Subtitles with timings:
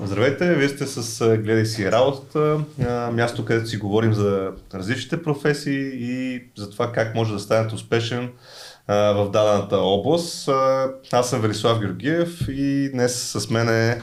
[0.00, 2.60] Здравейте, вие сте с Гледай си работата,
[3.12, 8.30] място където си говорим за различните професии и за това как може да станете успешен
[8.88, 10.48] в дадената област.
[11.12, 14.02] Аз съм Велислав Георгиев и днес с мен е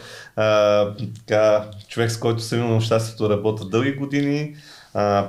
[1.16, 4.56] така, човек, с който съм имал щастието да работя дълги години.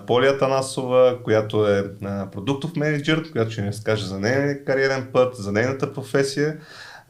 [0.07, 1.85] Полия Танасова, която е
[2.33, 6.57] продуктов менеджер, която ще ни разкаже за нейния кариерен път, за нейната професия.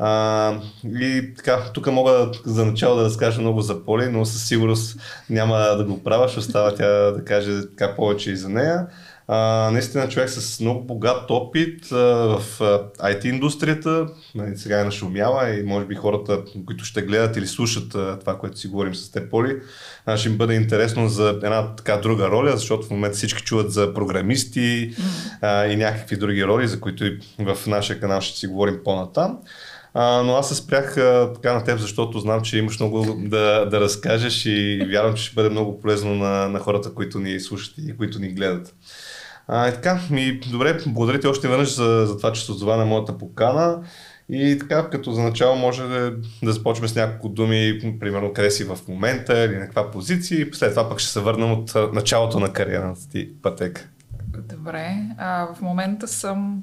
[0.02, 0.54] А,
[0.84, 5.00] и така, тук мога за начало да разкажа много за Поли, но със сигурност
[5.30, 8.86] няма да го правя, ще остава тя да каже така повече и за нея.
[9.28, 12.58] А, наистина човек с много богат опит а, в
[12.98, 17.94] IT индустрията, нали, сега е нашумяла и може би хората, които ще гледат или слушат
[17.94, 19.56] а, това, което си говорим с те Поли,
[20.06, 23.72] а, ще им бъде интересно за една така друга роля, защото в момента всички чуват
[23.72, 24.94] за програмисти
[25.40, 29.38] а, и някакви други роли, за които и в нашия канал ще си говорим по-натам.
[29.94, 33.66] А, но аз се спрях а, така на теб, защото знам, че имаш много да,
[33.66, 37.74] да разкажеш и вярвам, че ще бъде много полезно на, на хората, които ни слушат
[37.78, 38.74] и които ни гледат.
[39.48, 42.76] А, и така, ми, добре, благодаря ти още веднъж за, за това, че се отзова
[42.76, 43.82] на моята покана.
[44.32, 46.12] И така, като за начало може да,
[46.42, 50.50] да започнем с няколко думи, примерно къде си в момента или на каква позиция и
[50.52, 53.88] след това пък ще се върнем от началото на кариерата ти пътека.
[54.48, 56.62] Добре, а, в момента съм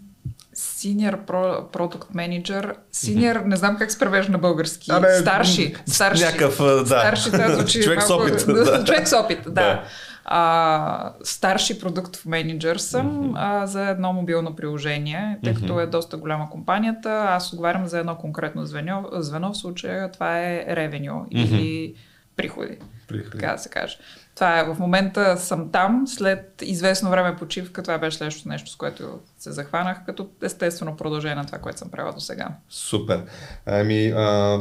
[0.57, 2.75] Senior Pro, Product Manager.
[2.93, 3.45] Senior, mm-hmm.
[3.45, 4.91] не знам как се превежда на български.
[4.91, 5.75] Абе, старши.
[5.85, 6.23] Старши.
[6.23, 6.85] Някакъв, да.
[6.85, 8.45] Старши, това звучи Човек с опит.
[8.47, 8.83] Да.
[8.85, 9.51] Човек с опит, да.
[9.51, 9.83] да.
[10.25, 13.33] А, старши продуктов менеджер съм mm-hmm.
[13.35, 15.83] а, за едно мобилно приложение, тъй като mm-hmm.
[15.83, 17.25] е доста голяма компанията.
[17.29, 21.27] Аз отговарям за едно конкретно звено, звено в случая това е revenue mm-hmm.
[21.31, 21.95] или
[22.35, 22.77] приходи,
[23.07, 23.97] приходи, така да се каже.
[24.37, 28.75] Това е, в момента съм там, след известно време почивка, това беше следващото нещо, с
[28.75, 32.47] което се захванах, като естествено продължение на това, което съм правила до сега.
[32.69, 33.21] Супер.
[33.65, 34.59] Ами, а,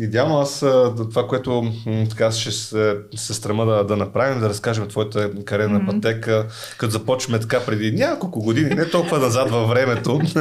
[0.00, 0.60] идеално аз
[0.96, 1.72] това, което
[2.10, 5.86] така ще се, се страма да, да направим, да разкажем твоята кариерна mm-hmm.
[5.86, 6.46] пътека,
[6.78, 10.20] като започваме така преди няколко години, не толкова назад във времето,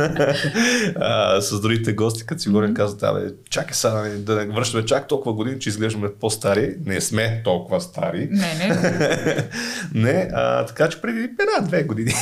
[0.96, 2.76] а, с другите гости, като си говорим, mm-hmm.
[2.76, 6.76] казват, абе, чакай сега да не връщаме чак толкова години, че изглеждаме по-стари.
[6.86, 8.28] Не сме толкова стари.
[8.32, 8.71] Не, не.
[9.94, 12.14] не, а, така че преди една-две години.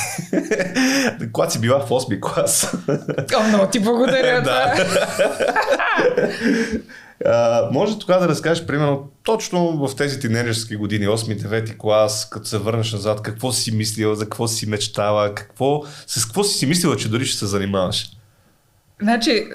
[1.32, 2.76] Когато си била в 8 клас.
[3.36, 4.42] О, много ти благодаря.
[4.42, 4.86] да.
[7.26, 12.58] А, може тогава да разкажеш, примерно, точно в тези тинейджерски години, 8-9 клас, като се
[12.58, 16.96] върнеш назад, какво си мислила, за какво си мечтала, какво, с какво си си мислила,
[16.96, 18.10] че дори ще се занимаваш?
[19.02, 19.46] Значи,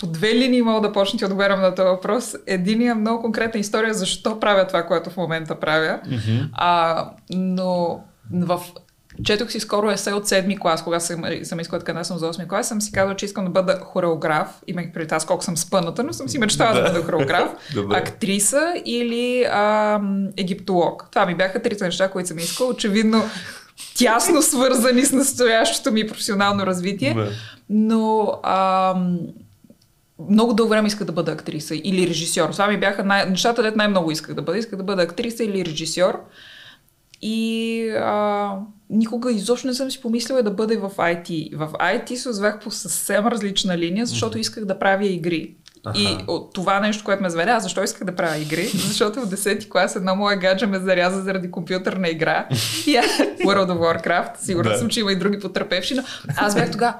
[0.00, 2.36] по две линии мога да почна ти отговарям на този въпрос.
[2.46, 6.00] Единия много конкретна история защо правя това, което в момента правя.
[6.06, 6.48] Mm-hmm.
[6.52, 8.00] А, но
[8.32, 8.60] в
[9.24, 12.48] Четох си скоро есе от седми клас, когато съм, съм искала къде съм за 8
[12.48, 14.48] клас, съм си казала, че искам да бъда хореограф.
[14.66, 17.50] Имах преди аз колко съм спъната, но съм си мечтала да, да бъда хореограф,
[17.90, 20.00] актриса или а,
[20.36, 21.06] египтолог.
[21.10, 22.70] Това ми бяха трите неща, които съм искала.
[22.70, 23.22] Очевидно
[23.98, 27.16] тясно свързани с настоящото ми професионално развитие.
[27.68, 28.94] Но а,
[30.28, 32.48] много дълго време исках да бъда актриса или режисьор.
[32.50, 34.58] Това ми бяха най- нещата, дет най-много исках да бъда.
[34.58, 36.20] Исках да бъда актриса или режисьор.
[37.22, 38.52] И а,
[38.90, 41.56] никога изобщо не съм си помислила да бъде в IT.
[41.56, 45.54] В IT се озвах по съвсем различна линия, защото исках да правя игри.
[45.84, 45.98] Аха.
[46.00, 48.66] И от това нещо, което ме заведе, аз защо исках да правя игри?
[48.74, 52.48] Защото в 10-ти клас едно мое гадже ме заряза заради компютърна игра.
[52.86, 52.96] И
[53.44, 54.38] World of Warcraft.
[54.38, 54.78] Сигурно да.
[54.78, 56.02] съм, че има и други потърпевши, но
[56.36, 56.94] аз бях тогава,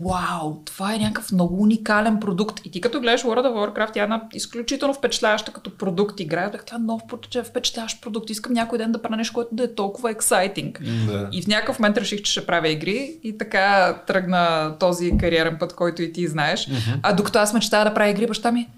[0.00, 2.60] вау, това е някакъв много уникален продукт.
[2.64, 6.50] И ти като гледаш World of Warcraft, тя е една изключително впечатляваща като продукт игра.
[6.50, 7.02] Бях това нов
[7.44, 8.30] впечатляващ продукт.
[8.30, 10.80] Искам някой ден да правя нещо, което да е толкова ексайтинг.
[11.06, 11.28] Да.
[11.32, 15.74] И в някакъв момент реших, че ще правя игри и така тръгна този кариерен път,
[15.74, 16.68] който и ти знаеш.
[16.68, 16.98] Mm-hmm.
[17.02, 18.68] А докато аз мечтая да правя игри, баща ми,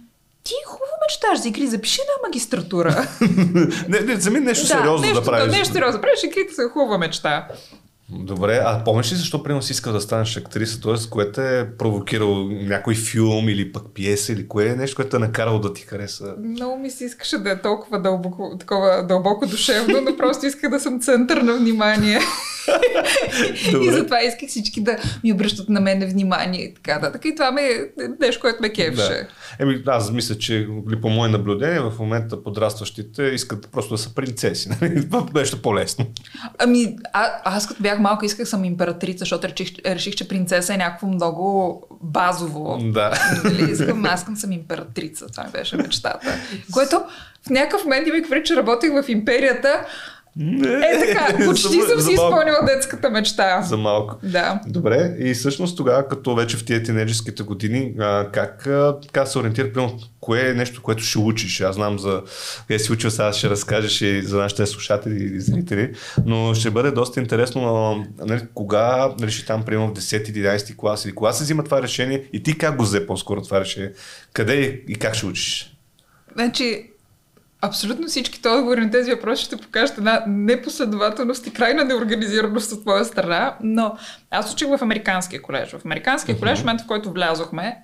[0.46, 3.08] ти хубаво мечташ за игри, запиши на магистратура.
[3.88, 5.56] не, не, за мен нещо да, сериозно нещо, да правиш.
[5.56, 6.00] Нещо сериозно.
[6.00, 7.48] Правиш игрите са хубава мечта.
[8.10, 11.10] Добре, а помниш ли защо примерно си искал да станеш актриса, т.е.
[11.10, 15.58] което е провокирал някой филм или пък пиеса или кое е нещо, което е накарало
[15.58, 16.34] да ти хареса?
[16.38, 20.80] Много ми се искаше да е толкова дълбоко, такова дълбоко душевно, но просто исках да
[20.80, 22.20] съм център на внимание.
[23.82, 27.12] и затова исках всички да ми обръщат на мене внимание и така.
[27.12, 27.78] Така и това ме е
[28.20, 29.12] нещо, което ме кефеше.
[29.12, 29.28] Да.
[29.58, 30.68] Еми, аз мисля, че
[31.02, 34.68] по мое наблюдение в момента подрастващите искат просто да са принцеси.
[34.80, 35.08] Нали?
[35.34, 36.06] нещо по-лесно.
[36.58, 40.76] Ами, а, аз като бях малка исках съм императрица, защото реших, реших, че принцеса е
[40.76, 42.78] някакво много базово.
[42.92, 43.12] Да.
[43.44, 43.70] Нали?
[43.70, 45.26] Искам, аз искам съм императрица.
[45.26, 46.38] Това ми беше мечтата.
[46.72, 47.02] Което
[47.46, 49.86] в някакъв момент имах че работих в империята
[50.40, 53.62] Е така, почти За- съм си изпълнила детската мечта.
[53.62, 54.16] За малко.
[54.22, 54.60] Да.
[54.66, 59.38] Добре, и всъщност тогава, като вече в тия тинейджерските години, а, как а, така се
[59.38, 61.60] ориентира, примерно, кое е нещо, което ще учиш?
[61.60, 62.22] Аз знам за
[62.68, 65.92] къде си учил, сега ще разкажеш и за нашите слушатели и зрители,
[66.26, 67.62] но ще бъде доста интересно,
[68.18, 72.24] а, нали, кога реши там, примерно в 10-11 клас или кога се взима това решение
[72.32, 73.92] и ти как го взе по-скоро това решение?
[74.32, 75.76] Къде и как ще учиш?
[76.34, 76.90] Значи,
[77.62, 83.04] абсолютно всичките отговори на тези въпроси ще покажат една непоследователност и крайна неорганизираност от моя
[83.04, 83.96] страна, но
[84.36, 85.70] аз учих в Американския колеж.
[85.70, 87.76] В Американския колеж, в момента в който влязохме,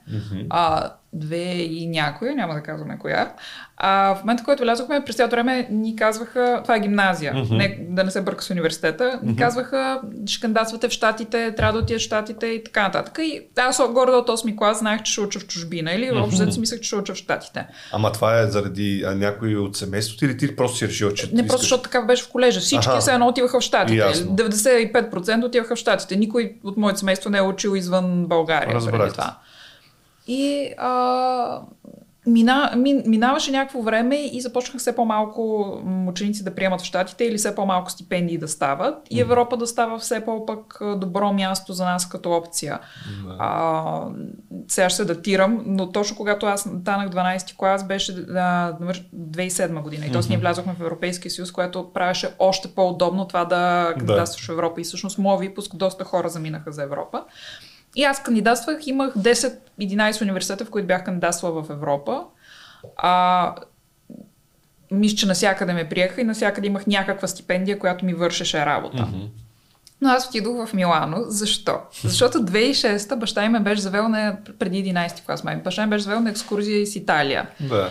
[0.51, 3.33] а, две и някоя, няма да казваме коя,
[3.77, 7.55] а, в момента в който влязохме, през цялото време ни казваха, това е гимназия, Мгм.
[7.57, 11.79] не, да не се бърка с университета, ни казваха, ще кандидатствате в Щатите, трябва да
[11.79, 13.19] отидете в Щатите и така нататък.
[13.19, 16.53] И аз горе от 8 клас знаех, че ще уча в чужбина или общо взето
[16.53, 17.67] си мислех, че ще уча в Щатите.
[17.93, 21.33] Ама това е заради а, някой от семейството или ти просто си решил, че Не
[21.33, 21.47] искаш?
[21.47, 22.61] просто защото така беше в колежа.
[22.61, 23.99] Всички все едно отиваха в Штатите.
[23.99, 24.37] Ясно.
[24.37, 26.17] 95% отиваха в Штатите.
[26.17, 28.75] Никой от моето семейство не е учил извън България.
[28.75, 29.01] Разбрах.
[29.01, 29.39] преди това.
[30.27, 31.61] И а,
[32.27, 35.73] мина, мин, минаваше някакво време и започнаха все по-малко
[36.09, 39.99] ученици да приемат в Штатите или все по-малко стипендии да стават и Европа да става
[39.99, 42.81] все по-пък добро място за нас като опция.
[43.27, 43.37] Да.
[43.39, 44.05] А,
[44.69, 48.25] сега ще се датирам, но точно когато аз станах 12 клас беше а,
[48.81, 50.07] навър- 2007 година.
[50.07, 50.21] И т.е.
[50.29, 54.81] ние влязохме в Европейския съюз, което правеше още по-удобно това да кандидатстваш в Европа.
[54.81, 57.25] И всъщност моят випуск доста хора заминаха за Европа.
[57.97, 62.23] И аз кандидатствах, имах 10-11 университета, в които бях кандидатствала в Европа.
[62.97, 63.55] А,
[64.91, 69.09] мисля, че навсякъде ме приеха и навсякъде имах някаква стипендия, която ми вършеше работа.
[70.01, 71.17] Но аз отидох в Милано.
[71.27, 71.79] Защо?
[72.05, 75.57] Защото 2006 баща ми ме беше завел на, преди 11 клас, май.
[75.57, 77.49] Баща ми беше завел на екскурзия из Италия.
[77.61, 77.91] Да.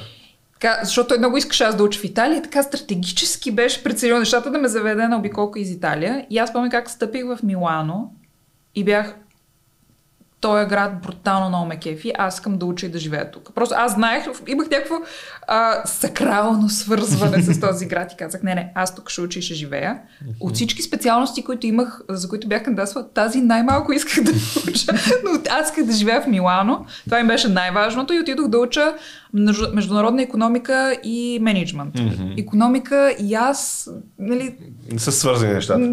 [0.54, 4.20] Така, защото той много искаше аз да уча в Италия и така стратегически беше преценил
[4.20, 6.26] нещата да ме заведе на обиколка из Италия.
[6.30, 8.12] И аз помня как стъпих в Милано
[8.76, 9.16] и бях
[10.42, 13.52] той е град брутално много ме кефи, аз искам да уча и да живея тук.
[13.56, 14.96] Просто аз знаех, имах някакво
[15.48, 19.42] а, сакрално свързване с този град и казах, не, не, аз тук ще уча и
[19.42, 20.00] ще живея.
[20.40, 24.32] От всички специалности, които имах, за които бях кандидатствала, тази най-малко исках да
[24.68, 24.94] уча,
[25.24, 26.86] но аз исках да живея в Милано.
[27.06, 28.94] Това им беше най-важното и отидох да уча
[29.74, 31.96] международна економика и менеджмент.
[32.00, 32.34] Мгм.
[32.38, 33.90] Економика и аз,
[34.20, 34.56] нали,
[34.92, 35.90] Не са свързани нещата.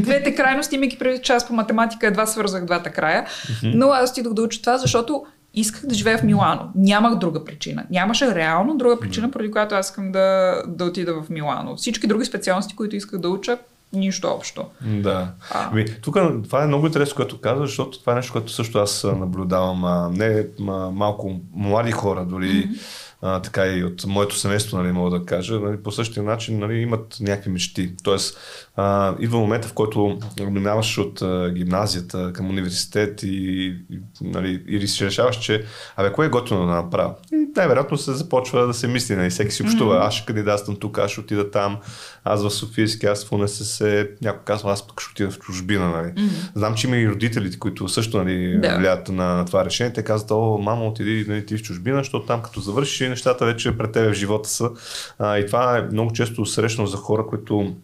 [0.00, 3.26] Двете крайности, имайки преди част по математика, едва свързах двата края.
[3.62, 6.70] Но аз отидох да уча това, защото исках да живея в Милано.
[6.74, 7.84] Нямах друга причина.
[7.90, 11.76] Нямаше реално друга причина, поради която аз искам да, да отида в Милано.
[11.76, 13.58] Всички други специалности, които исках да уча,
[13.98, 14.64] нищо общо.
[14.80, 15.28] Да.
[15.50, 15.68] А.
[15.72, 19.04] Ами, тук това е много интересно, което казваш, защото това е нещо, което също аз
[19.04, 19.84] наблюдавам.
[19.84, 22.80] А, не а, малко млади хора, дори mm-hmm.
[23.22, 26.74] а, така и от моето семейство, нали, мога да кажа, нали, по същия начин нали,
[26.74, 27.92] имат някакви мечти.
[28.02, 28.38] Тоест,
[28.76, 30.18] а, идва момента, в който
[30.50, 33.26] минаваш от а, гимназията към университет и,
[33.90, 35.64] и, нали, и си решаваш, че
[35.96, 37.14] абе, кое е готино да направя?
[37.32, 40.98] И най-вероятно се започва да се мисли, нали, всеки си общува, аз ще кандидатствам тук,
[40.98, 41.76] аз ще отида там,
[42.24, 46.28] аз в Софийски, аз в УНСС, някой казва, аз пък ще отида в чужбина, нали.
[46.54, 48.76] Знам, че има и родителите, които също нали, Да.
[48.78, 49.92] влияят на, на това решение.
[49.92, 53.76] Те казват, о, мамо, отиди нали, ти в чужбина, защото там като завършиш нещата вече
[53.78, 54.70] пред тебе в живота са.
[55.18, 57.74] А, и това е много често срещано за хора, които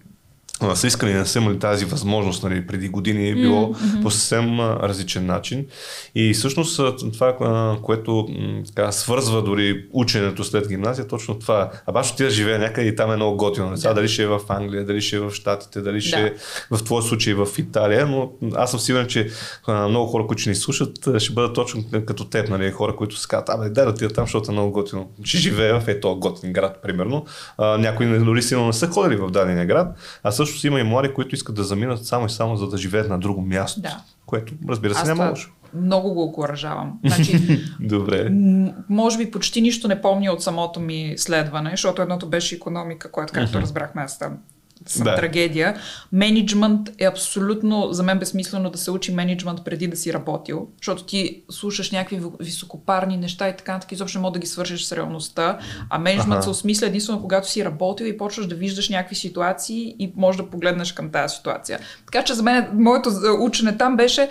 [0.61, 4.03] а, са искали, не са имали тази възможност нали, преди години, е било Mm-hmm.
[4.03, 5.67] по съвсем а, различен начин.
[6.15, 6.81] И всъщност
[7.13, 11.71] това, а, което м, така, свързва дори ученето след гимназия, точно това.
[11.87, 13.75] А баш отида да живее някъде и там е много готино.
[13.77, 13.95] Да.
[13.95, 16.27] Дали ще е в Англия, дали ще е в Штатите, дали ще Да.
[16.27, 16.33] е
[16.71, 19.29] в твоя случай в Италия, но аз съм сигурен, че
[19.67, 23.17] а, много хора, които ще ни слушат, ще бъдат точно като теб, нали, хора, които
[23.17, 25.11] се казват, абе, дай да отида там, защото е много готино.
[25.25, 27.25] Ще живея в ето готин град, примерно.
[27.59, 29.89] А, някои не- дори силно не са ходили в дадения град,
[30.23, 32.79] а също си има и млади, които искат да заминат само и само за да
[32.79, 33.81] живеят на друго място.
[33.81, 34.01] Да.
[34.27, 35.53] Което, разбира се, Аз няма лошо.
[35.75, 36.99] много го окоръжавам.
[37.07, 38.31] Значи, Добре.
[38.31, 43.11] М, може би почти нищо не помня от самото ми следване, защото едното беше економика,
[43.11, 44.39] което, както разбрахме, аз там
[44.87, 45.17] съм Да.
[45.17, 45.77] трагедия.
[46.15, 51.05] Менеджмент е абсолютно за мен безсмислено да се учи менеджмент преди да си работил, защото
[51.05, 54.83] ти слушаш някакви ви- високопарни неща и така, така изобщо не мога да ги свържеш
[54.83, 55.59] с реалността,
[55.91, 56.43] а менеджмент Аха.
[56.43, 60.51] се осмисля единствено когато си работил и почваш да виждаш някакви ситуации и можеш да
[60.51, 61.79] погледнеш към тази ситуация.
[62.07, 64.29] Така че за мен моето за- учене там беше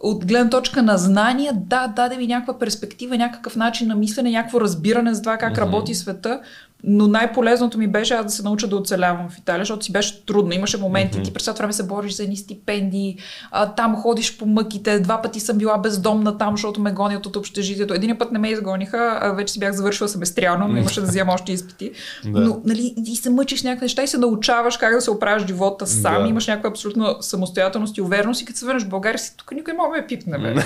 [0.00, 4.60] от гледна точка на знания, да, даде ми някаква перспектива, някакъв начин на мислене, някакво
[4.60, 5.60] разбиране за това как Мгм.
[5.60, 6.40] работи света,
[6.84, 10.26] но най-полезното ми беше аз да се науча да оцелявам в Италия, защото си беше
[10.26, 10.52] трудно.
[10.52, 11.24] Имаше моменти, mm-hmm.
[11.24, 13.18] ти през това време се бориш за едни стипендии,
[13.50, 15.00] а, там ходиш по мъките.
[15.00, 17.94] Два пъти съм била бездомна там, защото ме гонят от общежитието.
[17.94, 21.32] Един път не ме изгониха, а вече си бях завършила семестриално, но имаше да взема
[21.32, 21.92] още изпити.
[22.24, 22.40] да.
[22.40, 25.86] Но, нали, и се мъчиш някакви неща и се научаваш как да се оправиш живота
[25.86, 26.22] сам.
[26.22, 26.28] Да.
[26.28, 29.72] Имаш някаква абсолютна самостоятелност и увереност и като се върнеш в България си, тук никой
[29.72, 30.38] мога да ме пипне.
[30.38, 30.54] Бе.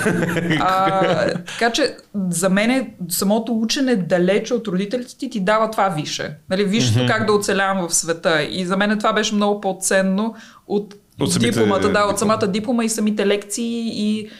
[0.60, 1.96] а, така че
[2.30, 6.36] за мен самото учене далече от родителите ти ти дава това више.
[6.50, 7.08] Нали, висшето mm-hmm.
[7.08, 8.42] как да оцелявам в света.
[8.42, 10.34] И за мен това беше много по-ценно
[10.66, 14.30] от, от дипломата, да, от самата диплома и самите лекции и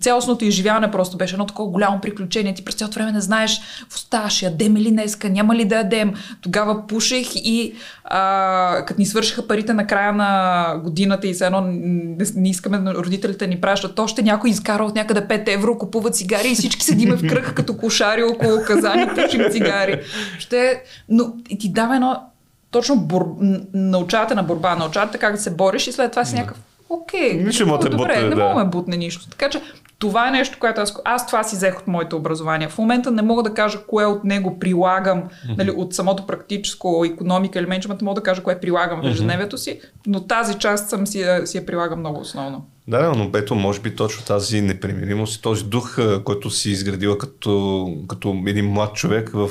[0.00, 2.54] цялостното изживяване просто беше едно такова голямо приключение.
[2.54, 5.76] Ти през цялото време не знаеш в оста, ще ядем ли днеска, няма ли да
[5.76, 6.14] ядем.
[6.40, 11.60] Тогава пушех и а, като ни свършиха парите на края на годината и все едно
[11.60, 16.48] не, не искаме родителите ни пращат, още някой изкара от някъде 5 евро, купуват цигари
[16.48, 20.00] и всички седиме в кръг като кошари около казани, пушим цигари.
[20.38, 22.22] Ще, но и ти дава едно
[22.70, 23.36] точно бор...
[23.74, 26.58] научавате на борба, научавате как да се бориш и след това си някакъв
[26.90, 28.48] окей, Нищо okay, добре, бутне, не да.
[28.48, 29.30] мога да бутне нищо.
[29.30, 29.60] Така че
[29.98, 32.68] това е нещо, което аз, аз това си взех от моето образование.
[32.68, 35.58] В момента не мога да кажа кое от него прилагам, mm-hmm.
[35.58, 39.80] нали, от самото практическо економика или менеджмент, мога да кажа кое прилагам в ежедневието си,
[40.06, 42.66] но тази част съм си, си я прилагам много основно.
[42.88, 47.86] Да, но ето, може би точно тази непримиримост и този дух, който си изградила като,
[48.08, 49.50] като един млад човек в,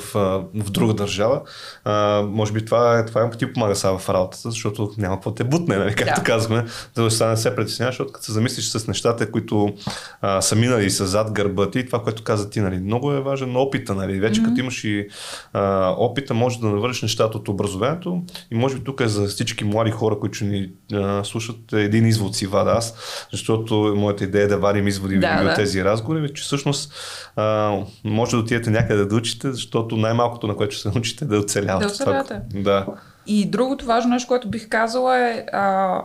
[0.54, 1.40] в друга държава,
[1.84, 5.34] а, може би това, е, това е ти помага сега в работата, защото няма какво
[5.34, 6.24] те бутне, нали, както да.
[6.24, 6.64] казваме,
[6.96, 9.74] да не се притесняваш, защото като се замислиш с нещата, които
[10.20, 13.56] а, са минали са зад гърба ти, това, което каза ти, нали, много е важен
[13.56, 14.44] опита, нали, вече mm-hmm.
[14.44, 15.06] като имаш и
[15.52, 19.64] а, опита, може да навършиш нещата от образованието и може би тук е за всички
[19.64, 22.94] млади хора, които ни а, слушат един извод си вада аз,
[23.32, 25.50] защото моята идея е да вадим изводи да, да.
[25.50, 26.92] от тези разговори, че всъщност
[27.36, 31.38] а, може да отидете някъде да учите, защото най-малкото на което се научите е да
[31.38, 31.86] оцелявате.
[31.86, 32.40] Да оцелявате.
[32.54, 32.86] Да.
[33.26, 36.00] И другото важно нещо, което бих казала е, а,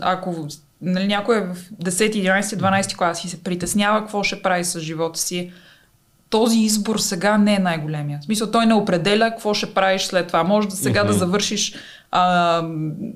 [0.00, 0.46] ако
[0.82, 4.80] нали, някой е в 10, 11, 12 клас и се притеснява какво ще прави с
[4.80, 5.52] живота си,
[6.30, 8.18] този избор сега не е най-големия.
[8.22, 10.44] В смисъл, той не определя какво ще правиш след това.
[10.44, 11.06] Може да сега mm-hmm.
[11.06, 11.74] да завършиш
[12.10, 12.62] а,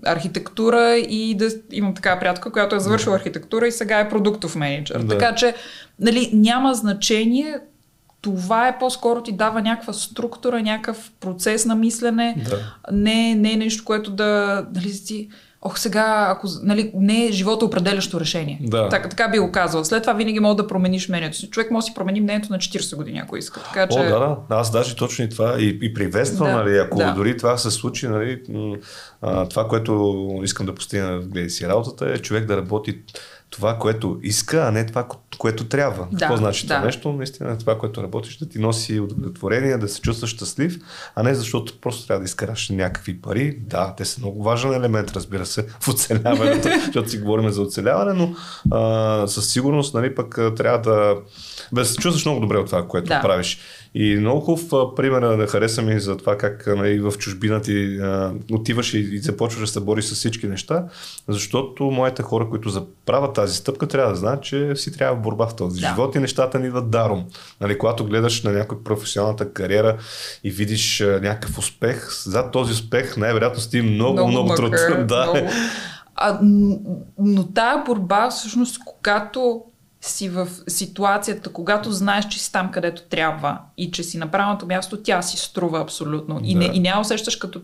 [0.04, 4.98] архитектура и да имам така приятелка, която е завършила архитектура и сега е продуктов менеджер.
[4.98, 5.18] Да.
[5.18, 5.54] Така че,
[6.00, 7.58] нали, няма значение.
[8.20, 12.36] Това е по-скоро ти дава някаква структура, някакъв процес на мислене.
[12.50, 12.76] Да.
[12.92, 15.28] Не, не е нещо, което да, нали, си
[15.64, 18.58] ох сега, ако нали, не е живота определящо решение.
[18.62, 18.88] Да.
[18.88, 19.84] Так, така би го казал.
[19.84, 21.50] След това винаги мога да промениш мнението си.
[21.50, 23.60] Човек може да си промени мнението на 40 години, ако иска.
[23.62, 23.98] Така, че...
[23.98, 24.38] О, да, да.
[24.48, 27.12] Аз даже точно и това и, и приветствам, да, нали, ако да.
[27.12, 28.42] дори това се случи, нали,
[29.22, 32.98] а, това, което искам да постигна в гледа си работата е човек да работи
[33.50, 36.06] това, което иска, а не това, което трябва.
[36.12, 36.74] Да, Какво значи да.
[36.74, 37.12] това нещо?
[37.12, 40.78] Наистина това, което работиш, да ти носи удовлетворение, да се чувстваш щастлив,
[41.14, 43.58] а не защото просто трябва да изкараш някакви пари.
[43.60, 48.12] Да, те са много важен елемент, разбира се, в оцеляването, защото си говорим за оцеляване,
[48.12, 48.34] но
[48.70, 51.16] а, със сигурност, нали, пък трябва да,
[51.74, 53.20] да се чувстваш много добре от това, което да.
[53.20, 53.58] правиш.
[53.94, 58.32] И много хубав пример да хареса ми за това как нали, в чужбина ти а,
[58.52, 60.84] отиваш и, и започваш да се бориш с всички неща,
[61.28, 65.56] защото моите хора, които заправят тази стъпка, трябва да знаят, че си трябва борба в
[65.56, 65.88] този да.
[65.88, 67.24] живот и нещата ни идват даром.
[67.60, 69.96] Нали, когато гледаш на някой професионалната кариера
[70.44, 74.72] и видиш а, някакъв успех, зад този успех най-вероятно сти много, много, много труд.
[75.08, 75.30] да.
[75.32, 75.48] Много...
[76.16, 76.38] А,
[77.18, 79.64] но тая борба всъщност, когато
[80.08, 84.66] си в ситуацията, когато знаеш, че си там където трябва и че си на правилното
[84.66, 86.34] място, тя си струва абсолютно.
[86.34, 86.46] Да.
[86.46, 87.60] И, не, и няма усещаш като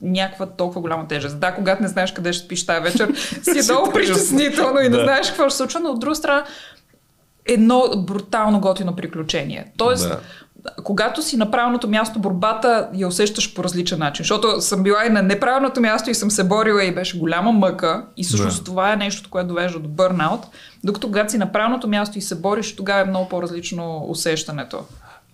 [0.00, 1.40] някаква толкова голяма тежест.
[1.40, 4.96] Да, когато не знаеш къде ще спиш тази вечер, си е много притеснително и не
[4.96, 5.04] да.
[5.04, 6.44] знаеш какво ще се случва, но от друга страна
[7.46, 9.72] едно брутално готино приключение.
[9.76, 10.20] Тоест, да
[10.82, 14.22] когато си на правилното място, борбата я усещаш по различен начин.
[14.22, 18.06] Защото съм била и на неправилното място и съм се борила и беше голяма мъка.
[18.16, 18.64] И всъщност да.
[18.64, 20.40] това е нещо, което довежда до бърнаут.
[20.84, 24.84] Докато когато си на правилното място и се бориш, тогава е много по-различно усещането.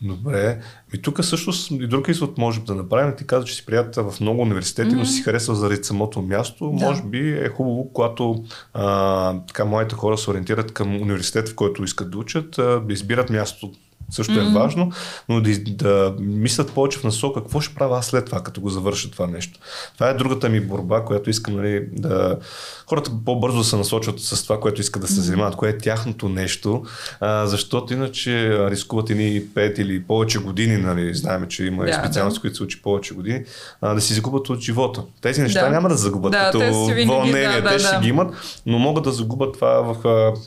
[0.02, 0.60] Добре.
[0.94, 3.16] И тук също и друг извод можем да направим.
[3.16, 4.98] Ти каза, че си приятел в много университети, mm-hmm.
[4.98, 6.70] но си харесва заради самото място.
[6.70, 6.86] Да.
[6.86, 8.44] Може би е хубаво, когато
[8.74, 13.30] а, така моите хора се ориентират към университет, в който искат да учат, да избират
[13.30, 13.72] място
[14.10, 14.50] също mm-hmm.
[14.50, 14.92] е важно,
[15.28, 18.68] но да, да мислят повече в насока какво ще правя аз след това, като го
[18.68, 19.60] завърша това нещо.
[19.94, 22.38] Това е другата ми борба, която искам нали, да
[22.86, 26.28] хората по-бързо да се насочват с това, което искат да се занимават, кое е тяхното
[26.28, 26.82] нещо,
[27.20, 32.38] а, защото иначе рискуват ни 5 или повече години, нали, знаем, че има да, специалности,
[32.38, 32.40] да.
[32.40, 33.44] които се учи повече години,
[33.80, 35.02] а, да си загубят от живота.
[35.20, 35.70] Тези неща да.
[35.70, 36.58] няма да загубят да, като
[37.06, 38.00] вълнение, да, да, те ще да.
[38.00, 38.34] ги имат,
[38.66, 39.96] но могат да загубят това в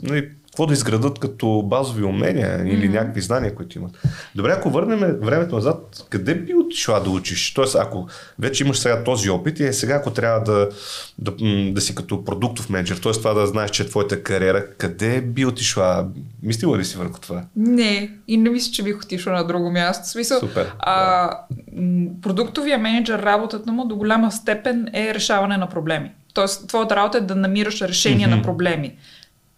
[0.04, 2.70] нали, какво да изградат като базови умения mm-hmm.
[2.70, 3.92] или някакви знания, които имат.
[4.36, 7.54] Добре, ако върнем времето назад, къде би отишла да учиш?
[7.54, 8.08] Тоест, ако
[8.40, 10.70] вече имаш сега този опит и е сега, ако трябва да,
[11.20, 11.32] да,
[11.72, 13.12] да си като продуктов менеджер, т.е.
[13.12, 16.08] това да знаеш, че е твоята кариера, къде би отишла?
[16.44, 17.44] Мислила ли си върху това?
[17.56, 20.10] Не, и не мисля, че бих отишла на друго място.
[20.10, 20.72] Смисъл, Супер.
[20.80, 21.30] А,
[22.22, 26.12] продуктовия менеджер, работата му до голяма степен е решаване на проблеми.
[26.34, 28.36] Тоест, твоята работа е да намираш решение mm-hmm.
[28.36, 28.96] на проблеми.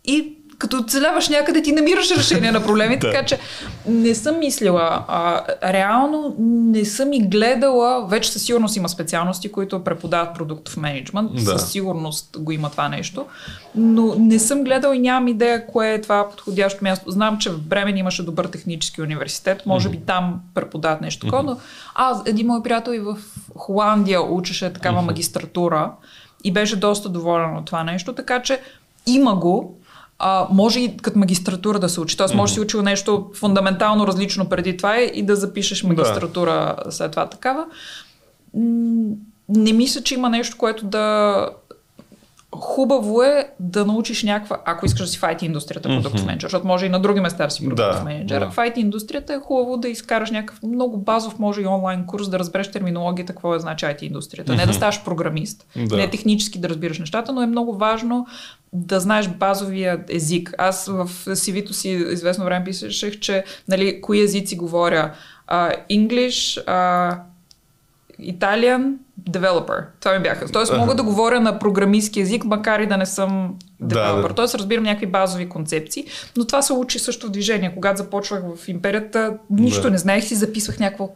[0.06, 3.40] И като оцеляваш някъде, ти намираш решение на проблеми, така че
[3.88, 5.06] не съм мислила.
[5.08, 5.44] А,
[5.74, 11.42] реално не съм и гледала, вече със сигурност има специалности, които преподават продуктов менеджмент, да.
[11.42, 13.26] със сигурност го има това нещо,
[13.76, 17.12] но не съм гледала и нямам идея кое е това подходящо място.
[17.12, 21.58] Знам, че в Бремен имаше добър технически университет, може би там преподават нещо такова, но
[21.96, 23.18] аз, един мой приятел и в
[23.56, 25.92] Холандия учеше такава магистратура
[26.44, 28.60] и беше доста доволен от това нещо, така че
[29.08, 29.78] има го,
[30.20, 32.18] а, може и като магистратура да се учи.
[32.18, 36.92] Тоест, може да си учил нещо фундаментално различно преди това и да запишеш магистратура да.
[36.92, 37.66] след това такава.
[39.50, 41.50] Не мисля, че има нещо, което да
[42.60, 46.26] хубаво е да научиш някаква, ако искаш да си IT индустрията продуктов mm-hmm.
[46.26, 48.40] менеджер, защото може и на други места да си продуктов да, менеджер.
[48.40, 48.46] Да.
[48.46, 52.72] IT индустрията е хубаво да изкараш някакъв много базов, може и онлайн курс, да разбереш
[52.72, 54.52] терминологията, какво е значи IT индустрията.
[54.52, 54.58] Mm-hmm.
[54.58, 55.98] Не да ставаш програмист, да.
[55.98, 58.28] не технически да разбираш нещата, но е много важно
[58.76, 60.54] да знаеш базовия език.
[60.58, 65.14] Аз в CV-то си известно време писах, че нали, кои езици говоря.
[65.52, 67.20] Uh, English, uh,
[68.22, 68.94] Italian,
[69.30, 69.84] developer.
[70.00, 70.52] Това ми бяха.
[70.52, 74.22] Тоест мога да говоря на програмистски язик, макар и да не съм девелопер.
[74.22, 74.34] Да, да.
[74.34, 76.06] Тоест разбирам някакви базови концепции,
[76.38, 77.72] но това се учи също в движение.
[77.76, 79.92] Когато започвах в империята, нищо да.
[79.92, 81.10] не знаех си, записвах някакво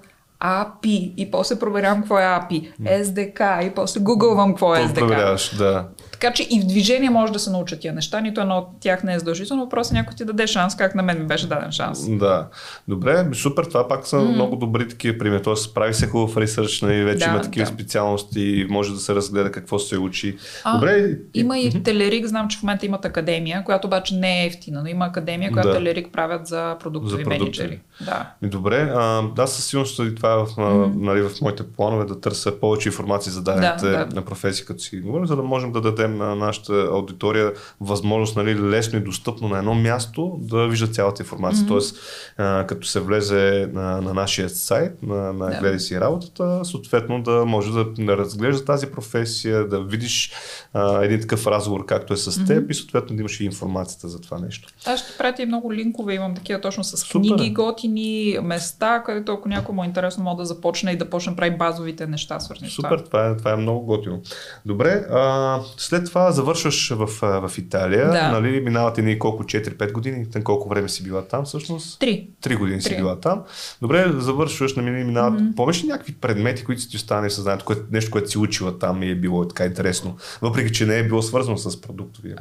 [0.44, 5.58] API и после проверявам какво е API, SDK и после гугълвам какво е SDK.
[5.58, 5.88] да.
[6.20, 9.04] Така че и в движение може да се научат тия неща, нито едно от тях
[9.04, 12.10] не е задължително, е някой ти даде шанс, как на мен ми беше даден шанс.
[12.10, 12.48] Да.
[12.88, 14.34] Добре, супер, това пак са mm.
[14.34, 15.42] много добри такива примери.
[15.42, 17.72] Тоест прави се хубав ресърч, нали, вече да, има такива да.
[17.72, 20.38] специалности, може да се разгледа какво се учи.
[20.64, 21.18] А, Добре.
[21.34, 24.82] Има и в Телерик, знам, че в момента имат академия, която обаче не е ефтина,
[24.82, 25.76] но има академия, която да.
[25.76, 27.80] Телерик правят за продуктови за менеджери.
[28.06, 28.32] Да.
[28.42, 30.92] Добре, а, да, със сигурност това е в, mm.
[30.96, 34.26] нали, в моите планове да търся повече информация за дадените да, да.
[34.26, 39.00] професии, като си говорим, за да можем да дадем на нашата аудитория възможност нали, лесно
[39.00, 41.64] и достъпно на едно място да вижда цялата информация.
[41.64, 41.68] Mm-hmm.
[41.68, 41.98] Тоест,
[42.38, 45.60] а, като се влезе на, на нашия сайт, на, на yeah.
[45.60, 50.32] гледай си работата, съответно да може да, да разглежда тази професия, да видиш
[50.74, 52.72] а, един такъв разговор, както е с теб mm-hmm.
[52.72, 54.70] и съответно да имаш и информацията за това нещо.
[54.86, 57.28] Аз ще пратя и много линкове, имам такива точно с Супер.
[57.28, 61.32] книги, готини, места, където ако някой му е интересно, може да започне и да почне
[61.32, 62.90] да прави базовите неща, свързани с това.
[62.90, 64.22] Супер, това е, това е много готино.
[64.66, 68.32] Добре, а, след това завършваш в, в Италия, да.
[68.32, 72.00] нали, минавате ни колко, 4-5 години, колко време си била там всъщност?
[72.00, 72.28] Три.
[72.42, 72.88] Три години 3.
[72.88, 73.44] си била там.
[73.82, 75.56] Добре, завършваш, нали, минават, mm-hmm.
[75.56, 79.04] помниш ли някакви предмети, които си ти останали съзнанието, което, нещо, което си учила там
[79.04, 82.36] и е било така интересно, въпреки, че не е било свързано с продуктовия?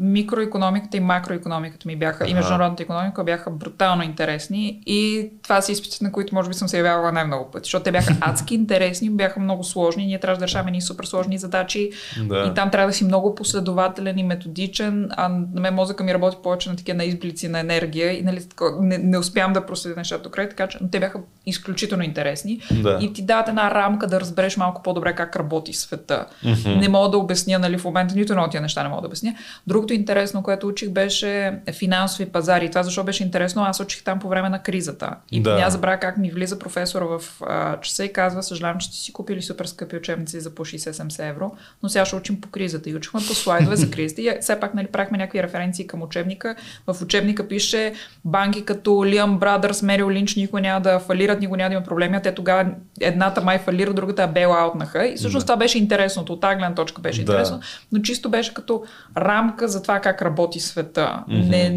[0.00, 2.30] Микроекономиката и макроекономиката ми бяха, ага.
[2.30, 6.68] и международната економика бяха брутално интересни и това са изпитите, на които може би съм
[6.68, 10.46] се явявала най-много пъти, защото те бяха адски интересни, бяха много сложни, ние трябва да
[10.46, 11.90] решаваме ни супер сложни задачи
[12.28, 12.50] да.
[12.50, 16.36] и там трябва да си много последователен и методичен, а на мен мозъка ми работи
[16.42, 18.40] повече на такива на изблици на енергия и нали,
[18.80, 22.60] не, не успявам да проследя нещата до край, така че но те бяха изключително интересни
[22.82, 22.98] да.
[23.00, 26.26] и ти дават една рамка да разбереш малко по-добре как работи света.
[26.44, 26.80] Mm-hmm.
[26.80, 29.06] Не мога да обясня, нали, в момента нито едно от тия неща не мога да
[29.06, 29.34] обясня.
[29.66, 32.70] Другото интересно, което учих беше финансови пазари.
[32.70, 33.62] Това защо беше интересно?
[33.62, 35.16] Аз учих там по време на кризата.
[35.32, 35.56] И да.
[35.56, 39.12] няма забравя как ми влиза професора в а, часа и казва, съжалявам, че ти си
[39.12, 42.90] купили супер скъпи учебници за по 60-70 евро, но сега ще учим по кризата.
[42.90, 44.22] И учихме по слайдове за кризата.
[44.22, 46.56] И все пак нали, правихме някакви референции към учебника.
[46.86, 47.92] В учебника пише
[48.24, 52.16] банки като Лиам Брадърс, Мерил Линч никога няма да фалират, никога няма да има проблеми.
[52.16, 55.06] А те тогава едната май фалира, другата е бела аутнаха.
[55.06, 55.52] И всъщност да.
[55.52, 56.32] това беше интересното.
[56.32, 57.32] От тази гледна точка беше да.
[57.32, 57.60] интересно.
[57.92, 58.84] Но чисто беше като
[59.16, 61.24] рамка за това как работи света.
[61.28, 61.48] Mm-hmm.
[61.48, 61.70] Не,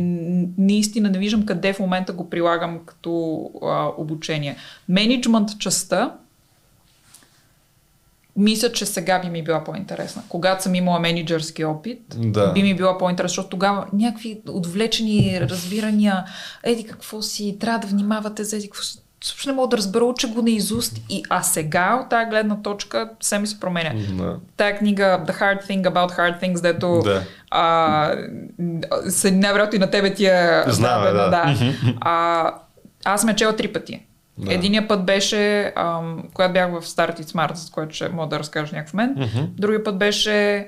[0.57, 4.55] наистина не виждам къде в момента го прилагам като а, обучение.
[4.89, 5.18] Менеджмент
[5.59, 6.13] частта
[8.39, 10.23] мисля, че сега би ми била по-интересна.
[10.29, 12.53] Когато съм имала менеджерски опит, да.
[12.53, 16.25] би ми била по-интересна, защото тогава някакви отвлечени разбирания,
[16.63, 18.99] еди какво си, трябва да внимавате за еди какво си.
[19.23, 21.01] Също не мога да разбера, че го наизуст.
[21.09, 23.93] И, а сега, от тази гледна точка, все ми се променя.
[24.13, 24.35] Да.
[24.57, 27.23] Тая книга The Hard Thing About Hard Things, дето да.
[27.51, 28.15] а,
[29.09, 30.65] са най-вероятно и на тебе тия...
[30.67, 31.13] Знаме, да.
[31.13, 31.29] да.
[31.29, 31.55] да.
[32.01, 32.53] А,
[33.05, 34.05] аз ме чела три пъти.
[34.39, 34.53] Да.
[34.53, 38.39] Единия път беше, ам, когато бях в Start It Smart, за което ще мога да
[38.39, 39.17] разкажа някакъв момент.
[39.17, 39.47] Mm-hmm.
[39.47, 40.67] Другия път беше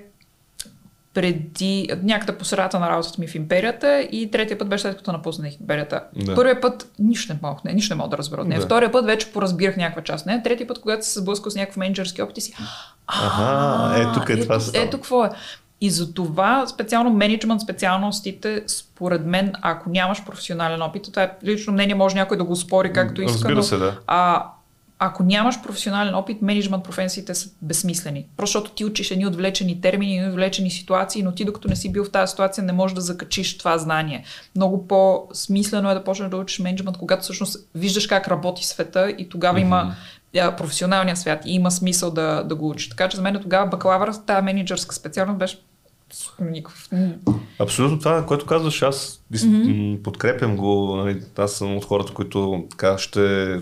[1.13, 5.11] преди някъде по средата на работата ми в империята и третия път беше след като
[5.11, 6.03] напуснах империята.
[6.15, 6.35] Да.
[6.35, 8.59] Първият път нищо не мога, не, нищо не мога да разбера от нея.
[8.59, 8.65] Да.
[8.65, 10.25] Втория път вече поразбирах някаква част.
[10.25, 12.53] Не, третия път, когато се сблъскал с някакъв менеджерски опит и си.
[13.07, 15.29] Аха, е, тук е това ето, ето какво е.
[15.81, 21.73] И за това специално менеджмент специалностите, според мен, ако нямаш професионален опит, това е лично
[21.73, 23.99] мнение, може някой да го спори както иска, Разбира се, да.
[24.07, 24.45] а,
[25.03, 28.25] ако нямаш професионален опит, менеджмент професиите са безсмислени.
[28.37, 31.91] Просто защото ти учиш едни отвлечени термини, едни отвлечени ситуации, но ти докато не си
[31.91, 34.23] бил в тази ситуация, не можеш да закачиш това знание.
[34.55, 39.29] Много по-смислено е да почнеш да учиш менеджмент, когато всъщност виждаш как работи света и
[39.29, 39.61] тогава mm-hmm.
[39.61, 39.95] има
[40.57, 42.89] професионалния свят и има смисъл да, да го учиш.
[42.89, 45.57] Така че за мен тогава бакалавър, тази менеджерска специалност беше
[46.41, 46.89] никакъв.
[47.59, 50.01] Абсолютно това, което казваш, аз mm-hmm.
[50.01, 50.95] подкрепям го.
[50.95, 53.59] Нали, аз съм от хората, които така ще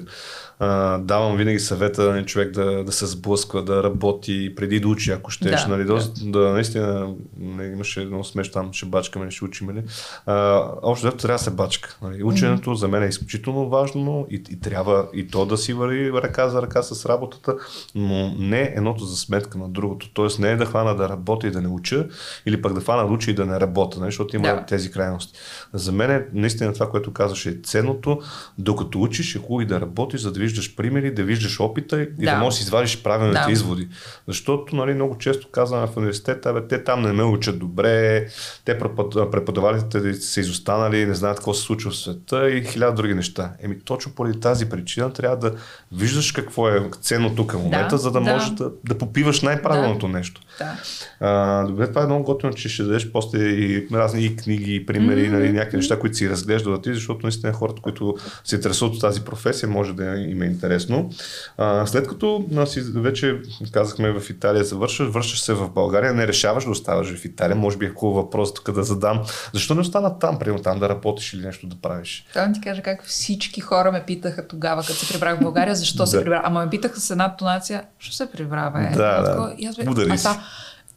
[0.60, 5.12] а, давам винаги съвета на човек да, да се сблъсква, да работи преди да учи,
[5.12, 5.62] ако щеш.
[5.62, 6.00] Да, нали, да.
[6.22, 6.40] да.
[6.40, 9.68] наистина, не, имаше едно смеш там, ще бачкаме, ще учим.
[9.68, 9.84] Нали.
[10.26, 11.98] А, общо взето трябва да се бачка.
[12.02, 12.24] Нали.
[12.24, 12.74] Ученето mm-hmm.
[12.74, 16.62] за мен е изключително важно и, и трябва и то да си вари ръка за
[16.62, 17.56] ръка с работата,
[17.96, 20.10] но не едното за сметка на другото.
[20.14, 22.08] Тоест не е да хвана да работя и да не уча,
[22.46, 24.66] или пък да хвана да уча и да не работя, нали, защото има Да.
[24.66, 25.40] тези крайности.
[25.74, 28.22] За мен е наистина това, което казваш е ценното,
[28.58, 32.06] докато учиш е хубаво и да работиш, за да виждаш примери, да виждаш опита и
[32.06, 32.32] да, Да.
[32.32, 33.52] да можеш да извадиш правилните Да.
[33.52, 33.88] изводи.
[34.28, 38.28] Защото нали, много често казваме в университета, бе, те там не ме учат добре,
[38.66, 43.14] те препод- преподавателите са изостанали, не знаят какво се случва в света и хиляда други
[43.14, 43.52] неща.
[43.62, 45.56] Еми точно поради тази причина трябва да
[45.92, 48.32] виждаш какво е ценно тук в момента, Да, за да, да.
[48.34, 50.42] можеш да, да попиваш най-правилното нещо.
[50.60, 50.74] Да.
[51.20, 54.86] А, добре, това е много готино, че ще дадеш после и разни и книги, и
[54.86, 55.32] примери, mm-hmm.
[55.32, 59.02] нали, някакви неща, които си разглеждал да ти, защото наистина хората, които се интересуват от
[59.02, 61.10] тази професия, може да им е интересно.
[61.58, 63.38] А, след като а, си, вече
[63.72, 67.78] казахме в Италия завършваш, връщаш се в България, не решаваш да оставаш в Италия, може
[67.78, 69.22] би е хубав въпрос тук да задам.
[69.54, 72.26] Защо не остана там, примерно там да работиш или нещо да правиш?
[72.34, 75.76] Това да ти кажа как всички хора ме питаха тогава, като се прибрах в България,
[75.76, 76.24] защо се Да.
[76.24, 76.42] прибрах.
[76.44, 78.98] Ама ме питаха с една тонация, що се прибра, бе?
[78.98, 79.54] Да, да.
[79.70, 80.28] аз бе, Удари си.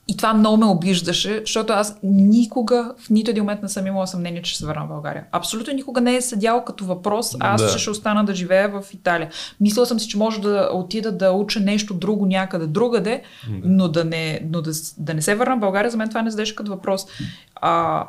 [0.09, 4.07] И това много ме обиждаше, защото аз никога, в нито един момент не съм имала
[4.07, 5.25] съмнение, че ще се върна в България.
[5.33, 7.69] Абсолютно никога не е седял като въпрос, аз Да.
[7.69, 9.31] ще, ще остана да живея в Италия.
[9.61, 13.23] Мислила съм си, че може да отида да уча нещо друго някъде другаде,
[13.65, 16.31] но, да не, но да, да не се върна в България, за мен това не
[16.31, 17.07] седеше като въпрос.
[17.55, 18.05] А,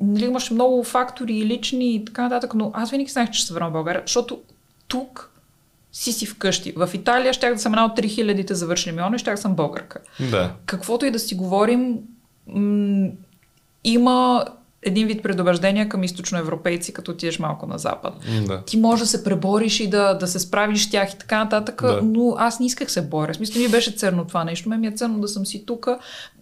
[0.00, 3.46] нали, имаше много фактори и лични и така нататък, но аз винаги знаех, че ще
[3.46, 4.40] се върна в България, защото
[4.88, 5.31] тук
[5.92, 6.72] си си вкъщи.
[6.76, 9.98] В Италия щях да съм една от 3000-те завършени милиона и щях да съм българка.
[10.30, 10.52] Да.
[10.66, 11.98] Каквото и да си говорим,
[12.46, 13.08] м-
[13.84, 14.44] има
[14.82, 18.14] един вид предубеждения към източноевропейци, като отидеш малко на запад.
[18.46, 18.62] да.
[18.64, 21.82] Ти можеш да се пребориш и да, да се справиш с тях и така нататък,
[21.82, 22.00] Да.
[22.02, 23.34] но аз не исках се боря.
[23.34, 24.68] Смисъл ми беше ценно това нещо.
[24.68, 25.88] Ме ми е ценно да съм си тук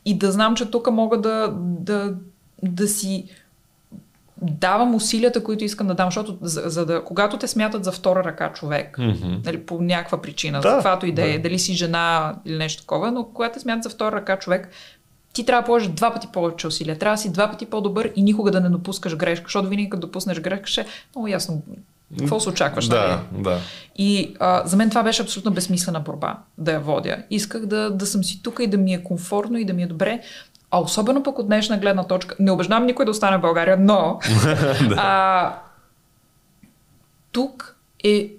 [0.04, 2.14] и да знам, че тук мога да, да,
[2.62, 3.24] да си
[4.42, 8.24] давам усилията, които искам да дам, защото за, за да, когато те смятат за втора
[8.24, 9.35] ръка човек, Мгм.
[9.44, 11.42] нали, по някаква причина, Да, за каквато и да е, да.
[11.42, 14.68] дали си жена или нещо такова, но когато те смятат за втора ръка човек,
[15.33, 16.98] ти трябва да положиш два пъти повече усилия.
[16.98, 20.00] Трябва да си два пъти по-добър и никога да не допускаш грешка, защото винаги като
[20.07, 21.62] допуснеш грешка, ще е много ясно
[22.18, 22.88] какво се очакваш.
[22.88, 23.00] нали?
[23.00, 23.59] Да, да.
[23.96, 27.16] И а, за мен това беше абсолютно безсмислена борба да я водя.
[27.31, 29.87] Исках да, да съм си тук и да ми е комфортно и да ми е
[29.87, 30.20] добре.
[30.70, 34.18] А особено пък от днешна гледна точка, не убеждавам никой да остане в България, но
[34.96, 35.54] а,
[37.33, 38.30] тук е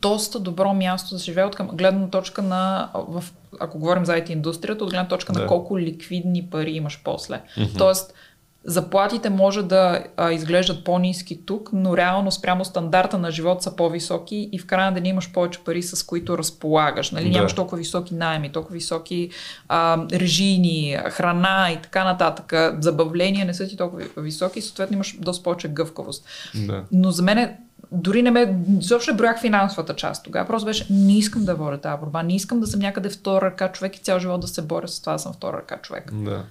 [0.00, 3.24] доста добро място да живее от към гледна точка на, в,
[3.60, 5.40] ако говорим за IT индустрията, от гледна точка Да.
[5.40, 7.40] на колко ликвидни пари имаш после.
[7.78, 8.14] Тоест,
[8.64, 14.48] заплатите може да а, изглеждат по-низки тук, но реално спрямо стандарта на живот са по-високи
[14.52, 17.10] и в края на деня имаш повече пари, с които разполагаш.
[17.10, 17.24] Нали?
[17.24, 17.30] Да.
[17.30, 19.30] Нямаш толкова високи найеми, толкова високи
[19.68, 22.74] а, режийни, храна и така нататък.
[22.82, 26.24] Забавления не са ти толкова високи и съответно имаш доста повече гъвкавост.
[26.54, 26.84] да.
[26.92, 27.58] Но за мен е,
[27.92, 30.46] дори не ме, изобщо не броях финансовата част тогава.
[30.46, 33.72] Просто беше, не искам да водя тази борба, не искам да съм някъде втора ръка
[33.72, 36.14] човек и цял живот да се боря с това да съм втора ръка човек.
[36.14, 36.44] Да.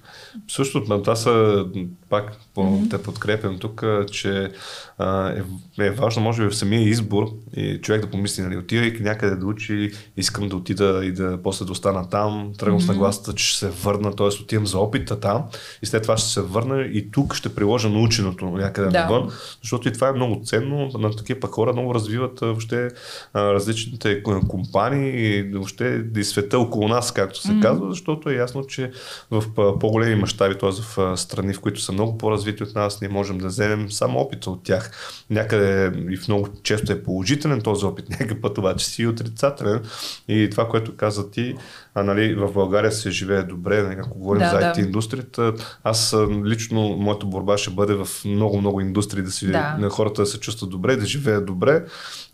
[0.48, 1.64] Също, това са,
[2.08, 2.90] пак mm-hmm.
[2.90, 4.50] те подкрепям тук, че
[4.98, 5.32] а,
[5.78, 9.36] е, е важно, може би, в самия избор и човек да помисли, нали, отивайки някъде
[9.36, 12.84] да учи, искам да отида и да после да остана там, тръгвам mm-hmm.
[12.84, 14.26] с нагласата, че ще се върна, т.е.
[14.26, 15.44] отивам за опита там
[15.82, 19.00] и след това ще се върна и тук ще приложа наученото някъде Да.
[19.00, 19.30] навън,
[19.62, 22.88] защото и това е много ценно на такива такива пък хора много развиват въобще
[23.34, 27.62] различните компании и въобще и света около нас, както се mm-hmm.
[27.62, 28.90] казва, защото е ясно, че
[29.30, 29.44] в
[29.80, 30.70] по-големи мащаби, т.е.
[30.70, 34.50] в страни, в които са много по-развити от нас, ние можем да вземем само опита
[34.50, 34.90] от тях.
[35.30, 39.80] Някъде и в много често е положителен този опит, някакъв път обаче си отрицателен.
[40.28, 41.54] И това, което каза ти,
[41.94, 44.80] а, нали, в България се живее добре, нали, ако говорим да, за IT да.
[44.80, 45.52] индустрията,
[45.84, 49.76] аз лично моята борба ще бъде в много-много индустрии да си да.
[49.78, 51.84] На хората да се чувстват добре, да живеят добре.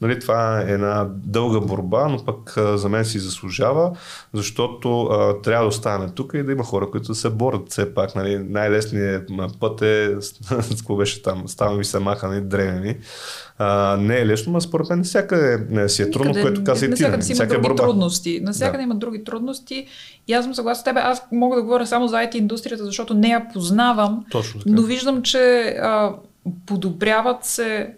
[0.01, 3.97] Нали, това е една дълга борба, но пък за мен си заслужава,
[4.35, 8.15] защото а, трябва да остане тук и да има хора, които се борят все пак.
[8.15, 9.96] Нали, най-лесният път е,
[10.71, 12.97] какво беше там, ставаме и се махани, древени.
[13.59, 16.87] А, не е лесно, но според мен всяка не си е трудно, Никъде, което каза
[16.87, 16.91] и ти.
[16.91, 17.83] Навсякъде си има други борба.
[17.83, 18.41] трудности.
[18.43, 18.83] Навсякъде да.
[18.83, 19.87] има други трудности.
[20.29, 20.97] И аз съм съгласна с теб.
[20.97, 24.25] Аз мога да говоря само за IT индустрията, защото не я познавам.
[24.31, 24.71] Точно така.
[24.73, 26.15] Но виждам, че а,
[26.67, 27.95] подобряват се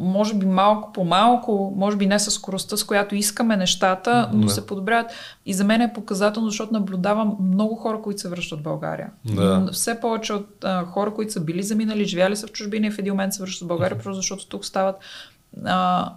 [0.00, 4.46] може би малко по малко, може би не с скоростта, с която искаме нещата, но
[4.46, 4.52] да.
[4.52, 5.10] се подобряват.
[5.46, 9.10] И за мен е показателно, защото наблюдавам много хора, които се връщат в България.
[9.24, 9.68] Да.
[9.72, 12.98] Все повече от а, хора, които са били заминали, живяли са в чужбина и в
[12.98, 14.96] един момент се връщат в България, просто защото тук стават
[15.64, 16.12] а,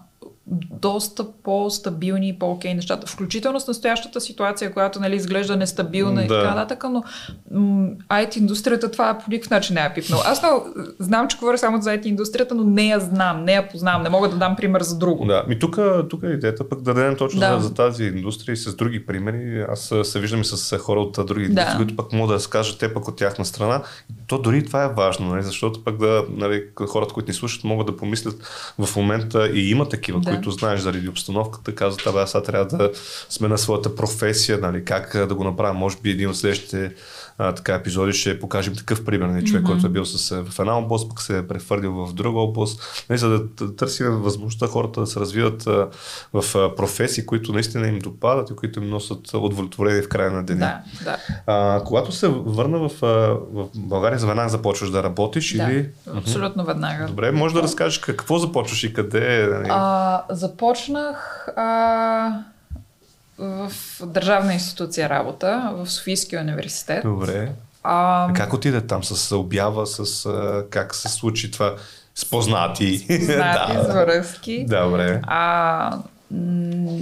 [0.82, 3.08] доста по-стабилни и по-окей нещата.
[3.08, 6.22] Включително с настоящата ситуация, която нали, изглежда нестабилна да.
[6.22, 7.04] и така нататък, но
[7.52, 10.20] м- IT индустрията това по никакъв начин не е пипнал.
[10.26, 10.64] Аз но,
[11.00, 14.10] знам, че говоря само за IT индустрията, но не я знам, не я познавам, не
[14.10, 15.26] мога да дам пример за друго.
[15.26, 17.60] Да, ми тук, тук е идеята пък да дадем точно да.
[17.60, 19.66] За, за, тази индустрия и с други примери.
[19.70, 21.50] Аз се виждам и с хора от други да.
[21.50, 23.82] индустрии, които пък могат да скажат те пък от тяхна страна.
[24.28, 27.88] То дори това е важно, нали, защото пък да, нали, хората, които ни слушат, могат
[27.88, 28.36] да помислят
[28.80, 32.92] в момента и има такива, да които знаеш заради обстановката, казват, абе, сега трябва да
[33.30, 35.74] сме на своята професия, нали, как да го направя.
[35.74, 36.92] Може би един от следващите
[37.40, 39.28] а, така епизоди ще покажем такъв пример.
[39.28, 39.68] Нали, човек, mm-hmm.
[39.68, 43.20] който е бил с, в една област, пък се е прехвърлил в друга област, нали,
[43.20, 45.88] за да търсим възможността хората да се развиват а,
[46.34, 50.44] в а, професии, които наистина им допадат и които им носят удовлетворение в края на
[50.44, 50.82] деня.
[51.04, 51.18] Да, да.
[51.48, 52.92] А, когато се върна в,
[53.52, 55.90] в България, за веднага започваш да работиш да, или?
[56.16, 57.06] Абсолютно веднага.
[57.06, 59.48] Добре, може да разкажеш какво започваш и къде?
[59.52, 59.68] Нали?
[59.70, 62.44] А, започнах а,
[63.40, 63.72] в
[64.06, 67.04] държавна институция работа, в Софийския университет.
[67.04, 67.52] Добре.
[67.84, 69.04] А, как отиде там?
[69.04, 71.76] С обява, с а, как се случи това?
[72.16, 72.98] С познати.
[72.98, 73.84] С познати, да.
[73.84, 74.66] с връзки.
[74.70, 75.22] Добре.
[75.28, 75.98] А,
[76.32, 77.00] м-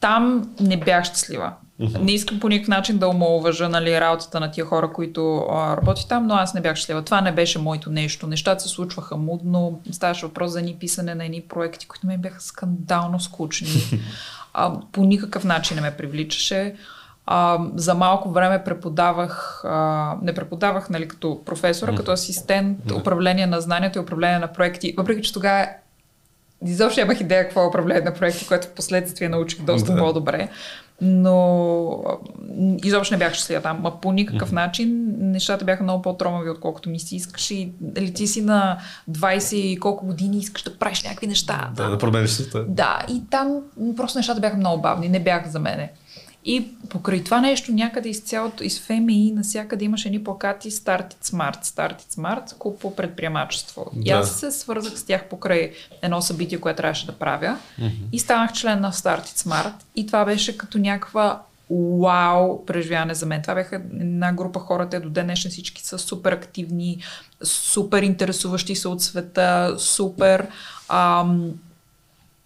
[0.00, 1.52] там не бях щастлива.
[1.80, 1.98] Uh-huh.
[2.02, 6.08] Не искам по никакъв начин да омалуважа нали, работата на тия хора, които а, работи
[6.08, 7.04] там, но аз не бях щастлива.
[7.04, 8.26] Това не беше моето нещо.
[8.26, 9.80] Нещата се случваха мудно.
[9.92, 13.68] Ставаше въпрос за ни писане на едни проекти, които ми бяха скандално скучни.
[14.58, 16.74] а, по никакъв начин не ме привличаше.
[17.26, 21.96] А, за малко време преподавах, а, не преподавах нали, като професора, mm.
[21.96, 23.00] като асистент, mm.
[23.00, 24.94] управление на знанието и управление на проекти.
[24.96, 25.66] Въпреки, че тогава
[26.64, 29.98] изобщо нямах идея какво е управление на проекти, което в последствие научих доста да.
[29.98, 30.48] по-добре.
[31.00, 32.04] Но
[32.84, 33.86] изобщо не бях щастлива там.
[33.86, 34.54] А по никакъв mm-hmm.
[34.54, 37.50] начин нещата бяха много по-тромави, отколкото ми си искаш.
[37.50, 38.78] И дали ти си на
[39.10, 41.70] 20 и колко години искаш да правиш някакви неща.
[41.76, 42.64] Да, да промениш света.
[42.68, 43.60] Да, и там
[43.96, 45.92] просто нещата бяха много бавни, не бяха за мене.
[46.44, 51.24] И покрай това нещо някъде из цялото, из ФМИ, насякъде имаше едни плакати Start it
[51.24, 53.90] Smart, Start it Smart, по предприемачество.
[53.92, 54.02] Да.
[54.04, 55.72] И аз се свързах с тях покрай
[56.02, 57.92] едно събитие, което трябваше да правя mm-hmm.
[58.12, 63.26] и станах член на Start it Smart и това беше като някаква вау преживяване за
[63.26, 63.42] мен.
[63.42, 67.02] Това бяха една група хора, те до ден днешен всички са супер активни,
[67.42, 70.46] супер интересуващи се от света, супер
[70.88, 71.52] ам,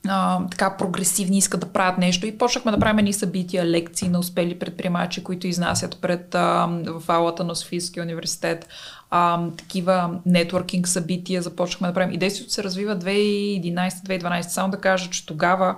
[0.09, 4.19] а, така прогресивни, искат да правят нещо и почнахме да правим едни събития, лекции на
[4.19, 8.69] успели предприемачи, които изнасят пред а, в алата на Софийския университет.
[9.11, 12.15] А, такива нетворкинг събития започнахме да правим.
[12.15, 14.41] И действието се развива 2011-2012.
[14.41, 15.77] Само да кажа, че тогава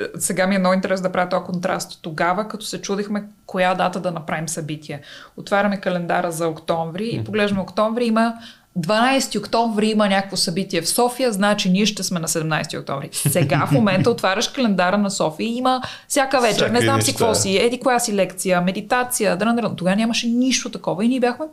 [0.00, 1.98] е, сега ми е много интересно да правя този контраст.
[2.02, 5.00] Тогава, като се чудихме коя дата да направим събитие,
[5.36, 8.34] отваряме календара за октомври и поглеждаме октомври, има
[8.78, 13.08] 12 октомври има някакво събитие в София, значи ние ще сме на 17 октомври.
[13.12, 17.12] Сега в момента отваряш календара на София и има всяка вечер, Всяки не знам си
[17.12, 19.76] какво си, еди коя си лекция, медитация, дрън, дрън.
[19.76, 21.46] Тогава нямаше нищо такова и ние бяхме,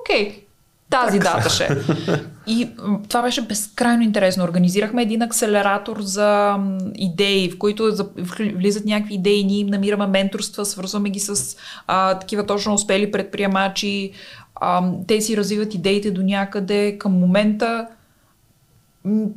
[0.00, 0.44] окей,
[0.90, 1.36] тази так.
[1.36, 1.68] дата ще.
[2.46, 2.68] И
[3.08, 4.44] това беше безкрайно интересно.
[4.44, 6.56] Организирахме един акселератор за
[6.94, 7.92] идеи, в които
[8.40, 14.12] влизат някакви идеи, ние им намираме менторства, свързваме ги с а, такива точно успели предприемачи,
[14.60, 16.98] а, те си развиват идеите до някъде.
[16.98, 17.86] Към момента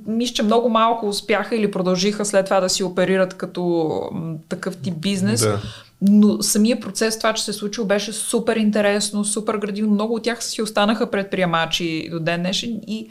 [0.07, 4.01] мисля, че много малко успяха или продължиха след това да си оперират като
[4.49, 5.41] такъв тип бизнес.
[5.41, 5.62] Да.
[6.01, 9.93] Но самия процес, това, че се случило, беше супер интересно, супер градивно.
[9.93, 13.09] Много от тях си останаха предприемачи до ден днешен и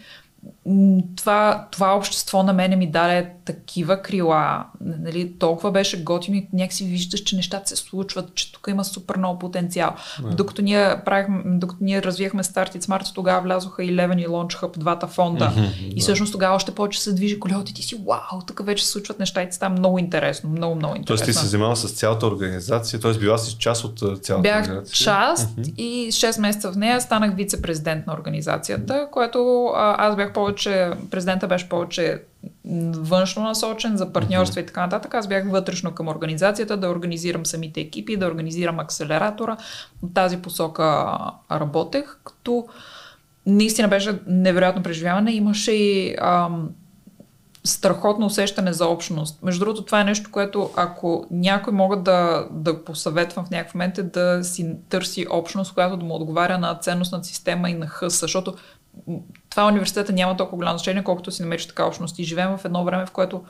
[1.17, 4.65] това, това общество на мене ми даде такива крила.
[4.81, 9.17] Нали, толкова беше готино и някакси виждаш, че нещата се случват, че тук има супер
[9.17, 9.95] много потенциал.
[10.21, 10.35] Yeah.
[10.35, 14.63] Докато, ние правихме, докато ние развихме Start It's Smart, тогава влязоха и Левен и Launch
[14.63, 15.53] Hub, двата фонда.
[15.57, 18.85] Mm-hmm, и всъщност тогава още повече се движи колелото и ти си, вау, тук вече
[18.85, 21.07] се случват неща и ти става много интересно, много, много интересно.
[21.07, 23.13] Тоест ти се занимава с цялата организация, т.е.
[23.13, 25.05] била си част от цялата Бях организация?
[25.05, 25.75] част mm-hmm.
[25.75, 30.52] и 6 месеца в нея станах вице-президент на организацията, което а, аз бях повече,
[31.11, 32.23] президента беше повече
[32.95, 34.65] външно насочен за партньорство mm-hmm.
[34.65, 35.15] и така нататък.
[35.15, 39.57] Аз бях вътрешно към организацията, да организирам самите екипи, да организирам акселератора.
[40.03, 41.17] В тази посока
[41.53, 42.67] работех, като
[43.47, 45.33] наистина беше невероятно преживяване.
[45.33, 46.71] Имаше и ам,
[47.65, 49.43] страхотно усещане за общност.
[49.43, 53.99] Между другото, това е нещо, което ако някой могат да, да посъветвам в някакъв момент
[53.99, 58.21] е да си търси общност, която да му отговаря на ценностната система и на хъс,
[58.21, 58.55] защото
[59.53, 62.19] това университета няма толкова голямо значение, колкото си намериш така общност.
[62.19, 63.43] И живеем в едно време, в което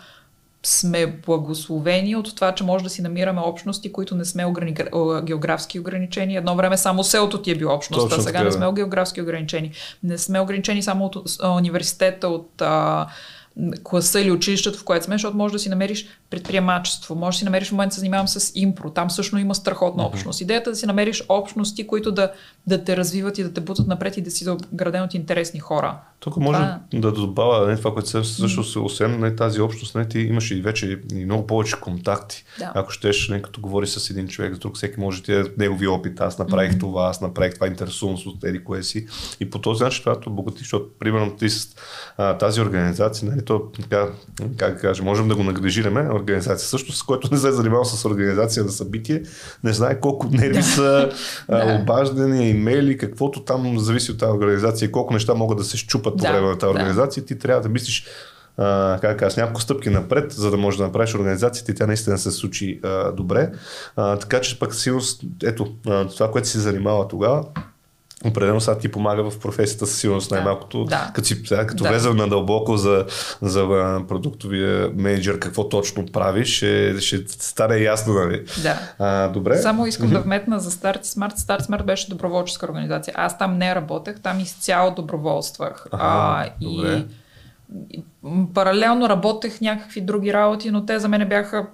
[0.62, 4.75] сме благословени от това, че може да си намираме общности, които не сме ограни...
[5.23, 6.37] географски ограничени.
[6.37, 9.73] Едно време само селото ти е било общност, а сега не сме географски ограничени.
[10.03, 13.07] Не сме ограничени само от университета, от а,
[13.85, 17.45] класа или училището, в което сме, защото може да си намериш предприемачество, може да си
[17.45, 20.41] намериш в момента се занимавам с импро, там също има страхотна общност.
[20.41, 22.33] Идеята е да си намериш общности, които да,
[22.67, 25.99] да те развиват и да те бутат напред и да си граден от интересни хора.
[26.21, 26.81] Тук може това...
[26.93, 28.85] да добавя не, това, което се също mm-hmm.
[28.85, 32.45] освен нали, тази общност, не, ти имаш и вече и много повече контакти.
[32.59, 32.73] Да.
[32.75, 35.87] Ако щеш, не, като говори с един човек, с друг всеки може да е негови
[35.87, 36.21] опит.
[36.21, 36.81] Аз направих mm-hmm.
[36.81, 39.07] това, аз направих това, интересувам се от еди кое си.
[39.41, 41.77] И по този начин това обогати, защото примерно ти с
[42.17, 44.09] а, тази организация, нали, то, така,
[44.57, 47.85] как да кажа, можем да го нагрежираме, организация също, с който не се е занимавал
[47.85, 49.22] с организация на събитие,
[49.64, 51.11] не знае колко нерви са,
[51.48, 51.78] да.
[51.83, 56.22] обаждания, имейли, каквото там зависи от тази организация, колко неща могат да се щупат по
[56.22, 58.07] време на тази организация, ти трябва да мислиш
[58.59, 62.18] Uh, как кажа, няколко стъпки напред, за да можеш да направиш организацията и тя наистина
[62.18, 63.52] се случи uh, добре.
[63.96, 65.02] Uh, така че пък сигурно,
[65.44, 67.44] ето, uh, това, което си занимава тогава,
[68.25, 70.35] Определено сега ти помага в професията със сигурност да.
[70.35, 70.85] най-малкото.
[70.85, 71.11] Да.
[71.15, 71.91] Като, си, сега, като да.
[71.91, 73.07] влезем надълбоко за,
[73.43, 73.67] за
[74.09, 78.45] продуктовия менеджер какво точно правиш, ще, ще стане ясно, нали?
[78.63, 78.79] Да.
[78.99, 79.59] А, добре.
[79.59, 81.37] Само искам да вметна за Start Smart.
[81.37, 83.15] Start Smart беше доброволческа организация.
[83.17, 85.87] Аз там не работех, там изцяло доброволствах.
[85.93, 87.05] Ага, а, и,
[87.91, 88.03] и
[88.55, 91.67] паралелно работех някакви други работи, но те за мен бяха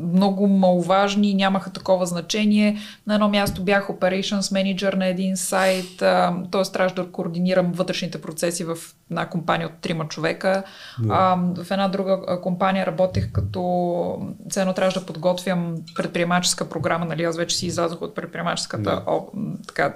[0.00, 2.78] много маловажни, нямаха такова значение.
[3.06, 6.72] На едно място бях operations manager на един сайт, т.е.
[6.72, 8.76] трябваше да координирам вътрешните процеси в
[9.10, 10.62] една компания от трима човека.
[10.98, 11.38] Да.
[11.56, 17.56] В една друга компания работех като ценно трябваше да подготвям предприемаческа програма, нали аз вече
[17.56, 19.02] си излязох от предприемаческата да.
[19.06, 19.26] о,
[19.66, 19.94] така,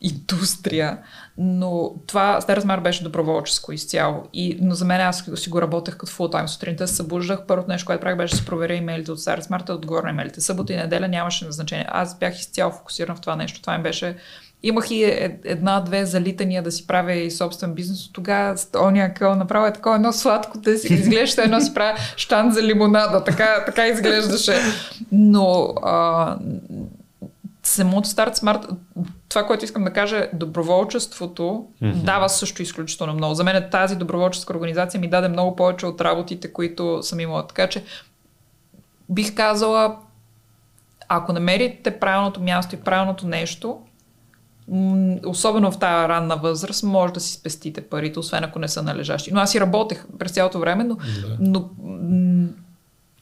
[0.00, 0.98] индустрия,
[1.38, 4.24] но това с размер беше доброволческо изцяло.
[4.32, 6.48] И, но за мен аз си го работех като фултайм.
[6.48, 9.74] Сутринта се събуждах, първото нещо, което правих беше да се проверя имейлите от Старец Марта,
[9.74, 10.40] отгоре на имейлите.
[10.40, 11.86] Събота и неделя нямаше значение.
[11.88, 13.60] Аз бях изцяло фокусиран в това нещо.
[13.60, 14.16] Това ми беше
[14.64, 18.12] Имах и е, една-две залитания да си правя и собствен бизнес.
[18.12, 22.52] Тогава оня къл направо е такова едно сладко, да си изглежда едно си правя штан
[22.52, 23.24] за лимонада.
[23.24, 24.54] Така, така изглеждаше.
[25.12, 26.36] Но а,
[27.62, 28.76] самото Start Smart,
[29.28, 31.94] това, което искам да кажа, доброволчеството mm-hmm.
[31.94, 33.34] дава също изключително много.
[33.34, 37.46] За мен тази доброволческа организация ми даде много повече от работите, които съм имала.
[37.46, 37.84] Така че
[39.08, 39.96] бих казала,
[41.08, 43.80] ако намерите правилното място и правилното нещо,
[45.26, 49.34] особено в тази ранна възраст, може да си спестите парите, освен ако не са належащи.
[49.34, 51.36] Но аз и работех през цялото време, но, да.
[51.40, 51.70] но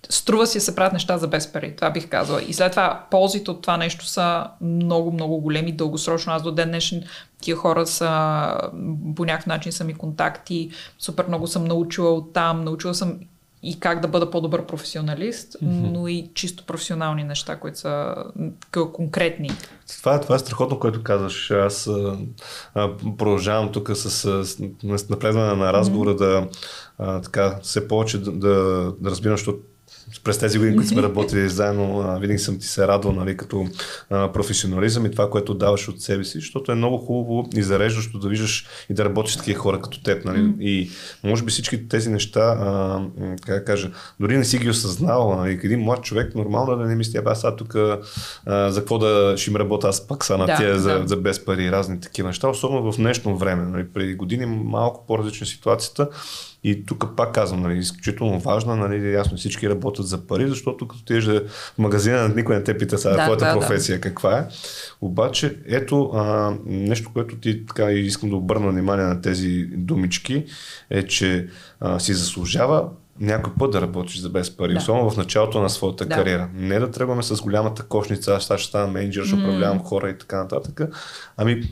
[0.09, 1.77] струва си да се правят неща за без пари.
[1.77, 2.43] Това бих казала.
[2.43, 6.33] И след това ползите от това нещо са много, много големи, дългосрочно.
[6.33, 7.03] Аз до ден днешен
[7.41, 8.11] тия хора са
[9.17, 10.71] по някакъв начин са ми контакти.
[10.99, 12.65] Супер много съм научила от там.
[12.65, 13.19] Научила съм
[13.63, 15.91] и как да бъда по-добър професионалист, mm-hmm.
[15.93, 18.15] но и чисто професионални неща, които са
[18.93, 19.51] конкретни.
[19.99, 21.51] Това, това е страхотно, което казваш.
[21.51, 22.19] Аз а,
[22.75, 24.45] а, продължавам тук с, с,
[24.97, 26.19] с напредване на разговора mm-hmm.
[26.19, 26.49] да
[26.99, 28.49] а, така все повече да, да,
[29.01, 29.59] да разбирам, защото
[30.25, 33.67] през тези години, които сме работили заедно, винаги съм ти се радвал нали, като
[34.11, 38.19] а, професионализъм и това, което даваш от себе си, защото е много хубаво и зареждащо
[38.19, 40.25] да виждаш и да работиш с такива хора като теб.
[40.25, 40.39] Нали?
[40.39, 40.61] Mm.
[40.61, 40.91] И
[41.25, 43.01] може би всички тези неща, а,
[43.47, 45.37] как да кажа, дори не си ги осъзнал.
[45.37, 45.61] Нали?
[45.65, 47.75] Един млад човек нормално да не мисли, аз сега тук
[48.47, 50.79] за какво да ще им работя, аз пак са на да, тия да.
[50.79, 53.65] за, за без пари и разни такива неща, особено в днешно време.
[53.65, 53.87] Нали?
[53.95, 56.09] Преди години малко по-различна ситуацията
[56.65, 61.05] и тук пак казвам, нали, изключително важна, нали, ясно всички работят за пари, защото като
[61.05, 64.01] ти в магазина, никой не те пита сега да, твоята да, професия да.
[64.01, 64.47] каква е.
[65.01, 70.45] Обаче, ето а, нещо, което ти така искам да обърна внимание на тези думички,
[70.91, 71.49] е, че
[71.81, 72.89] а, си заслужава
[73.21, 74.79] някой път да работиш за без пари, да.
[74.79, 76.15] особено в началото на своята да.
[76.15, 76.49] кариера.
[76.55, 80.37] Не да тръгваме с голямата кошница, аз ще стана менеджер, ще управлявам хора и така
[80.37, 80.81] нататък.
[81.37, 81.63] Ами,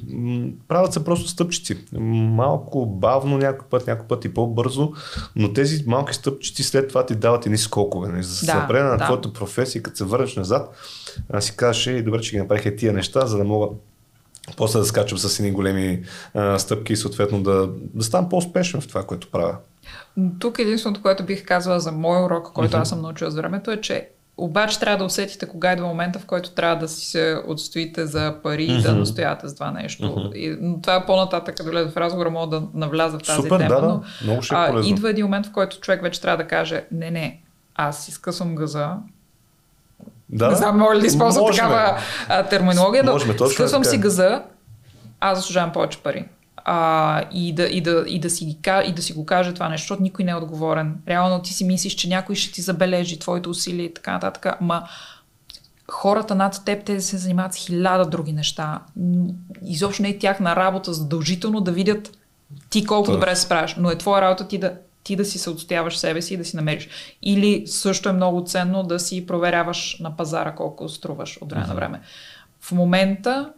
[0.68, 1.78] правят се просто стъпчици.
[1.92, 4.92] Малко бавно някой път, някой път и по-бързо,
[5.36, 8.08] но тези малки стъпчици след това ти дават едни скокове.
[8.08, 8.22] Не?
[8.22, 10.76] За да се да, на твоята професия, като се върнеш назад,
[11.32, 13.66] а си кажеш, и добре, че ги направих тия неща, за да мога
[14.56, 16.02] после да скачам с едни големи
[16.34, 19.56] а, стъпки и съответно да, да ставам по-успешен в това, което правя.
[20.38, 22.80] Тук единственото, което бих казала за мой урок, който mm-hmm.
[22.80, 26.26] аз съм научила с времето е, че обаче трябва да усетите кога идва момента, в
[26.26, 28.78] който трябва да си се отстоите за пари mm-hmm.
[28.78, 30.02] и да настояте за това нещо.
[30.02, 30.32] Mm-hmm.
[30.34, 33.58] И, но това е по-нататък, като влезе в разговора, мога да навляза в тази Супер,
[33.58, 33.80] тема.
[33.80, 36.48] Да, но, Много ще е а, идва един момент, в който човек вече трябва да
[36.48, 37.40] каже, не, не,
[37.74, 38.90] аз изкъсвам газа,
[40.28, 44.42] да, не знам, мога ли да използвам такава а, терминология, да скъсвам си газа,
[45.20, 46.24] аз заслужавам повече пари
[46.70, 49.82] а, и, да, и, да, и, да си, и да си го каже това нещо,
[49.82, 50.96] защото никой не е отговорен.
[51.08, 54.88] Реално ти си мислиш, че някой ще ти забележи твоите усилия и така нататък, ма
[55.90, 58.80] хората над теб, те се занимават с хиляда други неща.
[59.64, 62.18] Изобщо не е тяхна работа задължително да видят
[62.70, 65.50] ти колко добре се справяш, но е твоя работа ти да, ти да си се
[65.50, 66.88] отстояваш себе си и да си намериш.
[67.22, 71.74] Или също е много ценно да си проверяваш на пазара колко струваш от време на
[71.74, 72.00] време.
[72.60, 73.52] В момента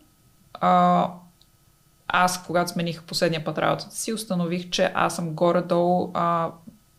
[0.55, 1.07] а,
[2.13, 6.51] аз, когато смених последния път работата си, установих, че аз съм горе-долу, а,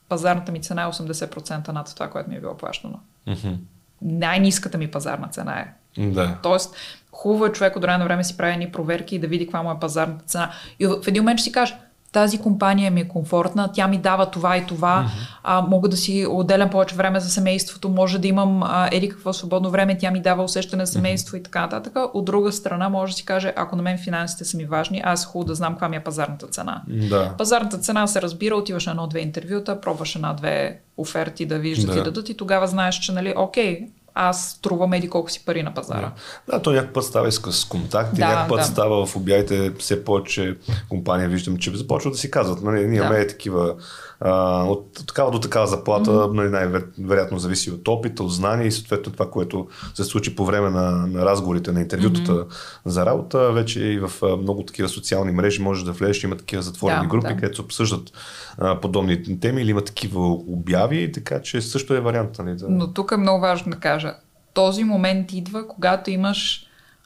[0.09, 2.99] пазарната ми цена е 80% над това, което ми е било плащано.
[3.27, 3.55] Mm-hmm.
[4.01, 5.73] Най-низката ми пазарна цена е.
[5.97, 6.37] Да.
[6.43, 6.75] Тоест,
[7.11, 9.63] хубаво е човек от време на време си прави ни проверки и да види каква
[9.63, 10.51] му е пазарната цена.
[10.79, 11.75] И в един момент ще си каже,
[12.11, 15.37] тази компания ми е комфортна, тя ми дава това и това, mm-hmm.
[15.43, 19.33] а, мога да си отделям повече време за семейството, може да имам а, еди какво
[19.33, 21.39] свободно време, тя ми дава усещане за семейство mm-hmm.
[21.39, 21.93] и така нататък.
[22.13, 25.23] От друга страна може да си каже, ако на мен финансите са ми важни, аз
[25.23, 26.81] е хубаво да знам каква ми е пазарната цена.
[26.87, 27.33] Да.
[27.37, 31.99] Пазарната цена се разбира, отиваш на едно-две интервюта, пробваш една-две оферти да виждат да.
[31.99, 35.73] и дадат и тогава знаеш, че нали, окей, аз струвам еди колко си пари на
[35.73, 36.11] пазара.
[36.47, 38.65] Да, да то някакъв път става и с контакти, да, някакъв път да.
[38.65, 40.57] става в обявите все повече
[40.89, 43.05] компания, виждам, че започват да си казват, нали, ние да.
[43.05, 43.75] имаме такива
[44.21, 46.49] а, от такава до такава заплата, mm-hmm.
[46.49, 50.91] най-вероятно зависи от опита, от знания и съответно това, което се случи по време на,
[50.91, 52.79] на разговорите, на интервютата mm-hmm.
[52.85, 57.01] за работа, вече и в много такива социални мрежи можеш да влезеш, има такива затворени
[57.01, 57.35] да, групи, да.
[57.35, 58.11] където се обсъждат
[58.57, 62.39] а, подобни теми или има такива обяви, така че също е вариант.
[62.39, 62.65] Нали, да...
[62.69, 64.15] Но тук е много важно да кажа,
[64.53, 66.65] този момент идва, когато имаш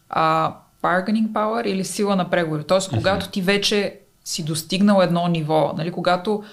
[0.10, 2.64] а, bargaining power или сила на преговори.
[2.64, 6.44] Тоест, когато ти вече си достигнал едно ниво, нали, когато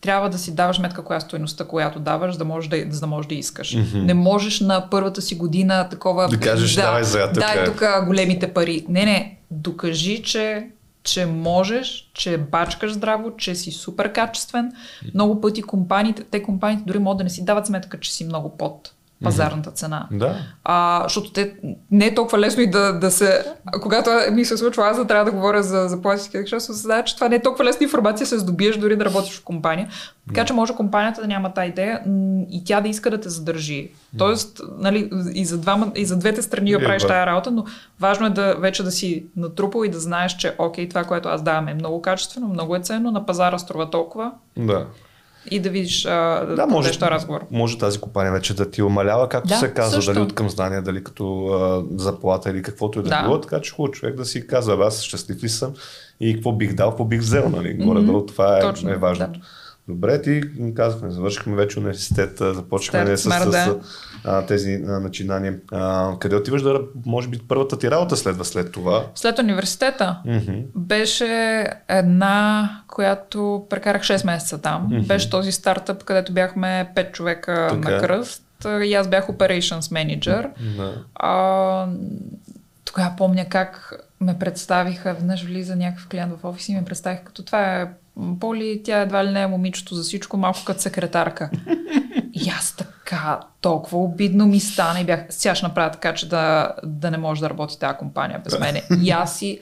[0.00, 3.00] трябва да си даваш сметка коя е стоеността, която даваш, за да можеш да, за
[3.00, 3.76] да, можеш да искаш.
[3.76, 4.02] Mm-hmm.
[4.02, 6.28] Не можеш на първата си година такова...
[6.28, 7.42] Да кажеш, да, давай за тук.
[7.42, 8.86] Дай тук големите пари.
[8.88, 9.38] Не, не.
[9.50, 10.66] Докажи, че,
[11.02, 14.72] че можеш, че бачкаш здраво, че си супер качествен.
[15.14, 18.56] Много пъти компаниите, те компаниите дори могат да не си дават сметка, че си много
[18.56, 18.92] под
[19.24, 20.06] пазарната цена.
[20.10, 20.36] Да.
[20.64, 21.54] А, защото те
[21.90, 23.44] не е толкова лесно и да, да се...
[23.82, 27.14] Когато ми се случва аз да трябва да говоря за заплатите, защото се знае, че
[27.14, 29.88] това не е толкова лесна информация, се здобиеш дори да работиш в компания.
[30.28, 32.02] Така че може компанията да няма тази идея
[32.50, 33.90] и тя да иска да те задържи.
[34.18, 37.64] Тоест, нали, и за, двама, и за двете страни я правиш тази работа, но
[38.00, 41.42] важно е да вече да си натрупал и да знаеш, че окей, това, което аз
[41.42, 44.32] давам е много качествено, много е ценно, на пазара струва толкова.
[44.56, 44.86] Да
[45.50, 47.40] и да видиш а, да, може, разговор.
[47.50, 50.12] Може тази компания вече да ти умалява, както да, се казва, също.
[50.12, 53.22] дали от към знания, дали като а, заплата или каквото и да, да.
[53.22, 55.72] било, така че хубаво човек да си казва, аз щастлив ли съм
[56.20, 57.74] и какво бих дал, какво бих взел, нали?
[57.74, 59.40] Горе-долу това е, Точно, е важното.
[59.40, 59.46] Да.
[59.88, 60.42] Добре, ти
[60.74, 63.76] казахме, завършихме вече университета, започнахме с, с, с
[64.24, 65.58] а, тези а, начинания.
[65.72, 69.06] А, къде отиваш да, може би, първата ти работа следва след това?
[69.14, 70.64] След университета mm-hmm.
[70.74, 74.88] беше една, която прекарах 6 месеца там.
[74.90, 75.06] Mm-hmm.
[75.06, 77.90] Беше този стартъп, където бяхме 5 човека така.
[77.90, 78.42] на кръст
[78.84, 80.48] и аз бях operations manager.
[80.48, 80.92] Mm-hmm.
[81.14, 81.86] А,
[82.84, 87.44] тогава помня как ме представиха, веднъж влиза някакъв клиент в офис и ме представиха като
[87.44, 87.88] това е
[88.40, 91.50] Поли, тя едва ли не е момичето за всичко, малко като секретарка.
[92.32, 92.90] И аз така,
[93.60, 97.40] толкова обидно ми стана и бях, сега ще направя така, че да, да не може
[97.40, 98.82] да работи тази компания без мене.
[99.02, 99.60] И аз си,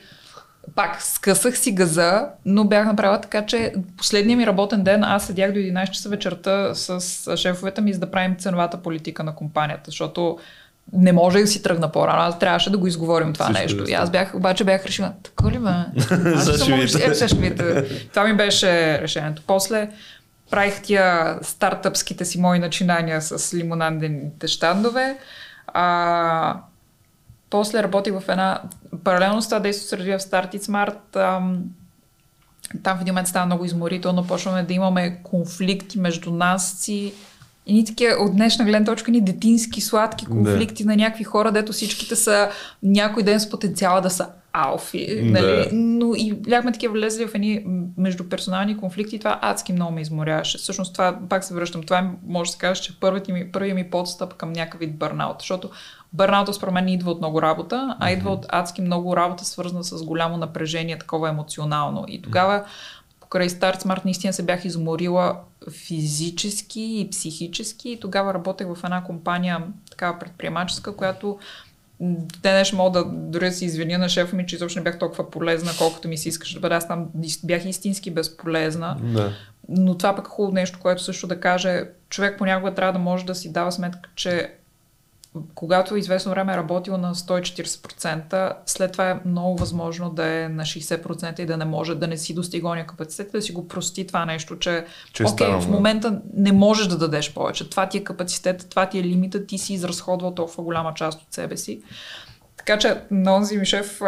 [0.74, 5.53] пак скъсах си газа, но бях направила така, че последния ми работен ден аз седях
[5.53, 10.38] до 11 часа вечерта с шефовете ми, за да правим ценовата политика на компанията, защото
[10.92, 12.22] не може да си тръгна по-рано.
[12.22, 13.90] Аз трябваше да го изговорим това Всичко нещо.
[13.90, 15.68] И аз бях, обаче бях решила, така ли бе?
[16.34, 19.42] Аз съм, е, Това ми беше решението.
[19.47, 19.90] После
[20.51, 25.18] правих тия стартъпските си мои начинания с лимонадените щандове.
[25.66, 26.61] А,
[27.51, 28.62] после работих в една...
[29.05, 31.16] Паралелно с това действо се развива в Start Smart.
[31.36, 31.64] Ам,
[32.82, 34.26] там в един момент става много изморително.
[34.26, 37.14] Почваме да имаме конфликти между нас си
[37.67, 40.89] и ни такива от днешна гледна точка ни детински, сладки конфликти да.
[40.89, 42.49] на някакви хора, дето всичките са
[42.83, 45.23] някой ден с потенциала да са алфи.
[45.23, 45.41] Да.
[45.41, 45.69] Нали?
[45.73, 47.64] Но и бяхме такива влезли в едни
[47.99, 50.59] междуперсонални конфликти и това адски много ме изморяваше.
[50.59, 53.91] Всъщност това, пак се връщам, това може да се каже, че първият ми, първият ми
[53.91, 55.71] подстъп към някакъв вид бърнаут, защото
[56.12, 60.03] бърнаута според мен идва от много работа, а идва от адски много работа, свързана с
[60.03, 62.05] голямо напрежение, такова емоционално.
[62.09, 62.64] И тогава
[63.37, 69.05] покрай Start Smart наистина се бях изморила физически и психически и тогава работех в една
[69.05, 71.39] компания, такава предприемаческа, която
[72.43, 75.30] те нещо мога да дори си извиня на шефа ми, че изобщо не бях толкова
[75.30, 76.74] полезна, колкото ми се искаше да бъда.
[76.74, 77.07] Аз там
[77.45, 78.97] бях истински безполезна.
[79.03, 79.32] Да.
[79.68, 83.26] Но това пък е хубаво нещо, което също да каже, човек понякога трябва да може
[83.26, 84.53] да си дава сметка, че
[85.55, 90.62] когато известно време е работил на 140%, след това е много възможно да е на
[90.62, 94.07] 60% и да не може да не си достига ония капацитет, да си го прости
[94.07, 97.70] това нещо, че, че е окей, в момента не можеш да дадеш повече.
[97.70, 101.34] Това ти е капацитет, това ти е лимита, ти си изразходвал толкова голяма част от
[101.34, 101.82] себе си.
[102.57, 104.01] Така че на онзи ми шеф,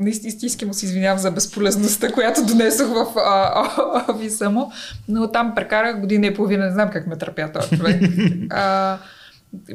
[0.00, 3.06] истински му се извинявам за безполезността, която донесох в
[4.08, 4.72] офиса му,
[5.08, 8.02] но там прекарах година и половина, не знам как ме търпя този човек.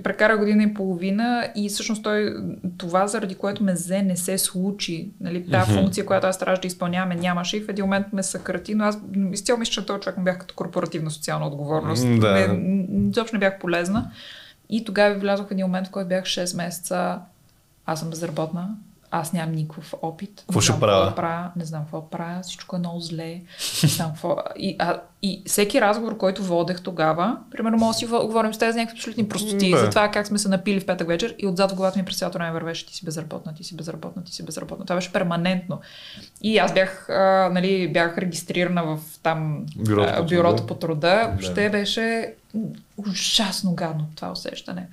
[0.03, 2.35] Прекара година и половина и всъщност той,
[2.77, 5.11] това заради което ме взе не се случи.
[5.21, 5.81] Нали, тази mm-hmm.
[5.81, 8.99] функция, която аз трябваше да изпълняваме, нямаше и в един момент ме съкрати, но аз
[9.33, 12.19] изцяло мисля, че този човек ме бях като корпоративна социална отговорност.
[12.19, 12.33] Да.
[12.33, 14.11] Не, изобщо не бях полезна.
[14.69, 17.19] И тогава влязох в един момент, в който бях 6 месеца,
[17.85, 18.69] аз съм безработна,
[19.11, 20.43] аз нямам никакъв опит.
[20.47, 21.15] Какво ще правя?
[21.15, 21.51] правя?
[21.55, 23.41] Не знам какво правя, всичко е много зле.
[23.83, 24.37] Не знам какво...
[24.55, 28.71] И, а, и всеки разговор, който водех тогава, примерно, може да си говорим с тези
[28.71, 31.73] за някакви абсолютни простоти, за това как сме се напили в петък вечер и отзад
[31.73, 34.85] главата ми през цялото време вървеше, ти си безработна, ти си безработна, ти си безработна.
[34.85, 35.79] Това беше перманентно.
[36.41, 41.27] И аз бях, а, нали, бях регистрирана в там бюрото, а, бюрото по труда.
[41.29, 42.33] Въобще беше
[42.97, 44.87] ужасно гадно това усещане.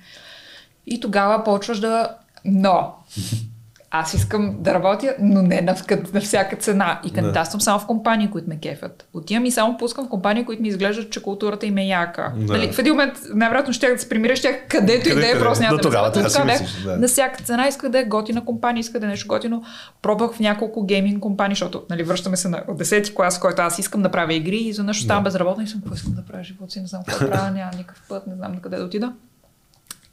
[0.87, 2.15] И тогава почваш да...
[2.45, 2.93] Но
[3.99, 5.75] аз искам да работя, но не на,
[6.13, 6.99] на всяка цена.
[7.05, 9.07] И кандидатствам само в компании, които ме кефят.
[9.13, 12.33] Отивам и само пускам в компании, които ми изглеждат, че културата им е яка.
[12.35, 12.53] Да.
[12.53, 15.63] Нали, в един момент, най-вероятно ще да се примиря, ще където и да е, просто
[15.63, 16.97] няма да тогава, да, да, да.
[16.97, 19.63] На всяка цена иска да е готина компания, иска да е нещо готино.
[20.01, 24.01] Пробвах в няколко гейминг компании, защото нали, връщаме се на 10-ти клас, който аз искам
[24.01, 25.27] да правя игри и изведнъж ставам да.
[25.27, 28.03] безработна и съм, какво искам да правя живота си, не знам какво правя, няма никакъв
[28.09, 29.13] път, не знам на къде да отида.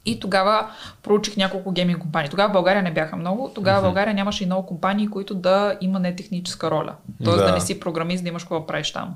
[0.05, 0.69] И тогава
[1.03, 2.29] проучих няколко гейминг компании.
[2.29, 3.51] Тогава в България не бяха много.
[3.55, 6.95] Тогава в България нямаше и много компании, които да има не техническа роля.
[7.23, 9.15] Тоест да, да не си програмист, да имаш какво да правиш там.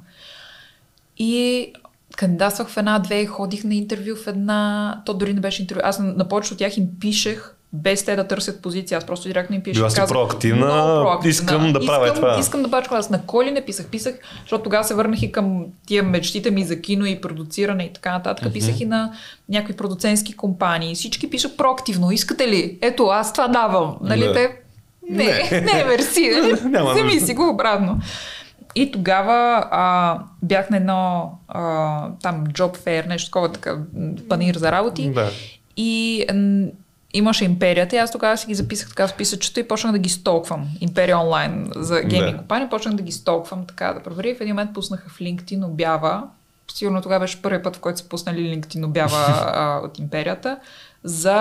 [1.18, 1.74] И
[2.16, 6.14] кандидатствах в една-две, ходих на интервю в една, то дори не беше интервю, аз на,
[6.14, 8.98] на повечето от тях им пишех без те да търсят позиция.
[8.98, 9.80] Аз просто директно им пиша.
[9.80, 10.68] Била си проактивна,
[11.02, 12.38] проактивна, искам да правя искам, това.
[12.40, 12.98] Искам да това.
[12.98, 13.88] Аз на коли не писах.
[13.88, 17.94] Писах, защото тогава се върнах и към тия мечтите ми за кино и продуциране и
[17.94, 18.48] така нататък.
[18.48, 18.54] Mm-hmm.
[18.54, 19.14] Писах и на
[19.50, 20.96] някакви продуцентски компании.
[20.96, 22.12] Всички пишат проактивно.
[22.12, 22.78] Искате ли?
[22.82, 23.98] Ето, аз това давам.
[24.02, 24.34] Нали да.
[24.34, 24.56] те?
[25.10, 26.32] Не, не, не мерси.
[26.64, 26.92] Нали?
[26.94, 28.00] Вземи си го обратно.
[28.76, 33.78] И тогава а, бях на едно а, там job fair, нещо такова, така,
[34.30, 35.10] панир за работи.
[35.10, 35.30] Да.
[35.78, 36.26] И
[37.14, 40.10] имаше империята и аз тогава си ги записах така в списъчето и почнах да ги
[40.10, 40.68] столквам.
[40.82, 42.38] Империя онлайн за гейминг да.
[42.38, 44.36] компания, почнах да ги столквам така да проверя.
[44.36, 46.24] В един момент пуснаха в LinkedIn обява.
[46.74, 49.18] Сигурно тогава беше първият път, в който са пуснали LinkedIn обява
[49.54, 50.60] а, от империята.
[51.04, 51.36] За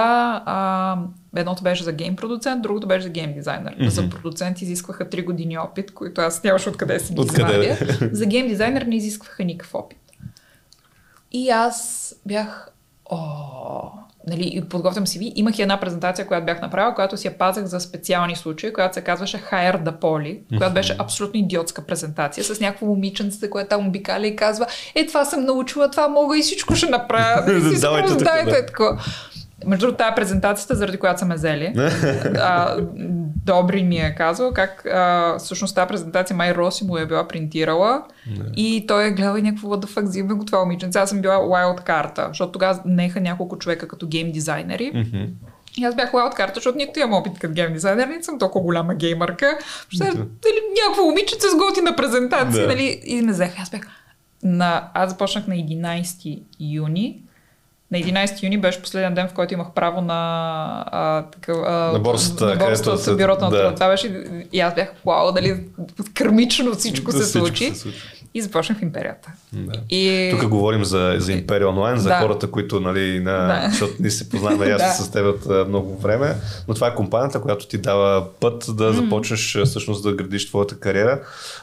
[0.47, 0.99] а,
[1.37, 3.77] едното беше за гейм продуцент, другото беше за гейм дизайнер.
[3.77, 3.89] Mm-hmm.
[3.89, 7.77] За продуцент изискваха 3 години опит, които аз нямаше откъде си ги извадя.
[8.13, 9.99] За гейм дизайнер не изискваха никакъв опит.
[11.33, 12.71] И аз бях,
[13.05, 13.91] о,
[14.27, 17.65] нали, подготвям си ви, имах и една презентация, която бях направила, която си я пазах
[17.65, 22.61] за специални случаи, която се казваше Hire the Poly, която беше абсолютно идиотска презентация с
[22.61, 26.75] някакво момиченце, което там обикаля и казва, е, това съм научила, това мога и всичко
[26.75, 27.43] ще направя.
[27.81, 28.99] Давайте, така.
[29.67, 31.75] Между другото, тази презентацията, заради която са ме взели,
[32.39, 32.77] а,
[33.47, 38.03] Добри ми е казал как а, всъщност тази презентация май Роси му е била принтирала
[38.27, 38.45] не.
[38.57, 40.99] и той е гледал и някакво what the fuck, го това момиченце.
[40.99, 44.93] Аз съм била wild карта, защото тогава неха няколко човека като гейм дизайнери.
[44.93, 45.29] Mm-hmm.
[45.79, 48.65] И аз бях wild карта, защото нито имам опит като гейм дизайнер, не съм толкова
[48.65, 49.59] голяма геймърка.
[49.89, 50.11] Ще, да.
[50.13, 52.69] дали, някакво момиченце с готина презентация, да.
[52.69, 53.63] нали, и ме взеха.
[53.63, 53.81] Аз бях
[54.43, 54.91] на...
[54.95, 57.23] Аз започнах на 11 юни
[57.91, 61.99] на 11 юни беше последен ден, в който имах право на, а, такъв, а, на
[61.99, 63.75] борстата, на борстата от бюрото на да.
[63.75, 65.61] Това беше и аз бях, вау, дали
[66.15, 67.75] кърмично всичко се случи.
[67.75, 67.99] се случи.
[68.37, 69.29] И започнах в империята.
[69.53, 69.73] Да.
[69.91, 70.29] И...
[70.31, 72.15] Тук говорим за, за Империя онлайн, за Да.
[72.17, 73.69] хората, които, нали, на, Да.
[73.71, 75.05] защото ние се познаваме и аз Да.
[75.05, 76.35] с теб от много време,
[76.69, 81.21] но това е компанията, която ти дава път да започнеш всъщност да градиш твоята кариера.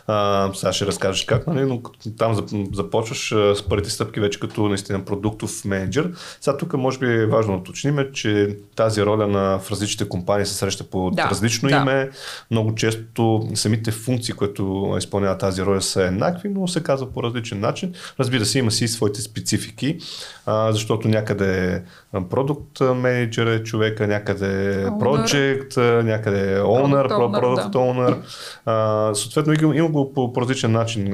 [0.07, 1.81] А, сега ще разкажеш как, нали, но
[2.17, 6.11] там зап- започваш с първите стъпки вече като наистина продуктов менеджер.
[6.41, 8.33] Сега тук може би е важно да уточним, че
[8.75, 11.75] тази роля на в различните компании се среща по Да, различно да.
[11.75, 12.09] име.
[12.51, 14.63] Много често самите функции, които
[14.97, 17.93] изпълнява тази роля са еднакви, но се казва по различен начин.
[18.19, 19.97] Разбира се, има си и своите специфики,
[20.45, 21.83] а, защото някъде
[22.29, 27.77] продукт менеджер е човека, някъде е project, някъде е owner, Product owner, product да.
[27.79, 28.17] owner.
[28.65, 31.13] А, съответно, има, има го по, по различен начин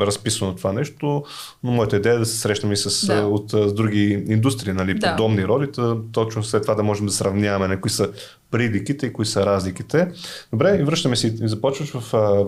[0.00, 1.24] разписано това нещо,
[1.64, 3.22] но моята идея е да се срещаме и с, Да.
[3.22, 5.10] от, с други индустрии, нали, Да.
[5.10, 5.68] подобни роли,
[6.12, 8.08] точно след това да можем да сравняваме на кои са
[8.50, 10.08] приликите и кои са разликите.
[10.52, 11.26] Добре, и връщаме се.
[11.26, 12.00] и Започваш в,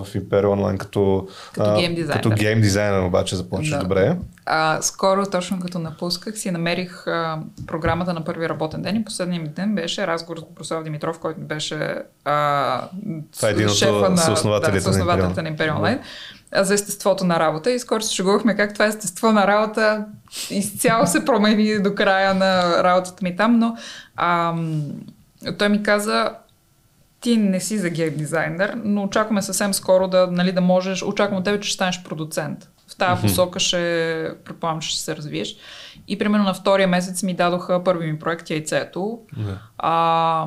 [0.05, 2.23] в Imperia Online като, Като гейм дизайнер.
[2.23, 3.79] Като гейм дизайнер обаче започваш Да.
[3.79, 4.17] добре.
[4.47, 9.43] А, скоро, точно като напусках, си намерих а, програмата на първи работен ден и последният
[9.43, 12.89] ми ден беше разговор с Борислав Димитров, който беше а,
[13.37, 14.91] Това е един от шефа на, съоснователите
[15.43, 15.99] да, на Imperial Online
[16.53, 17.71] а, за естеството на работа.
[17.71, 20.07] И скоро се шегувахме как това естество на работа
[20.51, 23.77] изцяло се промени до края на работата ми там, но
[24.17, 24.83] ам,
[25.59, 26.31] той ми каза
[27.21, 31.39] ти не си за гейм дизайнер, но очакваме съвсем скоро да, нали, да можеш, очаквам
[31.39, 32.69] от тебе, че ще станеш продуцент.
[33.07, 35.57] Тази посока ще, предполагам, ще се развиеш.
[36.09, 39.19] И примерно на втория месец ми дадоха първи ми проект Яйцето.
[39.37, 39.59] Да.
[39.79, 40.47] А,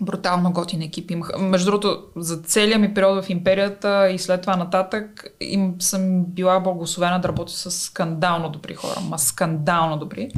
[0.00, 1.30] брутално готин екип имах.
[1.38, 6.60] Между другото, за целия ми период в империята и след това нататък им съм била
[6.60, 9.00] благословена да работя с скандално добри хора.
[9.08, 10.30] Ма скандално добри.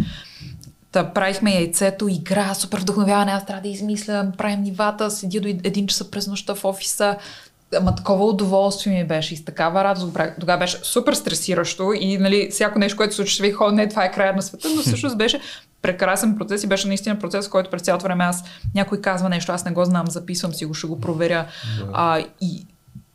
[0.93, 5.87] Та правихме яйцето, игра, супер вдъхновяване, аз трябва да измисля, правим нивата, седя до един
[5.87, 7.17] часа през нощта в офиса.
[7.79, 10.19] Ама такова удоволствие ми беше и с такава радост.
[10.41, 14.05] Тогава беше супер стресиращо и нали, всяко нещо, което се случи, вих, о, не, това
[14.05, 15.41] е края на света, но всъщност беше
[15.83, 18.45] прекрасен процес и беше наистина процес, в който през цялото време аз
[18.75, 21.47] някой казва нещо, аз не го знам, записвам си го, ще го проверя.
[21.93, 22.67] А, и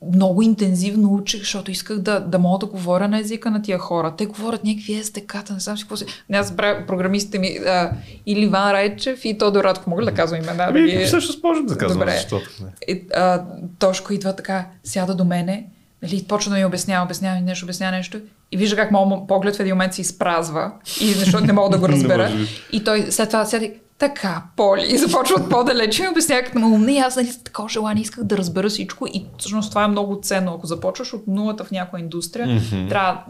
[0.08, 4.14] много интензивно учих, защото исках да, да мога да говоря на езика на тия хора.
[4.18, 6.06] Те говорят някакви СТК-та, не знам си какво си.
[6.30, 7.92] Не, Аз забравя програмистите ми а,
[8.26, 9.90] или Иван Райчев и Тодор Радко.
[9.90, 10.72] Мога ли да казвам имена?
[10.74, 12.12] да ги- Ами, всъщност можем да казваме, Добре.
[12.14, 12.70] защото не.
[12.88, 13.44] И, а,
[13.80, 15.66] Тошко идва така, сяда до мене,
[16.04, 18.20] нали, почва да ми обяснява, обяснява ми нещо, обяснява нещо
[18.52, 20.72] и вижда как моят поглед в един момент се изпразва
[21.02, 22.30] и защото не мога да го разбера.
[22.30, 22.46] може.
[22.72, 26.60] и той след това сяда и, така, Поли, и започва от по-далече и обяснява като
[26.60, 27.00] му умни.
[27.00, 30.54] Аз нали такова желание исках да разбера всичко и всъщност това е много ценно.
[30.54, 32.88] Ако започваш от нулата в някоя индустрия, Мгм.
[32.90, 33.24] трябва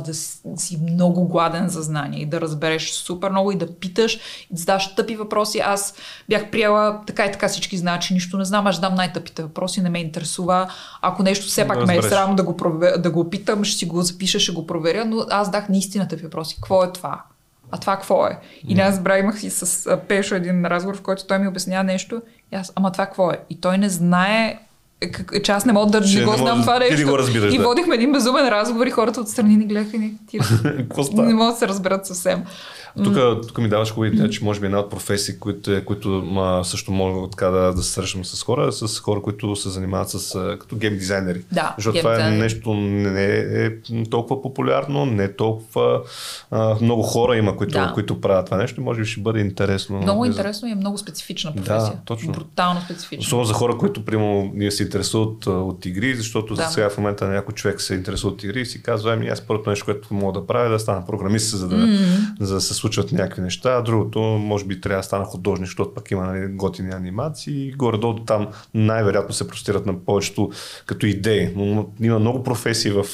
[0.00, 0.14] да
[0.56, 4.20] си много гладен за знание и да разбереш супер много и да питаш и
[4.50, 5.58] да задаш тъпи въпроси.
[5.58, 5.94] Аз
[6.28, 9.80] бях приела така и така всички знаят, че нищо не знам, аз дам най-тъпите въпроси,
[9.80, 10.70] не ме интересува.
[11.02, 13.78] Ако нещо все Да пак ме е срам да го, прове, да го питам, ще
[13.78, 16.54] си го запиша, ще го проверя, но аз дах наистина тъпи въпроси.
[16.54, 17.22] Какво е това?
[17.72, 18.38] А това какво е?
[18.68, 22.22] И аз забравя, имах и с Пешо един разговор, в който той ми обяснява нещо.
[22.52, 23.38] И аз, ама това какво е?
[23.50, 24.58] И той не знае
[25.00, 27.08] е, как, че аз не мога да Че го знам това нещо.
[27.10, 27.64] го разбираш, и да.
[27.64, 30.14] водихме един безумен разговор и хората отстрани ни гледаха и ни
[31.12, 32.44] не могат да се разберат съвсем.
[33.04, 33.16] Тук,
[33.48, 36.92] тук ми даваш хубава идея, че може би една от професии, които, които ма, също
[36.92, 40.34] мога така да, да се срещам с хора, е с хора, които се занимават с
[40.34, 41.42] а, като гейм дизайнери.
[41.52, 43.24] Да, Защото това е нещо не
[43.64, 43.70] е
[44.10, 46.00] толкова популярно, не е толкова
[46.50, 47.90] а, много хора има, които, Да.
[47.94, 49.98] които правят това нещо може би ще бъде интересно.
[49.98, 51.92] Много интересно и е много специфична професия.
[52.04, 52.32] точно.
[52.32, 53.20] Брутално специфична.
[53.20, 56.62] Особено за хора, които примерно ние се интересуват от игри, защото Да.
[56.62, 56.68] да.
[56.68, 59.70] сега в момента някой човек се интересува от игри и си казва, ами аз първото
[59.70, 62.40] нещо, което мога да правя е да стана програмист, за да, mm-hmm.
[62.40, 63.70] за да се случват някакви неща.
[63.70, 67.72] А другото, може би трябва да стана художник, защото пък има нали, готини анимации и
[67.72, 70.50] горе-долу там най-вероятно се простират на повечето
[70.86, 71.52] като идеи.
[71.56, 73.04] Но има много професии в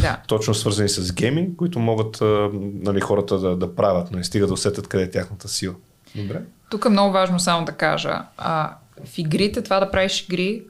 [0.00, 0.20] Да.
[0.28, 2.18] точно свързани с гейминг, които могат
[2.52, 5.74] нали, хората да, да правят, но не стига да усетят къде е тяхната сила.
[6.14, 6.40] Добре.
[6.70, 8.22] Тук е много важно само да кажа.
[8.36, 10.62] А, в игрите, това да правиш игри,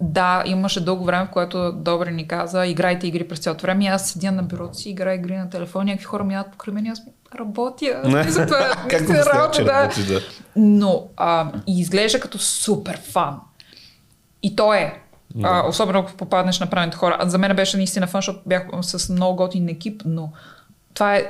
[0.00, 3.86] да, имаше дълго време, в което Добре ни каза, играйте игри през цялото време.
[3.86, 6.88] Аз седя на бюрото си, играя игри на телефон, някакви хора минават покрай мен и
[6.88, 7.02] аз
[7.38, 8.00] работя.
[8.04, 8.22] Не.
[8.30, 9.72] За това, Как го наистина представя, работа, да.
[9.82, 10.20] работиш, да?
[10.56, 13.40] Но а, и изглежда като супер фан.
[14.42, 15.00] И то е.
[15.42, 17.16] А, особено ако попаднеш на правилните хора.
[17.20, 20.32] А за мен беше наистина фан, защото бях с много готин екип, но
[20.94, 21.26] това е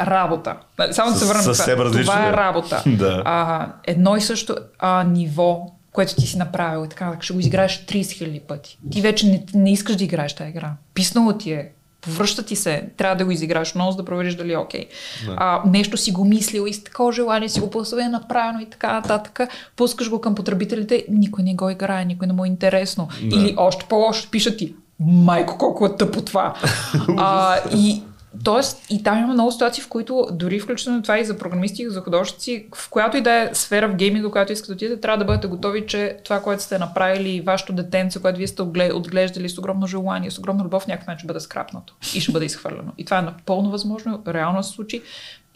[0.00, 0.56] работа.
[0.78, 1.46] Нали, Само да се С- върнем.
[1.46, 1.90] на съвсем това.
[1.90, 2.36] Това е да.
[2.36, 2.82] работа.
[2.86, 3.22] Да.
[3.24, 5.66] а, едно и също а, ниво,
[5.96, 8.78] което ти си направил и така, ще го изиграеш 30 000 пъти.
[8.90, 10.72] Ти вече не, не искаш да играеш тази игра.
[10.94, 11.70] Писнало ти е.
[12.00, 14.86] Повръща ти се, трябва да го изиграеш много, за да провериш дали е окей.
[15.26, 15.34] Да.
[15.36, 18.92] А, нещо си го мислил и с такова желание си го поставя направено и така
[18.92, 19.40] нататък.
[19.76, 23.08] Пускаш го към потребителите, никой не го играе, никой не му е интересно.
[23.22, 23.36] Да.
[23.36, 26.54] Или още по-лошо, пишат ти, майко, колко е тъпо това.
[27.18, 28.02] а, и
[28.44, 31.90] Тоест, и там има много ситуации, в които дори включително това и за програмисти, и
[31.90, 35.18] за художници, в която и да е сфера в гейминга, която искате да отидете, трябва
[35.18, 39.58] да бъдете готови, че това, което сте направили, вашето детенце, което вие сте отглеждали с
[39.58, 42.92] огромно желание, с огромна любов, някакъв начин ще бъде скрапнато и ще бъде изхвърлено.
[42.98, 45.02] И това е напълно възможно, реално се случи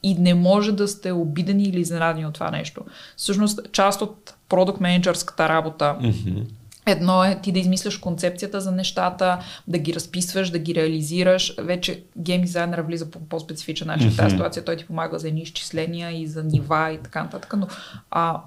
[0.03, 2.81] и не може да сте обидени или изненадени от това нещо.
[3.17, 6.45] Всъщност, част от продукт менеджерската работа mm-hmm
[6.91, 9.39] Едно е ти да измисляш концепцията за нещата,
[9.69, 11.55] да ги разписваш, да ги реализираш.
[11.59, 14.65] Вече гейм дизайнера влиза по по-специфичен начин в тази ситуация.
[14.65, 17.55] Той ти помага за едни изчисления и за нива и така нататък.
[17.57, 17.67] Но
[18.11, 18.41] а,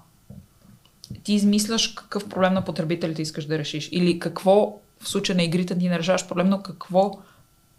[1.23, 3.89] ти измисляш какъв проблем на потребителите искаш да решиш.
[3.91, 7.19] Или какво в случая на игрите ти не решаваш проблем, но какво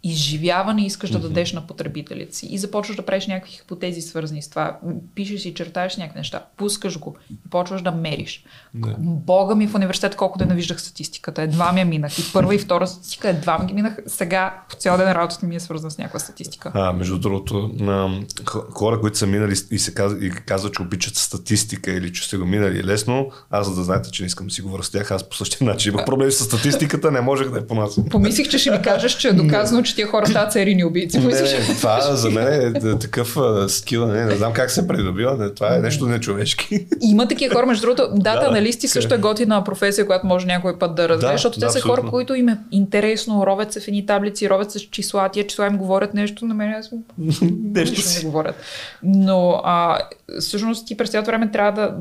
[0.09, 4.49] изживяване искаш да дадеш на потребителите си и започваш да правиш някакви хипотези свързани с
[4.49, 4.79] това.
[5.15, 8.43] Пишеш и чертаеш някакви неща, пускаш го и почваш да мериш.
[8.73, 8.95] Не.
[8.99, 11.41] Бога ми в университет колко да навиждах статистиката.
[11.41, 12.19] Едва ми я минах.
[12.19, 13.97] И първа и втора статистика, едва ми ги минах.
[14.07, 16.71] Сега по цял ден работата ми е свързана с някаква статистика.
[16.75, 17.71] А, между другото,
[18.73, 22.37] хора, които са минали и се казват, и казват, че обичат статистика или че са
[22.37, 25.11] го минали лесно, аз за да знаете, че не искам да си говоря с тях,
[25.11, 28.05] аз по същия начин имах проблеми с статистиката, не можех да я понасям.
[28.09, 31.19] Помислих, че ще ми кажеш, че е доказано, че тия хора стават серийни убийци.
[31.19, 33.37] Не, не, това за мен е такъв
[33.67, 36.87] скил, не, не знам как се придобива, не, това е нещо нечовешки.
[37.01, 40.95] Има такива хора, между другото, дата аналисти също е готина професия, която може някой път
[40.95, 42.01] да разбере, да, защото да, те са абсолютно.
[42.01, 45.47] хора, които им е интересно, ровят се в едни таблици, ровят се с числа, тия
[45.47, 46.91] числа им говорят нещо, на мен аз
[47.75, 48.55] нещо не говорят.
[49.03, 49.99] Но а,
[50.39, 51.95] всъщност ти през цялото време трябва да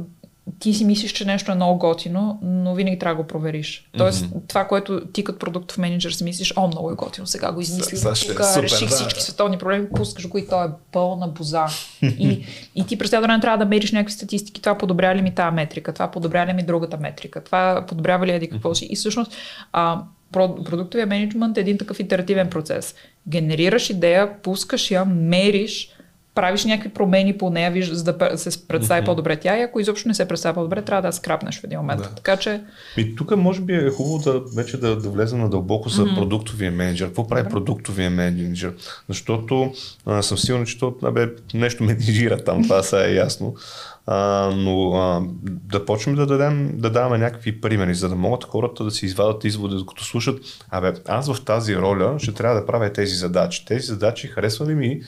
[0.58, 3.88] ти си мислиш, че нещо е много готино, но винаги трябва да го провериш.
[3.98, 4.48] Тоест, mm-hmm.
[4.48, 8.02] това, което ти като продуктов менеджер си мислиш, о, много е готино, сега го измислих,
[8.02, 8.94] тук е реших да.
[8.94, 11.66] всички световни проблеми, пускаш го и то е пълна боза.
[12.02, 15.34] и, и ти през цялото време трябва да мериш някакви статистики, това подобря ли ми
[15.34, 18.86] тази метрика, това подобря ли ми другата метрика, това подобрява ли еди какво си.
[18.90, 19.32] И всъщност,
[19.72, 20.02] а,
[20.32, 22.94] продуктовия менеджмент е един такъв итеративен процес.
[23.28, 25.93] Генерираш идея, пускаш я, мериш,
[26.34, 29.04] правиш някакви промени по нея, виж, за да се представи mm-hmm.
[29.04, 32.02] по-добре тя и ако изобщо не се представи по-добре, трябва да скрапнеш в един момент.
[32.02, 32.08] Да.
[32.08, 32.62] Така че...
[32.96, 36.14] И тук може би е хубаво да вече да, да влезем на дълбоко за mm-hmm.
[36.14, 37.06] продуктовия менеджер.
[37.06, 37.50] Какво прави Добре.
[37.50, 38.74] продуктовия менеджер?
[39.08, 39.72] Защото
[40.06, 43.54] а, съм сигурен, че то абе, нещо менеджира там, това са е ясно.
[44.06, 48.84] А, но а, да почнем да, дадем, да даваме някакви примери, за да могат хората
[48.84, 52.92] да си извадат изводи, докато слушат, абе, аз в тази роля ще трябва да правя
[52.92, 53.64] тези задачи.
[53.66, 55.00] Тези задачи харесва ли ми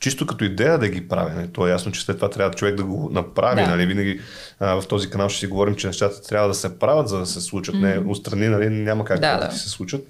[0.00, 1.34] чисто като идея да ги правим.
[1.34, 1.48] Нали?
[1.48, 3.62] То е ясно, че след това трябва човек да го направи.
[3.62, 3.68] Да.
[3.68, 3.86] Нали?
[3.86, 4.20] Винаги
[4.60, 7.26] а, в този канал ще си говорим, че нещата трябва да се правят, за да
[7.26, 7.74] се случат.
[7.74, 8.04] Mm-hmm.
[8.04, 8.70] Не, устрани, нали?
[8.70, 9.46] няма как да, да.
[9.46, 10.00] да се случат.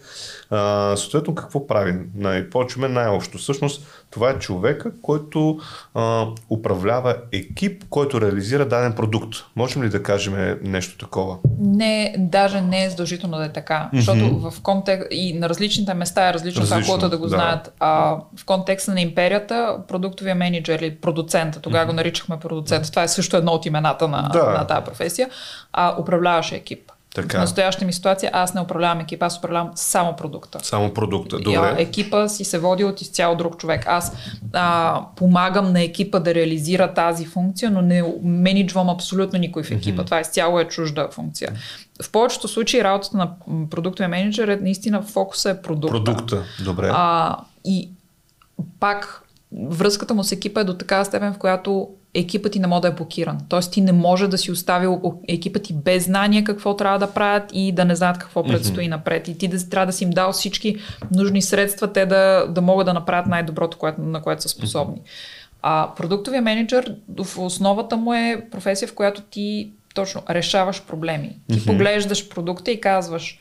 [0.50, 2.10] А, съответно, какво правим?
[2.14, 3.38] Нали, почваме най-общо.
[3.38, 5.58] Всъщност, това е човека, който
[5.94, 9.34] а, управлява екип, който реализира даден продукт.
[9.56, 11.36] Можем ли да кажем нещо такова?
[11.60, 13.90] Не, даже не е задължително да е така.
[13.92, 13.96] Mm-hmm.
[13.96, 17.28] Защото в контекст и на различните места е различно, различно това, което да го да.
[17.28, 17.74] знаят.
[17.80, 21.88] А, в контекста на империята, продуктовия менеджер или продуцента, тогава mm-hmm.
[21.88, 24.44] го наричахме продуцент, това е също едно от имената на, да.
[24.44, 25.30] на тази професия,
[25.72, 26.92] а, управляваше екип.
[27.14, 27.38] Така.
[27.38, 30.58] В настоящата ми ситуация аз не управлявам екипа, аз управлявам само продукта.
[30.62, 31.76] Само продукта, добре.
[31.78, 33.84] И, екипа си се води от изцяло друг човек.
[33.86, 34.12] Аз
[34.52, 40.02] а, помагам на екипа да реализира тази функция, но не менеджвам абсолютно никой в екипа.
[40.02, 40.06] Mm-hmm.
[40.06, 41.52] Това изцяло е чужда функция.
[42.02, 43.30] В повечето случаи работата на
[43.70, 46.04] продуктовия менеджер е наистина фокуса е продукта.
[46.04, 46.90] Продукта, добре.
[46.92, 47.90] А, и
[48.80, 52.82] пак връзката му с екипа е до такава степен, в която екипът ти не може
[52.82, 53.38] да е блокиран.
[53.48, 57.50] Тоест ти не може да си оставил екипът ти без знание какво трябва да правят
[57.52, 58.90] и да не знаят какво предстои mm-hmm.
[58.90, 59.28] напред.
[59.28, 60.76] И ти да, трябва да си им дал всички
[61.14, 64.96] нужни средства, те да, да могат да направят най-доброто, което, на което са способни.
[64.96, 65.48] Mm-hmm.
[65.62, 71.36] А продуктовия менеджер в основата му е професия, в която ти точно решаваш проблеми.
[71.52, 71.66] Ти mm-hmm.
[71.66, 73.38] поглеждаш продукта и казваш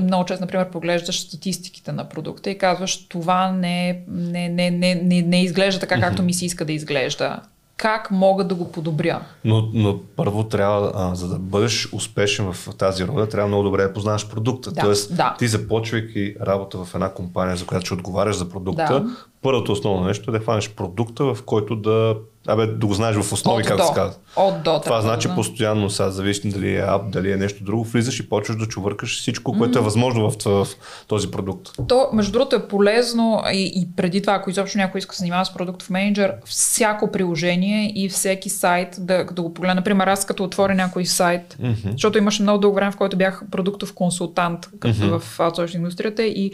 [0.00, 5.22] много често, например, поглеждаш статистиките на продукта и казваш, това не, не, не, не, не,
[5.22, 7.40] не изглежда така, както ми се иска да изглежда.
[7.76, 9.20] Как мога да го подобря?
[9.44, 13.82] Но, но първо трябва, а, за да бъдеш успешен в тази роля, трябва много добре
[13.82, 14.72] да познаваш продукта.
[14.72, 15.36] Да, Тоест, да.
[15.38, 19.16] ти започвайки работа в една компания, за която ще отговаряш за продукта, да.
[19.42, 22.16] първото основно нещо е да хванеш продукта, в който да
[22.46, 23.84] Абе, да го знаеш в основи, От как до.
[23.84, 24.14] се казва.
[24.36, 24.80] От до.
[24.80, 25.34] Това значи да.
[25.34, 29.18] постоянно, сега зависи дали е ап, дали е нещо друго, влизаш и почваш да чувъркаш
[29.18, 29.80] всичко, което mm-hmm.
[29.80, 30.76] е възможно в, в, в
[31.06, 31.70] този продукт.
[31.88, 35.18] То, между другото, е полезно и, и преди това, ако изобщо някой иска да се
[35.18, 39.74] занимава с продуктов менеджер, всяко приложение и всеки сайт да, да го погледна.
[39.74, 41.92] Например, аз като отворя някой сайт, mm-hmm.
[41.92, 45.18] защото имаше много дълго време, в който бях продуктов консултант като mm-hmm.
[45.18, 46.52] в аутсорс индустрията и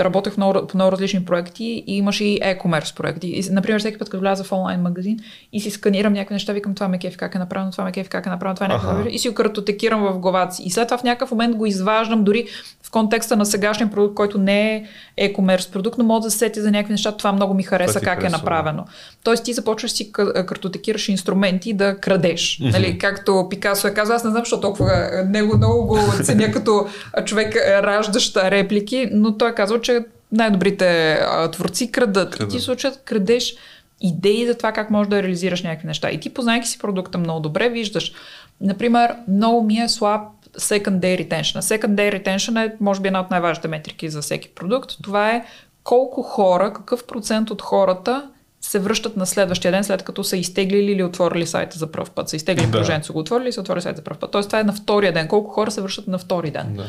[0.00, 3.28] работех много, по много различни проекти и имаше и e-commerce проекти.
[3.28, 5.18] И, например, всеки път, като вляза в онлайн магазин
[5.52, 8.08] и си сканирам някакви неща, викам това ме кеф как е направено, това ме кеф
[8.08, 9.08] как е направено, това е някакво.
[9.08, 10.62] И си го картотекирам в главата си.
[10.62, 12.46] И след това в някакъв момент го изваждам дори
[12.86, 14.84] в контекста на сегашния продукт, който не е
[15.20, 18.18] e-commerce продукт, но може да се сети за някакви неща, това много ми хареса как
[18.18, 18.82] е харесва, е направено.
[18.82, 18.90] Да.
[19.24, 20.12] Тоест ти започваш си
[20.46, 22.40] картотекираш инструменти да крадеш.
[22.40, 22.72] Mm-hmm.
[22.72, 26.86] Нали, както Пикасо е казал, аз не знам, защо толкова него много го ценя като
[27.24, 32.30] човек раждащ реплики, но той е казал, че най-добрите а, творци крадат.
[32.30, 32.52] Крадат.
[32.52, 33.54] И ти случат крадеш
[34.00, 36.10] идеи за това как можеш да реализираш някакви неща.
[36.10, 38.12] И ти, познайки си продукта много добре, виждаш.
[38.60, 40.20] Например, много ми е слаб
[40.58, 41.60] secondary retention.
[41.60, 44.90] Secondary retention е, може би, една от най-важните метрики за всеки продукт.
[45.02, 45.44] Това е
[45.84, 48.30] колко хора, какъв процент от хората
[48.60, 52.28] се връщат на следващия ден, след като са изтеглили или отворили сайта за първ път.
[52.28, 52.72] Са изтеглили да.
[52.72, 54.30] приложението, са го отворили и са отворили сайта за първ път.
[54.30, 55.28] Тоест това е на втория ден.
[55.28, 56.74] Колко хора се връщат на втори ден.
[56.76, 56.84] Да.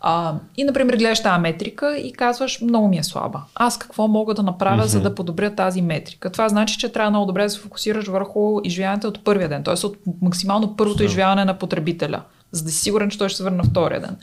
[0.00, 3.42] А, и, например, гледаш тази метрика и казваш, много ми е слаба.
[3.54, 4.86] Аз какво мога да направя, mm-hmm.
[4.86, 6.32] за да подобря тази метрика?
[6.32, 9.86] Това значи, че трябва много добре да се фокусираш върху изживяването от първия ден, т.е.
[9.86, 12.22] от максимално първото изживяване на потребителя,
[12.52, 14.16] за да си сигурен, че той ще се върне на втория ден.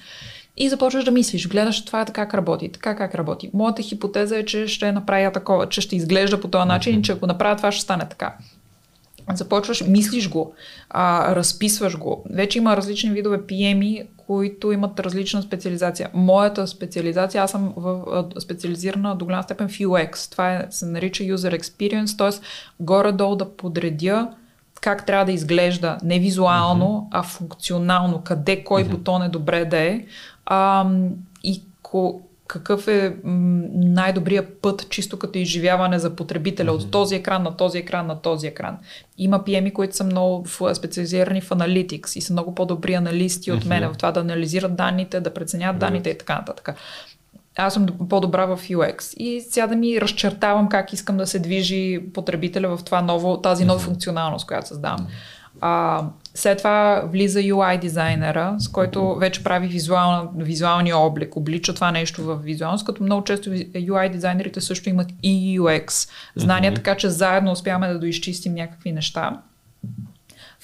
[0.57, 3.49] И започваш да мислиш, гледаш това е така как работи, така как работи.
[3.53, 7.11] Моята хипотеза е, че ще направя такова, че ще изглежда по този начин и че
[7.11, 8.35] ако направя това ще стане така.
[9.33, 10.53] Започваш, мислиш го,
[10.89, 12.23] а, разписваш го.
[12.29, 16.09] Вече има различни видове PM, които имат различна специализация.
[16.13, 20.31] Моята специализация, аз съм в, специализирана до голяма степен в UX.
[20.31, 22.41] Това е, се нарича User Experience, т.е.
[22.79, 24.27] горе-долу да подредя
[24.81, 27.19] как трябва да изглежда не визуално, mm-hmm.
[27.19, 28.89] а функционално, къде кой mm-hmm.
[28.89, 30.05] бутон е добре да е.
[30.45, 30.85] А,
[31.43, 36.85] и ко, какъв е най-добрият път, чисто като изживяване за потребителя mm-hmm.
[36.85, 38.77] от този екран на този екран на този екран.
[39.17, 43.67] Има PM, които са много специализирани в аналитикс и са много по-добри аналисти от mm-hmm.
[43.67, 45.79] мен в това да анализират данните, да преценят mm-hmm.
[45.79, 46.75] данните и така нататък.
[47.57, 51.99] Аз съм по-добра в UX и сега да ми разчертавам как искам да се движи
[52.13, 55.07] потребителя в това ново, тази нова функционалност, която създавам.
[55.61, 56.03] А,
[56.33, 62.23] след това влиза UI дизайнера, с който вече прави визуал, визуалния облик, облича това нещо
[62.23, 66.75] в визуалност, като много често UI дизайнерите също имат и UX знания, mm-hmm.
[66.75, 69.41] така че заедно успяваме да доизчистим някакви неща.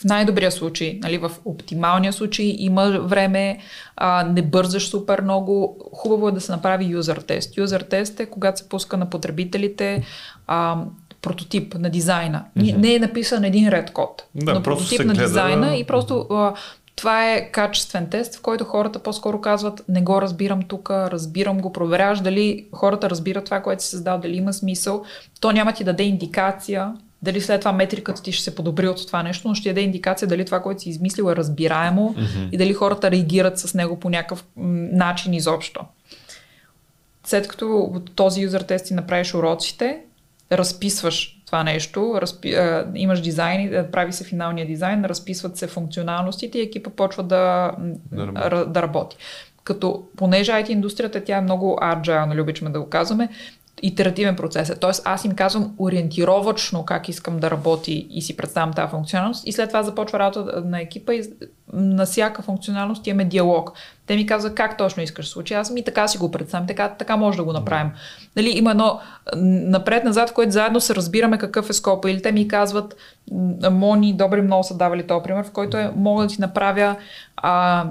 [0.04, 3.58] В най-добрия случай, нали, в оптималния случай има време,
[3.95, 5.78] а, не бързаш супер много.
[5.93, 7.58] Хубаво е да се направи юзър тест.
[7.58, 10.04] Юзър тест е когато се пуска на потребителите
[10.47, 10.78] а,
[11.22, 12.45] прототип на дизайна.
[12.58, 12.78] Mm-hmm.
[12.78, 15.76] Не е написан един ред код, да, но прототип на дизайна да...
[15.76, 16.54] и просто а,
[16.95, 21.74] това е качествен тест, в който хората по-скоро казват не го разбирам тук, разбирам го,
[21.74, 25.04] проверяваш дали хората разбират това, което си създал, дали има смисъл.
[25.39, 26.93] То няма ти даде индикация
[27.24, 30.28] дали след това метриката ти ще се подобри от това нещо, но ще даде индикация
[30.28, 32.49] дали това, което си измислил е разбираемо mm-hmm.
[32.51, 35.82] и дали хората реагират с него по някакъв начин изобщо.
[37.26, 39.99] След като този юзър тест ти направиш уроците,
[40.51, 46.61] разписваш това нещо, разпи, а, имаш дизайн, прави се финалния дизайн, разписват се функционалностите и
[46.61, 47.71] екипа почва да,
[48.11, 48.71] да, работи.
[48.71, 49.17] да работи.
[49.63, 53.30] Като, понеже IT индустрията, тя е много agile, нали обичаме да го казваме,
[53.82, 54.76] итеративен процес е.
[54.76, 59.51] Тоест аз им казвам ориентировачно как искам да работи и си представям тази функционалност и
[59.51, 61.24] след това започва работа на екипа и
[61.74, 63.74] на всяка функционалност имаме диалог.
[64.05, 65.53] Те ми казват как точно искаш да случи.
[65.53, 67.91] Аз ми така си го представям, така, така може да го направим.
[68.36, 68.99] Нали, има едно
[69.36, 72.11] напред-назад, което заедно се разбираме какъв е скопа.
[72.11, 72.95] Или те ми казват,
[73.71, 76.95] Мони, добри много са давали този пример, в който е, мога да ти направя
[77.38, 77.86] а,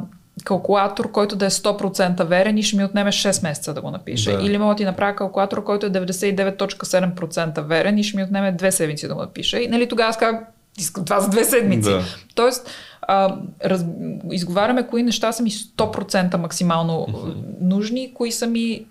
[0.44, 4.36] калкулатор, който да е 100% верен и ще ми отнеме 6 месеца да го напиша.
[4.36, 4.46] Да.
[4.46, 8.70] Или мога да ти направя калкулатор, който е 99.7% верен и ще ми отнеме 2
[8.70, 9.60] седмици да го напиша.
[9.60, 10.44] И нали, тогава аз казвам,
[10.78, 11.90] искам това за 2 седмици.
[11.90, 12.02] Да.
[12.34, 12.70] Тоест,
[13.02, 13.84] а, раз,
[14.32, 17.34] изговаряме кои неща са ми 100% максимално mm-hmm.
[17.60, 18.84] нужни, кои са ми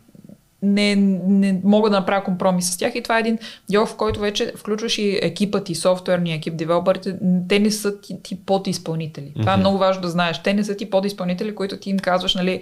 [0.61, 3.37] не, не мога да направя компромис с тях и това е един
[3.69, 7.15] диалог, в който вече включваш и екипът и софтуерния екип, девелоперите,
[7.49, 9.25] те не са ти, ти подизпълнители.
[9.25, 9.39] Mm-hmm.
[9.39, 10.43] Това е много важно да знаеш.
[10.43, 12.61] Те не са ти подизпълнители, които ти им казваш, нали,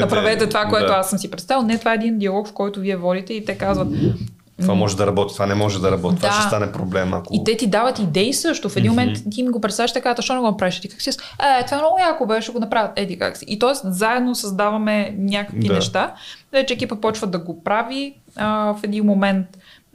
[0.00, 0.92] направете това, което да.
[0.92, 1.66] аз съм си представил.
[1.66, 3.88] Не, това е един диалог, в който вие водите и те казват,
[4.60, 6.20] това може да работи, това не може да работи, да.
[6.20, 7.14] това ще стане проблем.
[7.14, 7.34] Ако...
[7.34, 8.68] И те ти дават идеи също.
[8.68, 8.94] В един mm-hmm.
[8.94, 10.80] момент ти им го представяш така, защо не го направиш?
[10.80, 12.92] Ти как си, е, това е много яко беше, го направят.
[12.96, 13.44] Еди как си.
[13.48, 13.70] И т.е.
[13.84, 15.74] заедно създаваме някакви да.
[15.74, 16.14] неща.
[16.52, 18.14] Вече екипа почва да го прави.
[18.36, 19.46] А, в един момент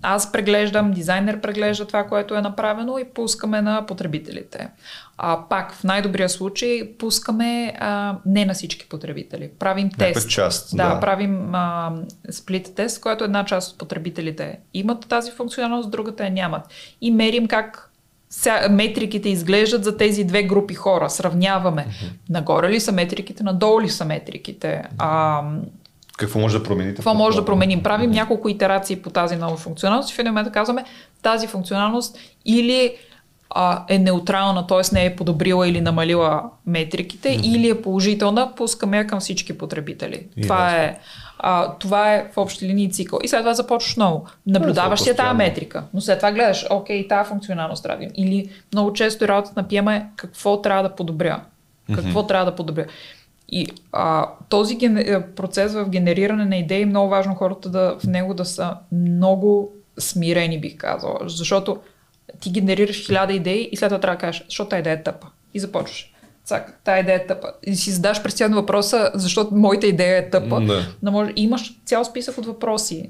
[0.01, 4.69] аз преглеждам, дизайнер преглежда това, което е направено и пускаме на потребителите.
[5.17, 9.49] А, пак в най-добрия случай пускаме а, не на всички потребители.
[9.59, 10.29] Правим тест.
[10.29, 10.77] част.
[10.77, 10.99] Да, да.
[10.99, 11.91] правим а,
[12.29, 16.61] сплит тест, който една част от потребителите имат тази функционалност, другата я нямат.
[17.01, 17.89] И мерим как
[18.69, 21.09] метриките изглеждат за тези две групи хора.
[21.09, 21.85] Сравняваме.
[21.85, 22.29] Mm-hmm.
[22.29, 24.83] Нагоре ли са метриките, надолу ли са метриките.
[24.97, 25.43] А,
[26.19, 26.95] Какво може да промените?
[26.95, 27.83] Какво може да променим?
[27.83, 30.83] Правим няколко итерации по тази нова функционалност и в един момент казваме
[31.21, 32.95] тази функционалност или
[33.49, 34.81] а, е неутрална, т.е.
[34.93, 37.55] не е подобрила или намалила метриките, mm-hmm.
[37.55, 40.27] или е положителна, пускаме я към всички потребители.
[40.37, 40.99] И това е
[41.39, 43.19] а, това е в общи линии цикъл.
[43.23, 44.27] И след това започваш много.
[44.47, 49.27] Наблюдаваш си тази метрика, но след това гледаш, окей, тази функционалност трябва Или много често
[49.27, 51.41] работата на PM е какво трябва да подобря.
[51.95, 52.27] Какво mm-hmm.
[52.27, 52.85] трябва да подобря.
[53.51, 54.97] И а, този ген...
[54.97, 58.75] Е, процес в генериране на идеи е много важно хората да в него да са
[58.91, 61.19] много смирени, бих казала.
[61.25, 61.77] Защото
[62.39, 65.27] ти генерираш хиляда идеи и след това трябва да кажеш, защото тази идея е тъпа.
[65.53, 66.13] И започваш.
[66.43, 67.51] Цак, тая идея е тъпа.
[67.63, 70.59] И си задаш през въпроса, защото моята идея е тъпа.
[70.59, 70.85] Не.
[71.01, 73.09] Но може, имаш цял списък от въпроси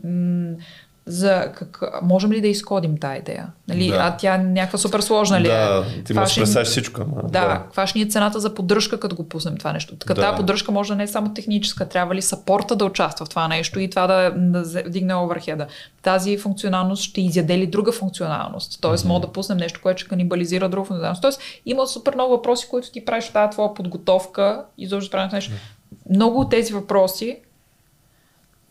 [1.09, 3.47] за как, можем ли да изкодим тази идея.
[3.67, 3.87] Нали?
[3.87, 3.95] Да.
[3.95, 5.49] А тя някаква супер сложна ли е?
[5.49, 7.01] Да, ти можеш да представиш всичко.
[7.01, 9.95] Ама, да, да, каква ще ни е цената за поддръжка, като го пуснем това нещо.
[9.95, 10.21] Така да.
[10.21, 13.47] тази поддръжка може да не е само техническа, трябва ли сапорта да участва в това
[13.47, 15.67] нещо и това да, да вдигне оверхеда.
[16.01, 18.81] Тази функционалност ще изяде ли друга функционалност.
[18.81, 19.07] Тоест, mm-hmm.
[19.07, 21.21] може да пуснем нещо, което ще канибализира друга функционалност.
[21.21, 25.51] Тоест, има супер много въпроси, които ти правиш в тази твоя подготовка и правиш нещо.
[25.51, 26.15] Mm-hmm.
[26.15, 27.39] Много от тези въпроси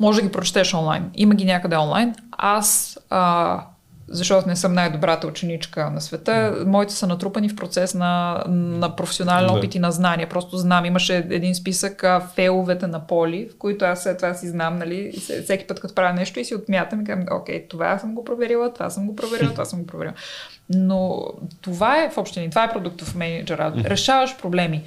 [0.00, 1.10] може да ги прочетеш онлайн.
[1.14, 2.14] Има ги някъде онлайн.
[2.32, 3.60] Аз, а,
[4.08, 9.50] защото не съм най-добрата ученичка на света, моите са натрупани в процес на, на професионален
[9.50, 10.28] опит и на знания.
[10.28, 10.84] Просто знам.
[10.84, 15.12] Имаше един списък а, фейловете на поли, в които аз след това си знам, нали,
[15.44, 18.72] всеки път като правя нещо и си отмятам и казвам, окей, това съм го проверила,
[18.72, 20.14] това съм го проверила, това съм го проверила.
[20.70, 21.26] Но
[21.60, 23.72] това е в общини, това е продуктов менеджер.
[23.84, 24.82] Решаваш проблеми.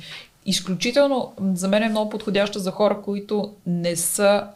[0.46, 4.48] Изключително, за мен е много подходяща за хора, които не са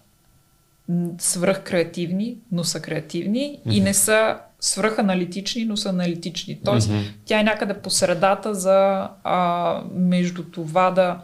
[1.20, 3.74] свръхкреативни, но са креативни mm-hmm.
[3.74, 6.60] и не са свръханалитични, но са аналитични.
[6.66, 7.12] Тоест, mm-hmm.
[7.26, 11.20] тя е някъде по средата за а, между това да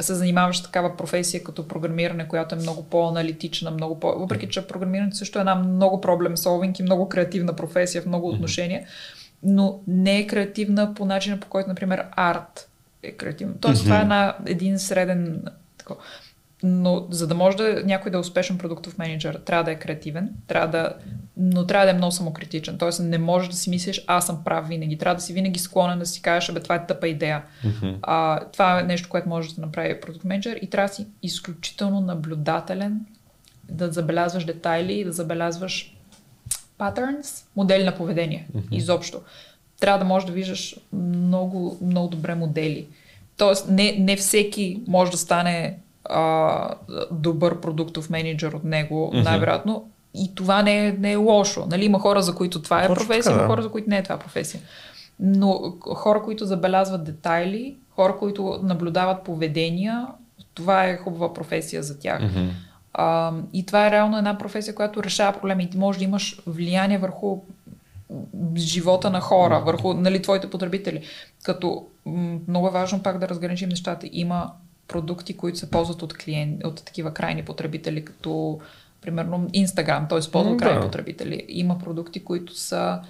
[0.00, 4.12] се занимаваш такава професия като програмиране, която е много по-аналитична, много по...
[4.18, 8.28] Въпреки, че програмирането също е една много проблем солвинг и много креативна професия в много
[8.28, 8.86] отношения,
[9.42, 12.68] но не е креативна по начина, по който, например, арт
[13.02, 13.54] е креативна.
[13.60, 13.84] Тоест, mm-hmm.
[13.84, 15.42] това е една, един среден...
[15.78, 16.00] Такова.
[16.62, 20.30] Но за да може да някой да е успешен продуктов менеджер, трябва да е креативен,
[20.46, 20.94] трябва да,
[21.36, 22.78] но трябва да е много самокритичен.
[22.78, 24.98] Тоест не можеш да си мислиш, аз съм прав винаги.
[24.98, 27.42] Трябва да си винаги склонен да си кажеш, бе, това е тъпа идея.
[27.64, 27.98] Mm-hmm.
[28.02, 32.00] А, това е нещо, което може да направи продукт менеджер и трябва да си изключително
[32.00, 33.00] наблюдателен,
[33.68, 35.96] да забелязваш детайли да забелязваш
[36.78, 38.48] patterns, модели на поведение.
[38.54, 38.76] Mm-hmm.
[38.76, 39.20] Изобщо.
[39.80, 42.86] Трябва да можеш да виждаш много, много добре модели.
[43.36, 45.78] Тоест, не, не всеки може да стане
[46.08, 46.68] а,
[47.10, 49.24] добър продуктов менеджер от него, mm-hmm.
[49.24, 49.90] най-вероятно.
[50.14, 51.66] И това не е, не е лошо.
[51.70, 53.40] Нали, има хора, за които това е професия, така, да.
[53.40, 54.60] има хора, за които не е това професия.
[55.20, 60.06] Но хора, които забелязват детайли, хора, които наблюдават поведения,
[60.54, 62.22] това е хубава професия за тях.
[62.22, 62.48] Mm-hmm.
[62.92, 65.64] А, и това е реално една професия, която решава проблеми.
[65.64, 67.38] И ти можеш да имаш влияние върху
[68.56, 71.02] живота на хора, върху нали, твоите потребители.
[71.42, 71.86] Като
[72.48, 74.08] много е важно пак да разграничим нещата.
[74.12, 74.50] Има
[74.88, 78.60] продукти, които се ползват от клиенти, от такива крайни потребители, като
[79.00, 80.30] примерно Instagram, т.е.
[80.32, 80.86] ползва mm, крайни да.
[80.86, 81.44] потребители.
[81.48, 83.00] Има продукти, които са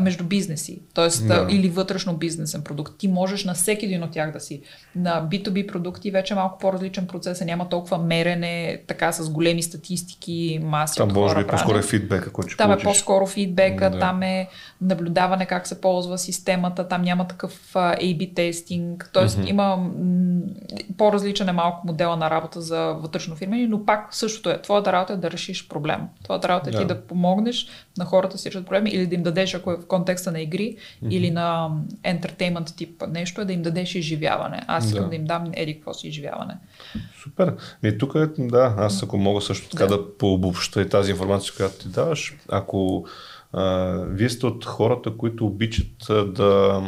[0.00, 1.26] между бизнеси, т.е.
[1.26, 1.46] Да.
[1.50, 2.98] или вътрешно бизнесен продукт.
[2.98, 4.62] Ти можеш на всеки един от тях да си.
[4.96, 10.60] На B2B продукти вече е малко по-различен процес, няма толкова мерене, така с големи статистики,
[10.62, 12.82] маси Там от може би по-скоро е фидбека, който Там получиш.
[12.82, 13.98] е по-скоро фидбека, да.
[13.98, 14.48] там е
[14.80, 19.22] наблюдаване как се ползва системата, там няма такъв A-B тестинг, т.е.
[19.22, 19.50] Mm-hmm.
[19.50, 19.92] има м-
[20.98, 24.62] по-различен е малко модела на работа за вътрешно фирмени, но пак същото е.
[24.62, 26.00] Твоята работа е да решиш проблем.
[26.24, 26.78] Твоята работа е yeah.
[26.78, 27.66] ти да помогнеш
[27.98, 30.76] на хората си решат проблеми или да им дадеш, ако е в контекста на игри
[30.76, 31.08] mm-hmm.
[31.10, 31.70] или на
[32.04, 34.62] ентертеймент тип нещо, е да им дадеш изживяване.
[34.66, 36.56] Аз искам да, да им дам еди какво си изживяване.
[37.22, 37.54] Супер.
[37.84, 41.54] И тук е, да, аз ако мога също така да, да пообобща и тази информация,
[41.56, 43.06] която ти даваш, ако
[44.08, 46.82] вие сте от хората, които обичат да,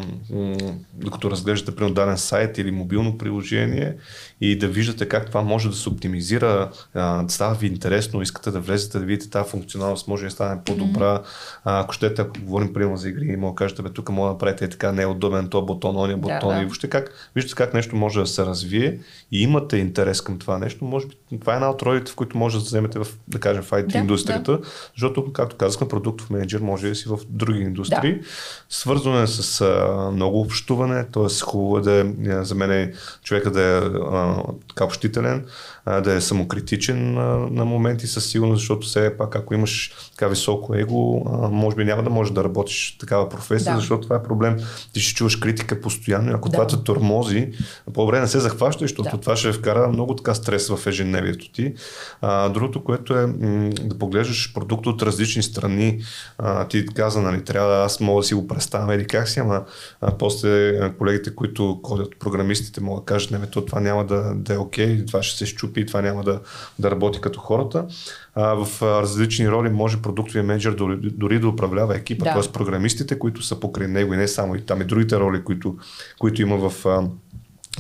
[0.95, 3.97] докато разглеждате при даден сайт или мобилно приложение
[4.41, 8.61] и да виждате как това може да се оптимизира, да става ви интересно, искате да
[8.61, 11.23] влезете да видите тази функционалност, може да стане по-добра.
[11.65, 14.69] Ако щете, ако говорим примерно за игри, мога да кажете, бе, тук мога да правите
[14.69, 16.61] така, не е удобен то бутон, ония бутон да, да.
[16.61, 18.99] и въобще как, виждате как нещо може да се развие
[19.33, 22.39] и имате интерес към това нещо, може би това е една от ролите, в които
[22.39, 24.61] може да вземете в, да кажем, в IT да, индустрията, да.
[24.95, 28.15] защото, както казахме, продуктов менеджер менеджер, може да си в други индустрии.
[28.15, 28.27] Да.
[28.71, 31.41] Свързано е с а, много общуване, т.е.
[31.45, 32.93] хубаво е да е, за мен е
[33.23, 33.79] човека да е
[34.13, 35.47] а, така общителен,
[35.87, 40.29] а, да е самокритичен а, на моменти със сигурност, защото все пак ако имаш така
[40.29, 43.81] високо его, а, може би няма да можеш да работиш такава професия, да.
[43.81, 44.57] защото това е проблем.
[44.93, 46.53] Ти ще чуваш критика постоянно и ако да.
[46.53, 47.49] това те тормози,
[47.95, 49.21] по-добре не се захваща, защото да.
[49.21, 51.75] това ще вкара много така стрес в ежедневието ти.
[52.21, 56.01] А, другото, което е м- да поглеждаш продукт от различни страни.
[56.39, 59.41] А, ти каза, нали, трябва да аз мога да си го представя или как си,
[59.41, 59.65] ама
[60.01, 64.55] а, после колегите, които ходят, програмистите, могат да кажат, не, то това няма да, да
[64.55, 66.41] е окей, okay, това ще се щупи, това няма да,
[66.79, 67.87] да работи като хората.
[68.35, 72.33] А, в различни роли може продуктовия менеджер дори, дори да управлява екипа, да.
[72.33, 72.53] т.е.
[72.53, 75.77] програмистите, които са покрай него и не само и там и другите роли, които,
[76.19, 76.87] които има в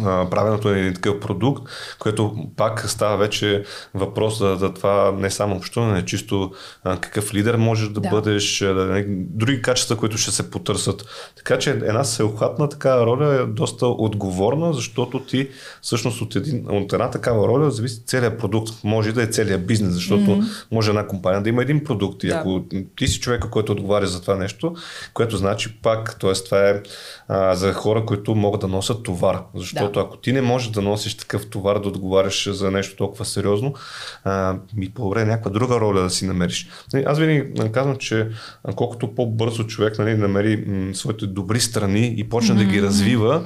[0.03, 1.62] правенето на един такъв продукт,
[1.99, 3.64] което пак става вече
[3.95, 6.53] въпрос за, за това не само общуване, чисто
[6.84, 8.09] а, какъв лидер можеш да, да.
[8.09, 11.05] бъдеш, да, други качества, които ще се потърсят.
[11.36, 15.49] Така че една всеохватна такава роля е доста отговорна, защото ти
[15.82, 18.70] всъщност от, един, от една такава роля зависи целият продукт.
[18.84, 20.66] Може да е целият бизнес, защото mm-hmm.
[20.72, 22.34] може една компания да има един продукт и да.
[22.34, 22.64] ако
[22.97, 24.74] ти си човека, който отговаря за това нещо,
[25.14, 26.32] което значи пак, т.е.
[26.32, 26.82] това е
[27.28, 29.42] а, за хора, които могат да носят товар.
[29.55, 29.84] Защото да.
[29.97, 33.74] Ако ти не можеш да носиш такъв товар, да отговаряш за нещо толкова сериозно,
[34.24, 36.68] а, ми по-добре някаква друга роля да си намериш.
[36.93, 38.28] Нали, аз винаги казвам, че
[38.76, 42.59] колкото по-бързо човек нали, намери м- своите добри страни и почне mm-hmm.
[42.59, 43.45] да ги развива,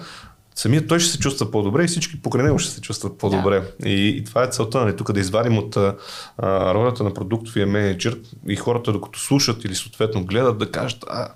[0.59, 3.63] самият той ще се чувства по-добре и всички покрай него ще се чувстват по-добре.
[3.81, 3.89] Да.
[3.89, 5.95] И, и това е целта, нали, тук да извадим от а,
[6.75, 8.19] ролята на продуктовия менеджер
[8.49, 11.29] и хората, докато слушат или съответно гледат, да кажат, а,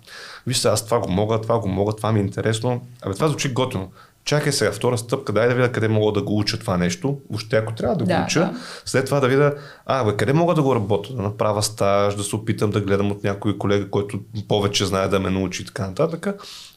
[0.47, 2.87] вижте, аз това го мога, това го мога, това ми е интересно.
[3.03, 3.93] Абе, това звучи готино.
[4.25, 7.57] Чакай сега, втора стъпка, дай да видя къде мога да го уча това нещо, въобще
[7.57, 8.55] ако трябва да го да, уча, да.
[8.85, 9.55] след това да видя,
[9.87, 13.11] а, бе, къде мога да го работя, да направя стаж, да се опитам да гледам
[13.11, 16.27] от някой колега, който повече знае да ме научи и така нататък.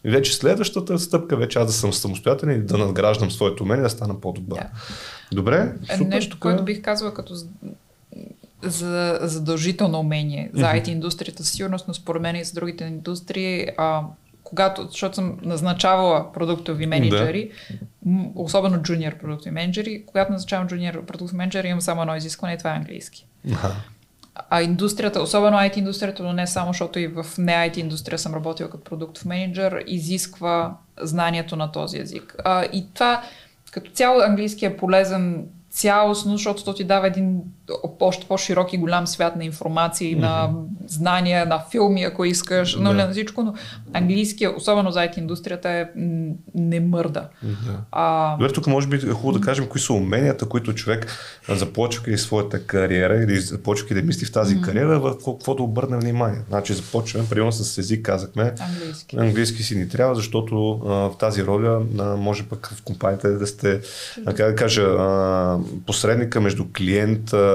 [0.04, 3.90] И вече следващата стъпка, вече аз да съм самостоятелен и да надграждам своето умение, да
[3.90, 4.60] стана по-добър.
[4.60, 4.70] Да.
[5.32, 6.40] Добре, е, супер, Нещо, тук...
[6.40, 7.34] което бих казала като
[8.64, 14.02] за задължително умение за IT индустрията, сигурност, но според мен и за другите индустрии, а,
[14.46, 17.52] когато, защото съм назначавала продуктови менеджери,
[18.06, 18.32] да.
[18.36, 22.72] особено джуниор продуктови менеджери, когато назначавам джуниор продуктови менеджери, имам само едно изискване и това
[22.74, 23.28] е английски.
[24.50, 28.34] А индустрията, особено IT индустрията, но не само, защото и в не IT индустрия съм
[28.34, 32.36] работила като продуктов менеджер, изисква знанието на този език.
[32.44, 33.24] А, и това
[33.72, 37.42] като цяло английски е полезен цялостно, защото то ти дава един
[38.00, 40.20] още по-широк и голям свят на информация и mm-hmm.
[40.20, 40.50] на
[40.88, 42.94] знания, на филми, ако искаш, но yeah.
[42.94, 43.54] на всичко, но
[43.94, 45.86] английския, особено за IT индустрията, е
[46.56, 47.30] не мърда.
[47.46, 47.76] Yeah.
[47.92, 48.38] А...
[48.38, 51.08] Добре, тук може би е хубаво да кажем кои са уменията, които човек
[51.50, 54.66] започва и своята кариера или започва да мисли в тази mm-hmm.
[54.66, 56.42] кариера, в какво да обърне внимание.
[56.50, 61.46] Значи започваме, примерно с език казахме, английски, английски си ни трябва, защото а, в тази
[61.46, 63.82] роля а, може пък в компанията да сте,
[64.26, 67.55] как да кажа, а, посредника между клиента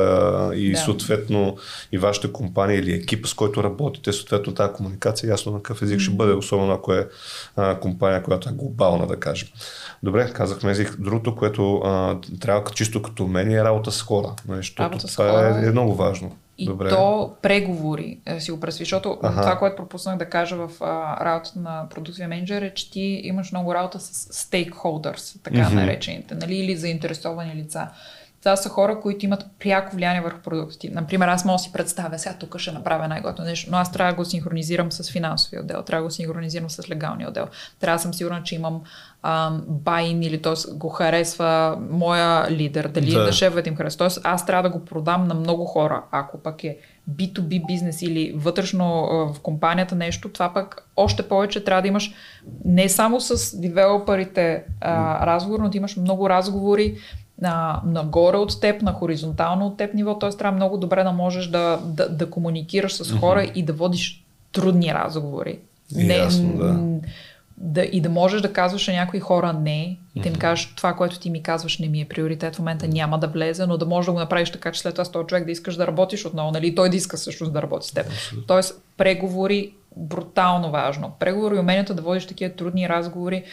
[0.55, 0.79] и да.
[0.79, 1.57] съответно
[1.93, 5.99] и вашата компания или екипа, с който работите, съответно тази комуникация, ясно на какъв език
[5.99, 6.03] mm-hmm.
[6.03, 7.09] ще бъде, особено ако е
[7.57, 9.49] а, компания, която е глобална, да кажем.
[10.03, 10.97] Добре, казахме език.
[10.99, 14.35] Другото, което а, трябва чисто като умение е работа с хора.
[14.49, 15.61] Защото работа това хора.
[15.63, 16.37] Е, е много важно.
[16.61, 16.89] И Добре.
[16.89, 19.41] то преговори, е, си го представи, защото ага.
[19.41, 23.53] това, което пропуснах да кажа в а, работата на продуктивния менеджер е, че ти имаш
[23.53, 25.75] много работа с стейкхолдърс, така mm-hmm.
[25.75, 27.89] наречените, нали, или заинтересовани лица.
[28.43, 30.95] Това са хора, които имат пряко влияние върху продуктите.
[30.95, 34.13] Например, аз мога да си представя, сега тук ще направя най-готино нещо, но аз трябва
[34.13, 37.47] да го синхронизирам с финансовия отдел, трябва да го синхронизирам с легалния отдел.
[37.81, 38.83] Трябва да съм сигурна, че имам
[39.67, 40.75] байн или т.е.
[40.75, 43.25] го харесва моя лидер, дали да.
[43.25, 43.99] да шефът им харесва.
[43.99, 46.03] Тоест аз трябва да го продам на много хора.
[46.11, 46.79] Ако пък е
[47.11, 48.87] B2B бизнес или вътрешно
[49.35, 52.13] в компанията нещо, това пък още повече трябва да имаш
[52.65, 56.97] не само с девелоперите а, разговор, но да имаш много разговори
[57.41, 60.31] на, нагоре от теб, на хоризонтално от теб ниво, т.е.
[60.31, 63.53] трябва много добре да можеш да, да, да комуникираш с хора mm-hmm.
[63.53, 65.59] и да водиш трудни разговори.
[65.95, 66.79] Не, Ясно, да.
[67.57, 67.83] да.
[67.83, 71.19] И да можеш да казваш на някои хора не, и да им кажеш това, което
[71.19, 74.07] ти ми казваш не ми е приоритет в момента, няма да влезе, но да можеш
[74.07, 76.51] да го направиш така, че след това с този човек да искаш да работиш отново,
[76.51, 76.75] нали?
[76.75, 78.07] Той да иска всъщност да работи с теб.
[78.07, 78.47] Абсолютно.
[78.47, 81.13] Тоест, преговори, брутално важно.
[81.19, 83.45] Преговори и умението да водиш такива трудни разговори,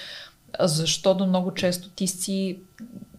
[0.59, 2.57] защото много често ти си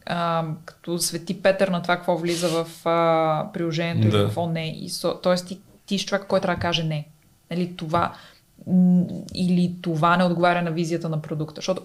[0.09, 4.19] а, като свети Петър на това какво влиза в а, приложението да.
[4.19, 4.69] и какво не.
[4.69, 7.09] И со, тоест ти, ти си човек, който трябва да каже не.
[7.51, 8.13] Нали, това
[9.35, 11.55] или това не отговаря на визията на продукта.
[11.57, 11.83] Защото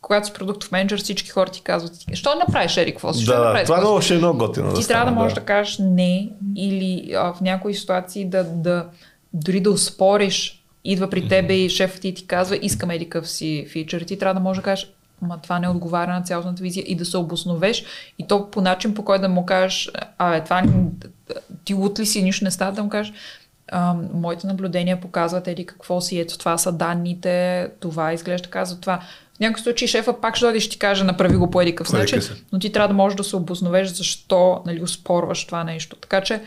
[0.00, 3.24] когато си продуктов менеджер, всички хора ти казват, що направиш Ерик, какво си?
[3.24, 4.74] Да, направиш, това много ще е много готино.
[4.74, 5.40] Ти да трябва да можеш да.
[5.40, 8.86] да кажеш не или а, в някои ситуации да, да
[9.32, 13.66] дори да успориш, идва при тебе и шефът ти ти казва, искаме еди къв си
[13.68, 14.92] фичър, ти трябва да можеш да кажеш,
[15.22, 17.84] ма това не отговаря на цялостната визия и да се обосновеш
[18.18, 20.62] и то по начин, по който да му кажеш, абе, това
[21.64, 23.12] ти лут ли си, нищо не става, да му кажеш,
[23.72, 28.80] а, моите наблюдения показват еди какво си, ето това са данните, това изглежда така, за
[28.80, 29.00] това.
[29.36, 31.74] В някакъв случай шефа пак ще дойде и ще ти каже направи го по еди
[31.74, 32.20] какъв начин,
[32.52, 35.96] но ти трябва да можеш да се обосновеш защо нали, спорваш това нещо.
[35.96, 36.42] Така че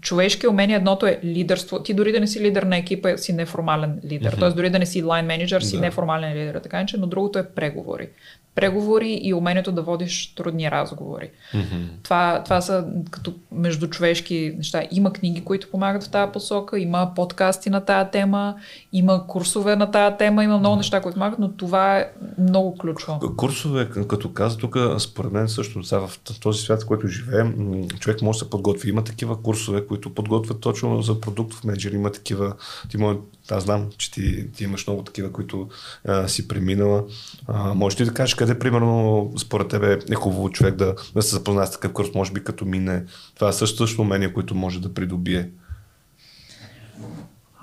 [0.00, 1.82] човешки умения, едното е лидерство.
[1.82, 4.36] Ти дори да не си лидер на екипа, си неформален лидер.
[4.36, 4.38] Mm-hmm.
[4.38, 5.82] Тоест дори да не си лайн менеджер, си да.
[5.82, 6.60] неформален лидер.
[6.62, 8.08] Така че, но другото е преговори
[8.54, 11.30] преговори и умението да водиш трудни разговори.
[11.54, 11.88] Mm-hmm.
[12.02, 14.82] Това, това са като междучовешки неща.
[14.90, 18.54] Има книги, които помагат в тази посока, има подкасти на тази тема,
[18.92, 23.36] има курсове на тази тема, има много неща, които помагат, но това е много ключово.
[23.36, 28.22] Курсове, като каза тук, според мен също сега в този свят, в който живеем, човек
[28.22, 28.88] може да се подготви.
[28.90, 31.92] Има такива курсове, които подготвят точно за продуктов менеджер.
[31.92, 32.54] Има такива,
[32.90, 33.18] ти може
[33.50, 35.68] аз знам, че ти, ти имаш много такива, които
[36.08, 37.04] а, си преминала.
[37.46, 41.30] А, можеш ли да кажеш къде, примерно, според тебе е хубаво човек да, да се
[41.30, 43.04] запознае с такъв курс, може би като мине.
[43.34, 45.50] Това е също, също умение, което може да придобие.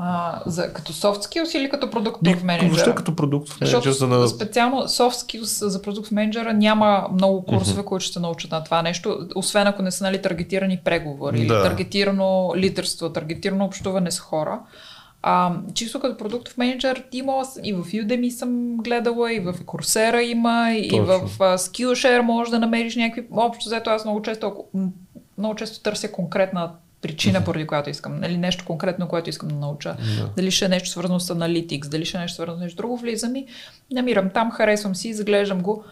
[0.01, 2.69] А, за, като soft skills или като продуктов менеджер?
[2.69, 3.91] Въобще като продуктов менеджер.
[3.91, 4.27] За да...
[4.27, 7.85] Специално soft skills за продуктов менеджера няма много курсове, mm-hmm.
[7.85, 11.43] които ще научат на това нещо, освен ако не са нали, таргетирани преговори, да.
[11.43, 14.59] или таргетирано лидерство, таргетирано общуване с хора.
[15.21, 20.71] А, чисто като продуктов менеджер има и в Udemy съм гледала, и в Coursera има,
[20.73, 21.05] и Точно.
[21.05, 23.27] в uh, Skillshare може да намериш някакви...
[23.31, 24.63] Общо взето аз много често,
[25.37, 26.71] много често търся конкретна
[27.01, 29.95] причина, поради която искам, нали, нещо конкретно, което искам да науча.
[30.17, 30.29] Да.
[30.35, 32.97] Дали ще е нещо свързано с Analytics, дали ще е нещо свързано с нещо друго,
[32.97, 33.45] влизам и
[33.91, 35.83] намирам там, харесвам си, заглеждам го.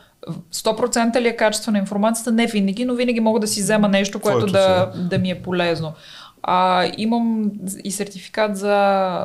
[0.54, 2.32] 100% ли е качество на информацията?
[2.32, 5.94] Не винаги, но винаги мога да си взема нещо, което да, да ми е полезно.
[6.49, 7.52] А, имам
[7.84, 8.76] и сертификат за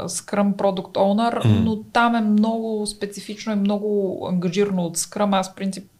[0.06, 1.64] Scrum Product Owner, mm.
[1.64, 5.38] но там е много специфично и много ангажирано от Scrum.
[5.38, 5.90] Аз, принцип,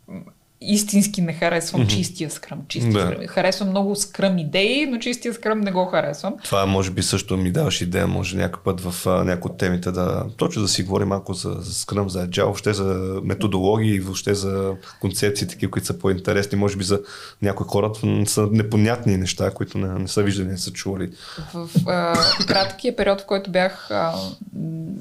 [0.63, 1.97] истински не харесвам mm-hmm.
[1.97, 2.59] чистия скръм.
[2.69, 3.01] Чистия да.
[3.01, 3.27] скръм.
[3.27, 6.35] Харесвам много скръм идеи, но чистия скръм не го харесвам.
[6.45, 10.25] Това може би също ми даваш идея, може някой път в някои от темите да
[10.37, 14.75] точно да си говорим малко за, за скръм, за agile, въобще за методологии, въобще за
[15.01, 16.59] концепции, такива, които са по-интересни.
[16.59, 17.01] Може би за
[17.43, 17.93] някои хора
[18.27, 21.11] са непонятни неща, които не, не са виждани, не са чували.
[21.55, 22.15] В а,
[22.47, 24.15] краткия период, в който бях а,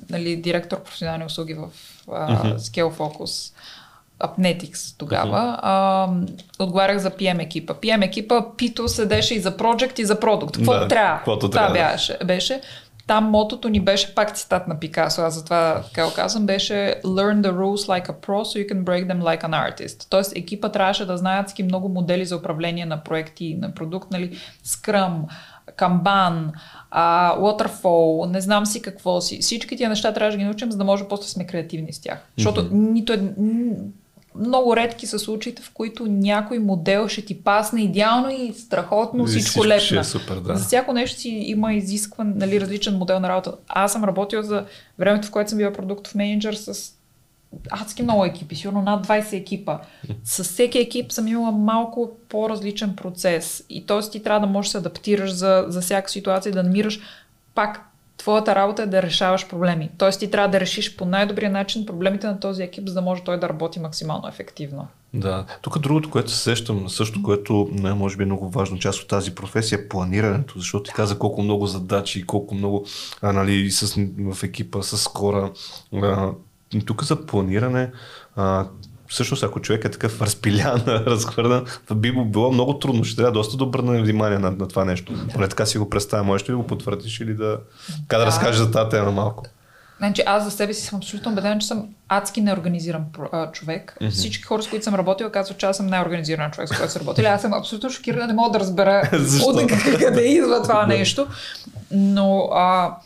[0.10, 1.70] нали, директор професионални услуги в
[2.12, 2.58] а, mm-hmm.
[2.58, 3.54] Scale Focus,
[4.24, 5.38] Apnetics тогава.
[5.38, 5.60] Uh-huh.
[5.62, 6.10] А,
[6.60, 7.74] отговарях за PM екипа.
[7.74, 10.58] PM екипа Пито седеше и за Project и за продукт.
[10.58, 11.40] Какво да, трябва?
[11.40, 12.62] Това беше, беше.
[13.08, 17.42] Там мотото ни беше пак цитат на Пикасо, аз затова така го казвам, беше Learn
[17.42, 20.08] the rules like a pro so you can break them like an artist.
[20.10, 24.38] Тоест екипа трябваше да знаят ски много модели за управление на проекти, на продукт, нали,
[24.66, 25.14] Scrum,
[25.78, 26.50] Kanban,
[26.96, 29.38] uh, Waterfall, не знам си какво си.
[29.42, 32.20] Всички тия неща трябваше да ги научим, за да може после сме креативни с тях.
[32.38, 32.92] Защото mm-hmm.
[32.92, 33.18] нито е,
[34.36, 39.66] много редки са случаите, в които някой модел ще ти пасне идеално и страхотно, всичко
[39.66, 40.00] лепна.
[40.00, 40.56] Е супер, да.
[40.56, 43.54] За всяко нещо си има изискван нали, различен модел на работа.
[43.68, 44.66] Аз съм работил за
[45.00, 46.94] времето, в което съм била продуктов менеджер с
[47.70, 49.80] адски много екипи, сигурно над 20 екипа.
[50.24, 54.00] С всеки екип съм имала малко по-различен процес и т.е.
[54.00, 57.00] ти трябва да можеш да се адаптираш за, за всяка ситуация и да намираш
[57.56, 57.91] пак
[58.22, 59.90] твоята работа е да решаваш проблеми.
[59.98, 63.24] Тоест ти трябва да решиш по най-добрия начин проблемите на този екип, за да може
[63.24, 64.88] той да работи максимално ефективно.
[65.14, 65.46] Да.
[65.62, 69.08] Тук другото, което се сещам, също, което не може би е много важно част от
[69.08, 72.86] тази професия е планирането, защото ти каза колко много задачи, колко много
[73.22, 75.52] а, нали, с, в екипа, с хора.
[75.94, 76.32] А,
[76.86, 77.92] тук за планиране,
[78.36, 78.68] а,
[79.12, 81.66] всъщност ако човек е такъв разпилян, разхвърдан,
[81.96, 83.04] би му било много трудно.
[83.04, 85.14] Ще трябва доста да обърне внимание на, на това нещо.
[85.34, 86.24] Поне така си го представя.
[86.24, 87.58] Можеш ли го потвърдиш или да,
[88.10, 88.20] да.
[88.20, 89.44] да разкажеш за тази тема малко?
[89.98, 93.98] Значи, аз за себе си съм абсолютно убеден, че съм адски неорганизиран а, човек.
[94.02, 94.10] Mm-hmm.
[94.10, 97.00] Всички хора, с които съм работила, казват, че аз съм най-организиран човек, с който съм
[97.00, 97.30] работила.
[97.30, 99.10] Аз съм абсолютно шокирана, не мога да разбера
[99.46, 101.28] от къде идва това нещо.
[101.92, 102.98] Но а,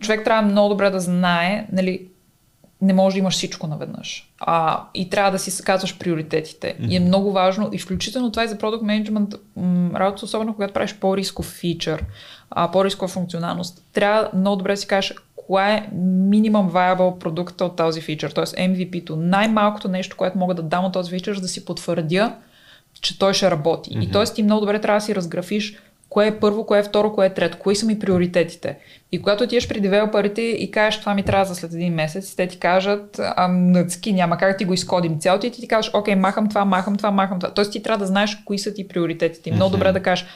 [0.00, 2.08] човек трябва много добре да знае, нали,
[2.80, 4.30] не можеш да имаш всичко наведнъж.
[4.40, 6.66] А, и трябва да си казваш приоритетите.
[6.66, 6.88] Mm-hmm.
[6.88, 9.34] И е много важно, и включително това и за продукт менеджмент,
[9.94, 12.04] работа, особено когато правиш по-рисков фичър,
[12.50, 17.76] а, по-рискова функционалност, трябва много добре да си кажеш кое е минимум viable продукта от
[17.76, 18.44] този фичър, т.е.
[18.44, 19.16] MVP-то.
[19.16, 22.34] Най-малкото нещо, което мога да дам от този фичър, за да си потвърдя,
[23.00, 23.90] че той ще работи.
[23.90, 24.08] Mm-hmm.
[24.08, 24.24] И т.е.
[24.24, 25.78] ти много добре трябва да си разграфиш
[26.16, 28.78] кое е първо, кое е второ, кое е трето, кои са ми приоритетите.
[29.12, 32.46] И когато отидеш при девелоперите и кажеш това ми трябва за след един месец, те
[32.46, 36.14] ти кажат, а нъцки, няма как ти го изкодим цялото и ти ти кажеш, окей,
[36.14, 37.54] махам това, махам това, махам това.
[37.54, 39.50] Тоест ти трябва да знаеш кои са ти приоритетите.
[39.50, 40.26] И много добре да кажеш,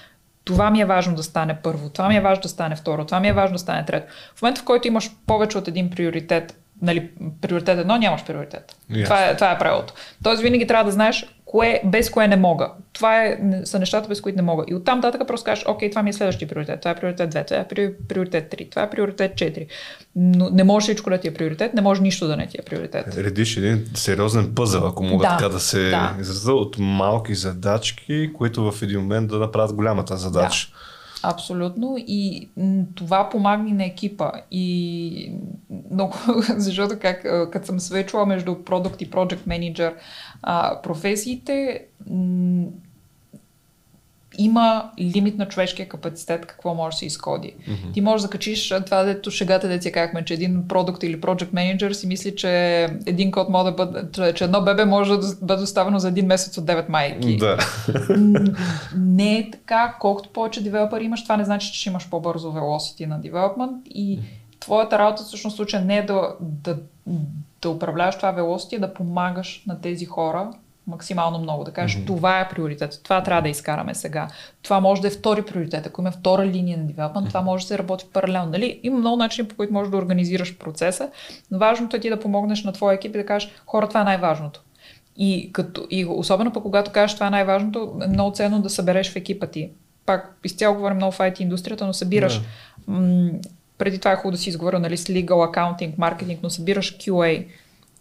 [0.45, 3.21] това ми е важно да стане първо, това ми е важно да стане второ, това
[3.21, 4.13] ми е важно да стане трето.
[4.37, 8.77] В момента, в който имаш повече от един приоритет, нали, приоритет едно, нямаш приоритет.
[8.91, 9.05] Yes.
[9.05, 9.95] Това, е, това е правилото.
[10.23, 12.71] Тоест винаги трябва да знаеш кое, без кое не мога.
[12.93, 14.65] Това е, са нещата, без които не мога.
[14.69, 17.47] И оттам нататък просто кажеш, окей, това ми е следващия приоритет, това е приоритет 2,
[17.47, 17.69] това е
[18.09, 19.67] приоритет 3, това е приоритет 4.
[20.17, 22.63] Но не може всичко да ти е приоритет, не може нищо да не ти е
[22.63, 23.17] приоритет.
[23.17, 26.17] Редиш един сериозен пъзъл, ако мога да, така да се да.
[26.21, 30.69] изразя, от малки задачки, които в един момент да направят голямата задача.
[30.71, 30.90] Да.
[31.23, 31.95] Абсолютно.
[31.99, 32.49] И
[32.95, 34.33] това помага на екипа.
[34.51, 35.33] И
[35.91, 36.15] много,
[36.57, 37.23] защото как,
[37.53, 39.95] като съм свечила между продукт и project менеджер
[40.83, 41.87] професиите,
[44.45, 47.55] има лимит на човешкия капацитет, какво може да се изходи.
[47.69, 47.95] Mm-hmm.
[47.95, 51.49] Ти можеш да качиш това, дето шегата, да си казахме, че един продукт или project
[51.53, 52.51] менеджер си мисли, че
[53.07, 56.59] един код може да бъде, че едно бебе може да бъде оставено за един месец
[56.59, 57.37] от 9 майки.
[57.37, 57.59] Да.
[58.97, 63.07] Не е така, колкото повече девелопър имаш, това не значи, че ще имаш по-бързо velocity
[63.07, 64.19] на development и
[64.61, 66.79] твоята работа всъщност случая не е да, да,
[67.63, 70.51] да управляваш това velocity, а да помагаш на тези хора
[70.91, 71.65] максимално много.
[71.65, 72.07] Да кажеш, mm-hmm.
[72.07, 74.29] това е приоритет, това трябва да изкараме сега.
[74.63, 75.87] Това може да е втори приоритет.
[75.87, 77.31] Ако има втора линия на девелопмент, mm-hmm.
[77.31, 78.51] това може да се работи паралелно.
[78.51, 78.81] Нали?
[78.83, 81.11] Има много начини, по които можеш да организираш процеса,
[81.51, 84.05] но важното е ти да помогнеш на твоя екип и да кажеш, хора, това е
[84.05, 84.63] най-важното.
[85.17, 89.13] И, като, и особено пък когато кажеш това е най-важното, е много ценно да събереш
[89.13, 89.71] в екипа ти.
[90.07, 92.45] Пак изцяло говорим много в IT индустрията, но събираш yeah.
[92.87, 93.31] м-
[93.79, 97.47] преди това е хубаво да си изговоря нали, с legal, accounting, marketing, но събираш QA,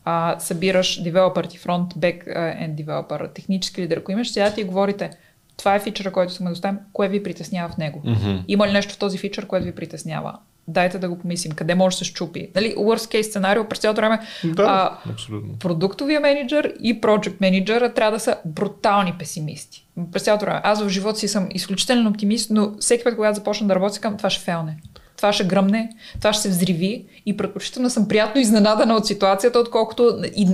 [0.10, 5.10] а, събираш девелопър ти, фронт, бек енд девелопър, технически лидер, ако имаш, сега ти говорите,
[5.58, 8.02] това е фичъра, който искаме да оставим, кое ви притеснява в него?
[8.06, 8.44] Mm-hmm.
[8.48, 10.38] Има ли нещо в този фичър, което ви притеснява?
[10.68, 12.50] Дайте да го помислим, къде може да се щупи.
[12.56, 15.60] Нали, worst case сценарио през цялото време да, а, абсолютно.
[15.60, 19.86] продуктовия менеджер и project менеджера трябва да са брутални песимисти.
[20.12, 20.62] През цялото време.
[20.64, 24.18] Аз в живота си съм изключителен оптимист, но всеки път, когато започна да работя, към
[24.18, 24.78] това ще фелне
[25.20, 25.90] това ще гръмне,
[26.20, 30.48] това ще се взриви и предпочитано съм приятно изненадана от ситуацията, отколкото, и,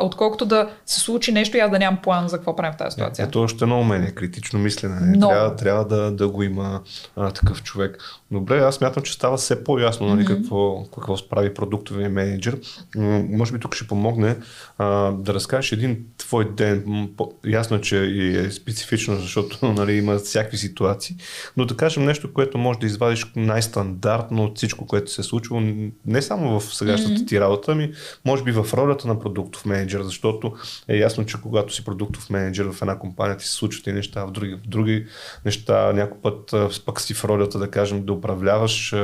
[0.00, 2.94] отколкото да се случи нещо и аз да нямам план за какво правим в тази
[2.94, 3.24] ситуация.
[3.24, 4.96] Ето още едно умение, критично мислене.
[5.00, 5.28] Но...
[5.28, 6.80] Трябва, трябва да, да го има
[7.16, 7.98] а, такъв човек.
[8.32, 10.42] Добре, аз мятам, че става все по-ясно нали, mm-hmm.
[10.42, 12.60] какво, какво справи продуктовия менеджер.
[12.96, 14.36] М- може би тук ще помогне
[14.78, 17.08] а, да разкажеш един твой ден.
[17.46, 21.16] Ясно, че е специфично, защото нали, има всякакви ситуации,
[21.56, 25.60] но да кажем нещо, което може да извадиш най-стандартно от всичко, което се е случило,
[26.06, 27.28] не само в сегашната mm-hmm.
[27.28, 27.92] ти работа, ми
[28.24, 30.52] може би в ролята на продуктов менеджер, защото
[30.88, 34.24] е ясно, че когато си продуктов менеджер в една компания ти се случват и неща,
[34.24, 35.06] в други, в други
[35.44, 36.54] неща, някой път
[36.86, 38.94] пък си в ролята, да кажем, да управляваш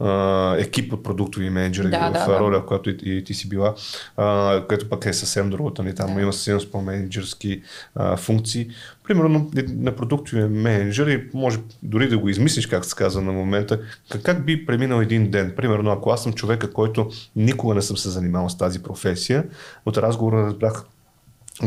[0.00, 2.60] а, екип от продуктови менеджери да, в да, роля, да.
[2.60, 3.74] в която и, и ти си била,
[4.16, 5.82] а, което пък е съвсем другото.
[5.82, 5.94] Нали?
[5.94, 6.20] Там да.
[6.20, 7.62] има съвсем по-менеджерски
[7.94, 8.68] а, функции.
[9.04, 13.80] Примерно на продуктови менеджер и може дори да го измислиш, как се казва на момента,
[14.10, 15.52] как, как би преминал един ден.
[15.56, 19.44] Примерно, ако аз съм човека, който никога не съм се занимавал с тази професия,
[19.86, 20.84] от разговора разбрах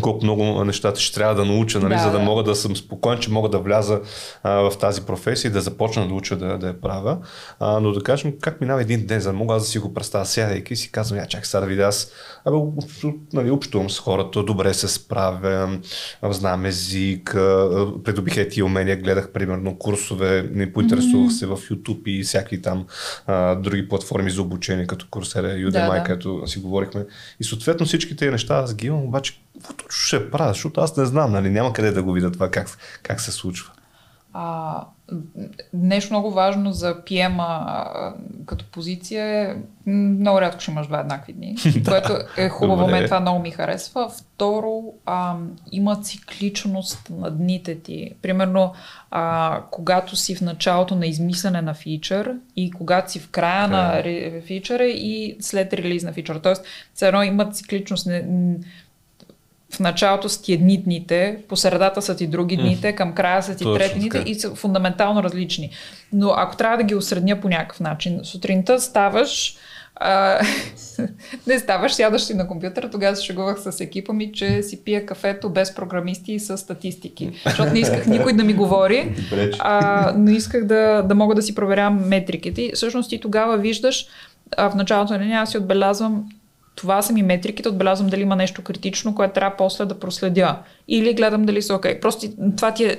[0.02, 2.76] колко много нещата ще трябва да науча, нали, да, за да, да мога да съм
[2.76, 4.02] спокоен, че мога да вляза
[4.44, 7.18] а, в тази професия и да започна да уча да, да я правя.
[7.60, 9.94] А, но да кажем, как минава един ден, за да мога аз да си го
[9.94, 12.12] представя сядайки и си казвам, я чак сега да видя аз,
[12.46, 12.58] абе,
[13.34, 15.80] нали, общувам с хората, добре се справя,
[16.24, 17.36] знам език,
[18.04, 21.40] придобих ети умения, гледах примерно курсове, не поинтересувах mm-hmm.
[21.40, 22.86] се в YouTube и всякакви там
[23.28, 26.04] а, други платформи за обучение, като Курсера, Udemy, да, да.
[26.04, 27.06] където си говорихме.
[27.40, 30.98] И съответно всички тези неща аз ги имам, обаче какво точно ще правя, защото аз
[30.98, 33.72] не знам, нали, няма къде да го видя това как, как се случва.
[34.34, 34.86] А,
[35.74, 37.38] нещо много важно за PM
[38.46, 39.56] като позиция е
[39.92, 41.56] много рядко ще имаш два еднакви дни,
[41.88, 44.10] което е хубаво, мен това много ми харесва.
[44.10, 45.36] Второ, а,
[45.72, 48.12] има цикличност на дните ти.
[48.22, 48.74] Примерно,
[49.12, 54.36] а, когато си в началото на измислене на фичър и когато си в края okay.
[54.36, 56.40] на фичъра и след релиз на фичър.
[56.40, 56.64] Тоест,
[56.94, 58.06] все едно има цикличност.
[58.08, 58.26] Не,
[59.72, 63.56] в началото са ти едни дните, по средата са ти други дните, към края са
[63.56, 65.70] ти Точно, трети дните и са фундаментално различни.
[66.14, 69.56] Но ако трябва да ги осредня по някакъв начин, сутринта ставаш,
[69.96, 70.40] а,
[71.48, 75.06] не ставаш, сядаш си на компютъра, тогава се шегувах с екипа ми, че си пия
[75.06, 77.32] кафето без програмисти и с статистики.
[77.46, 79.16] Защото не исках никой да ми говори,
[79.60, 82.62] а, но исках да, да мога да си проверявам метриките.
[82.62, 84.08] И всъщност ти тогава виждаш,
[84.58, 86.26] а в началото на деня аз си отбелязвам
[86.76, 90.62] това са ми метриките, отбелязвам дали има нещо критично, което трябва после да проследя.
[90.88, 91.94] Или гледам дали са окей.
[91.94, 92.02] Okay.
[92.02, 92.28] Просто
[92.58, 92.98] това ти е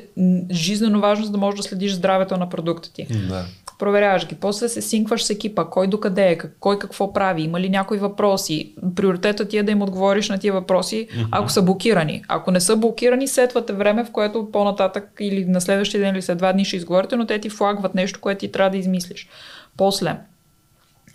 [0.51, 3.07] жизненно важно, за да можеш да следиш здравето на продукта ти.
[3.29, 3.45] Да.
[3.79, 7.69] проверяваш ги, после се синкваш с екипа, кой докъде е, кой какво прави, има ли
[7.69, 8.75] някои въпроси.
[8.97, 11.29] Приоритетът ти е да им отговориш на тия въпроси, mm-hmm.
[11.31, 12.25] ако са блокирани.
[12.29, 16.39] Ако не са блокирани, сетвате време, в което по-нататък или на следващия ден или след
[16.39, 19.29] два дни ще изговорите, но те ти флагват нещо, което ти трябва да измислиш.
[19.77, 20.17] После,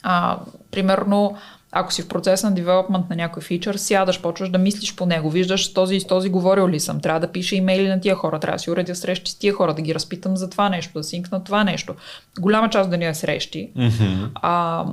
[0.03, 0.39] а,
[0.71, 1.35] примерно,
[1.79, 5.29] ако си в процес на девелопмент на някой фичър, сядаш, почваш да мислиш по него,
[5.29, 8.39] виждаш този и с този говорил ли съм, трябва да пиша имейли на тия хора,
[8.39, 11.03] трябва да си уредя срещи с тия хора, да ги разпитам за това нещо, да
[11.03, 11.95] синкна това нещо.
[12.39, 13.71] Голяма част да ни е срещи.
[13.77, 14.29] Mm-hmm.
[14.35, 14.85] А,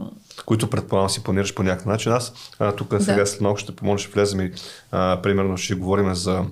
[0.46, 2.12] които предполагам си планираш по някакъв начин.
[2.12, 3.04] Аз а, тук да.
[3.04, 4.52] сега след малко ще помогнеш, влезем и
[4.92, 6.44] а, примерно ще говорим за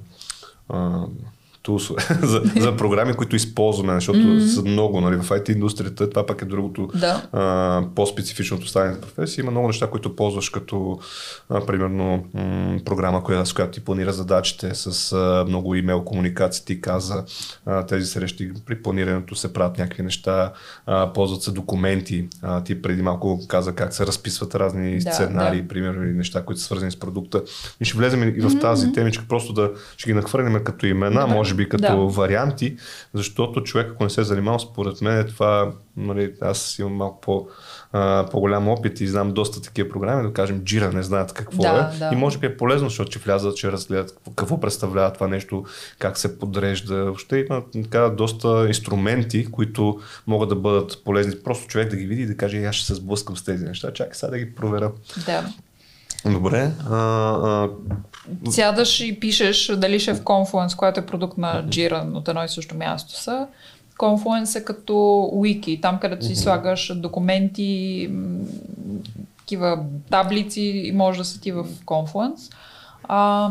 [0.68, 1.00] а,
[1.62, 4.46] тулсове, за, за програми, които използваме, защото mm-hmm.
[4.46, 6.10] са много нали, в IT индустрията.
[6.10, 7.22] Това пък е другото да.
[7.32, 9.42] а, по-специфичното останалите професии.
[9.42, 10.98] Има много неща, които ползваш като
[11.48, 16.64] а, примерно м- програма, коя, с която ти планира задачите с а, много имейл комуникации.
[16.64, 17.24] Ти каза
[17.66, 20.52] а, тези срещи при планирането се правят някакви неща,
[20.86, 22.28] а, ползват се документи.
[22.42, 25.68] А, ти преди малко каза как се разписват разни да, сценарии, да.
[25.68, 27.42] примерно, или неща, които са свързани с продукта.
[27.80, 28.94] И ще влезем и в тази mm-hmm.
[28.94, 31.34] темичка, просто да ще ги нахвърлим като имена, Добре.
[31.34, 31.96] може би като да.
[31.96, 32.76] варианти,
[33.14, 37.20] защото човек, ако не се е занимавал, според мен е това, нали, аз имам малко
[37.20, 37.48] по,
[37.92, 41.90] а, по-голям опит и знам доста такива програми, да кажем Jira не знаят какво да,
[41.94, 41.98] е.
[41.98, 42.10] Да.
[42.12, 45.64] И може би е полезно, защото че влязат, че разгледат какво представлява това нещо,
[45.98, 47.04] как се подрежда.
[47.04, 51.34] Въобще има така доста инструменти, които могат да бъдат полезни.
[51.44, 53.92] Просто човек да ги види и да каже, аз ще се сблъскам с тези неща.
[53.92, 54.92] Чакай сега да ги проверя.
[55.26, 55.44] Да.
[56.26, 56.70] Добре.
[56.90, 57.70] А, а...
[58.50, 62.44] Сядаш и пишеш дали ще е в Confluence, която е продукт на Jira от едно
[62.44, 63.46] и също място са.
[63.98, 64.92] Confluence е като
[65.34, 68.10] wiki, там където си слагаш документи,
[69.38, 72.52] такива таблици и може да са ти в Confluence.
[73.04, 73.50] А,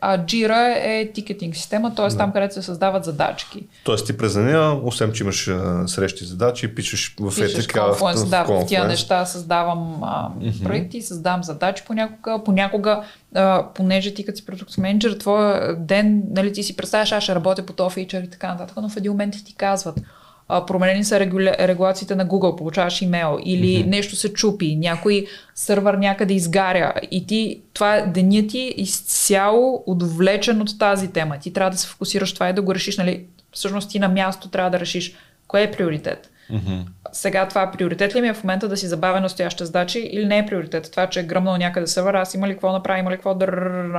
[0.00, 2.08] а Jira е тикетинг система, т.е.
[2.08, 2.16] Да.
[2.16, 3.66] там, където се създават задачки.
[3.84, 7.80] Тоест ти през деня, освен че имаш а, срещи задачи, пишеш в етика.
[7.80, 10.64] Confluence, в, да, в, в тия неща създавам а, mm-hmm.
[10.64, 12.44] проекти, създавам задачи понякога.
[12.44, 13.02] Понякога,
[13.34, 17.34] а, понеже ти като си продукт менеджер, твоя ден, нали, ти си представяш, аз ще
[17.34, 20.00] работя по този фичър и така нататък, но в един момент ти казват,
[20.48, 21.56] а, променени са регуля...
[21.58, 23.86] регулациите на Google, получаваш имейл или mm-hmm.
[23.86, 30.62] нещо се чупи, някой сървър някъде изгаря и ти, това е деня ти изцяло удовлечен
[30.62, 31.38] от тази тема.
[31.38, 34.48] Ти трябва да се фокусираш това и да го решиш, нали, всъщност ти на място
[34.48, 35.14] трябва да решиш
[35.48, 36.30] кое е приоритет.
[36.52, 36.84] Mm-hmm.
[37.12, 40.38] Сега това приоритет ли ми е в момента да си забавя настояща задачи или не
[40.38, 40.90] е приоритет?
[40.90, 43.46] Това, че е гръмнал някъде сървър, аз има ли какво направя, има ли какво да...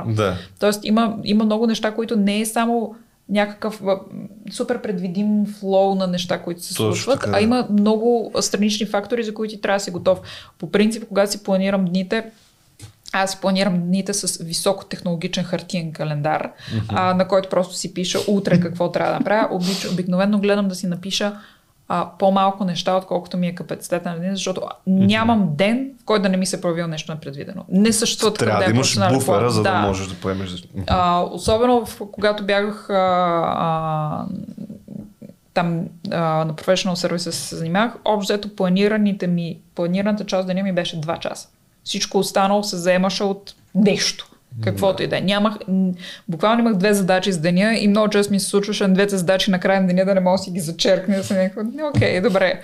[0.06, 0.36] Да.
[0.60, 2.94] Тоест има, има много неща, които не е само
[3.30, 3.82] някакъв
[4.52, 7.36] супер предвидим флоу на неща, които се Точно случват, така.
[7.36, 10.20] а има много странични фактори, за които ти трябва да си готов.
[10.58, 12.30] По принцип, когато си планирам дните,
[13.12, 16.84] аз планирам дните с високотехнологичен хартиен календар, mm-hmm.
[16.88, 19.60] а, на който просто си пиша утре какво трябва да направя.
[19.92, 21.36] Обикновено гледам да си напиша
[21.92, 26.28] а, по-малко неща, отколкото ми е капацитета на ден, защото нямам ден, в който да
[26.28, 27.64] не ми се проявил нещо непредвидено.
[27.68, 30.68] Не съществува такъв Трябва да имаш буфера, за да, да можеш да поемеш.
[30.86, 32.94] А, особено в, когато бягах а,
[33.56, 34.24] а,
[35.54, 41.00] там а, на Professional Services се занимавах, общо планираните ми, планираната част деня ми беше
[41.00, 41.48] 2 часа.
[41.84, 44.29] Всичко останало се заемаше от нещо.
[44.64, 45.04] Каквото да.
[45.04, 45.20] и да е.
[45.20, 45.54] Нямах,
[46.28, 49.50] буквално имах две задачи с деня и много често ми се случваше на двете задачи
[49.50, 51.62] на края на деня да не мога да си ги зачеркне, да съм някаква,
[51.94, 52.60] окей, добре.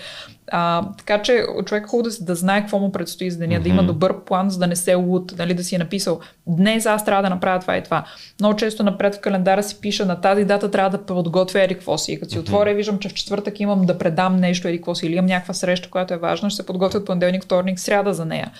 [0.52, 3.62] А, така че човек е хубаво да, да знае какво му предстои с деня, mm-hmm.
[3.62, 6.86] да има добър план, за да не се луд, нали, да си е написал днес
[6.86, 8.04] аз трябва да направя това и това.
[8.40, 11.98] Много често напред в календара си пиша на тази дата трябва да подготвя еди какво
[11.98, 12.12] си.
[12.12, 12.40] И като си mm-hmm.
[12.40, 15.54] отворя, виждам, че в четвъртък имам да предам нещо еди какво си или имам някаква
[15.54, 18.52] среща, която е важна, ще се подготвят понеделник, вторник, сряда за нея.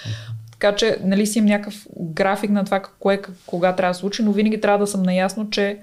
[0.60, 4.32] Така че, нали си имам някакъв график на това кое, кога трябва да случи, но
[4.32, 5.78] винаги трябва да съм наясно, че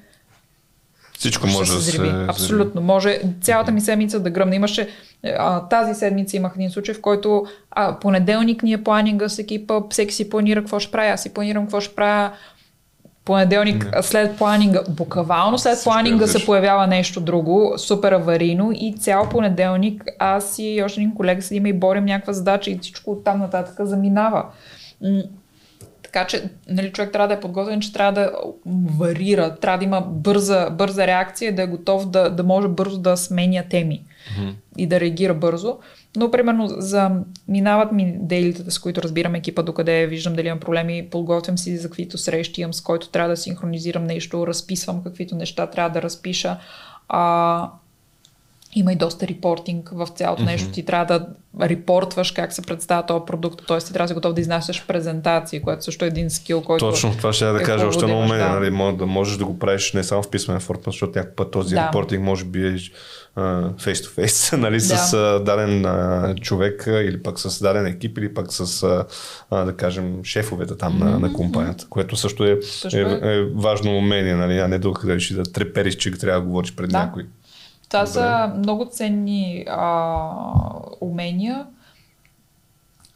[1.18, 2.26] всичко може да се зриви.
[2.28, 2.82] Абсолютно.
[2.82, 4.56] Може цялата ми седмица да гръмне.
[4.56, 4.90] Имаше
[5.24, 9.82] а, тази седмица имах един случай, в който а, понеделник ни е планинга с екипа,
[9.90, 12.32] всеки си планира какво ще прави, аз си планирам какво ще правя,
[13.26, 14.04] понеделник не.
[14.04, 20.04] след планинга, буквално след Всичко планинга се появява нещо друго, супер аварийно и цял понеделник
[20.20, 23.76] аз и още един колега седим и борим някаква задача и всичко от там нататък
[23.80, 24.45] заминава.
[26.04, 28.32] Така че нали, човек трябва да е подготвен, че трябва да
[28.98, 33.18] варира, трябва да има бърза, бърза реакция, да е готов да, да може бързо да
[33.18, 34.54] сменя теми mm-hmm.
[34.78, 35.78] и да реагира бързо.
[36.18, 37.11] Но, примерно, за
[37.48, 41.88] минават ми дейлитата, с които разбирам екипа докъде виждам дали имам проблеми, подготвям си за
[41.88, 46.57] каквито срещи имам, с който трябва да синхронизирам нещо, разписвам каквито неща трябва да разпиша.
[47.07, 47.72] А,
[48.76, 50.45] Има и доста репортинг в цялото mm-hmm.
[50.45, 50.72] нещо.
[50.72, 51.28] Ти трябва да
[51.68, 53.78] репортваш как се представя този продукт, т.е.
[53.78, 56.90] ти трябва да си готов да изнасяш презентации, което също е един скил, който.
[56.90, 59.60] Точно, това ще я да е кажа още едно умение, нали, да можеш да го
[59.60, 61.88] правиш не само в писмен формат, защото някакъв път този да.
[61.88, 62.78] репортинг може би е
[63.80, 64.80] фейс to фейс, нали, да.
[64.80, 65.12] с
[65.45, 68.66] даден uh, човек или пък с даден екип или пък с,
[69.52, 71.04] uh, да кажем, шефовете там mm-hmm.
[71.04, 74.80] на, на компанията, което също е, също е, е, е важно умение, нали, а не
[74.80, 77.00] да, да, да трепериш, че трябва да говориш пред да.
[77.00, 77.24] някой.
[77.90, 78.14] Това Добре.
[78.14, 80.32] са много ценни а,
[81.02, 81.66] умения.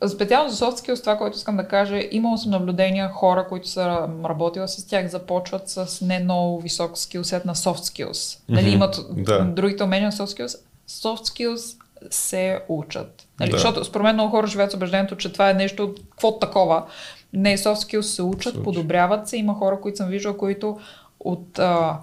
[0.08, 4.10] Специално за soft skills, това, което искам да кажа, имало съм наблюдения хора, които са
[4.26, 8.12] работили с тях, започват с не много висок скилсет на soft skills.
[8.12, 8.42] Mm-hmm.
[8.50, 9.46] Нали, имат да.
[9.46, 10.60] другите умения на soft skills.
[10.90, 11.78] Soft skills
[12.10, 13.28] се учат.
[13.40, 13.58] Нали, да.
[13.58, 16.86] Защото според мен много хора живеят с убеждението, че това е нещо, какво такова.
[17.34, 19.38] Не, soft skills се учат, се подобряват се.
[19.38, 20.80] Има хора, които съм виждала, които
[21.20, 22.00] от а,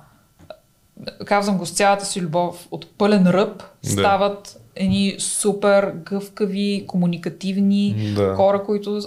[1.24, 3.90] казвам го с цялата си любов, от пълен ръб да.
[3.90, 8.34] стават едни супер гъвкави, комуникативни да.
[8.34, 9.00] хора, които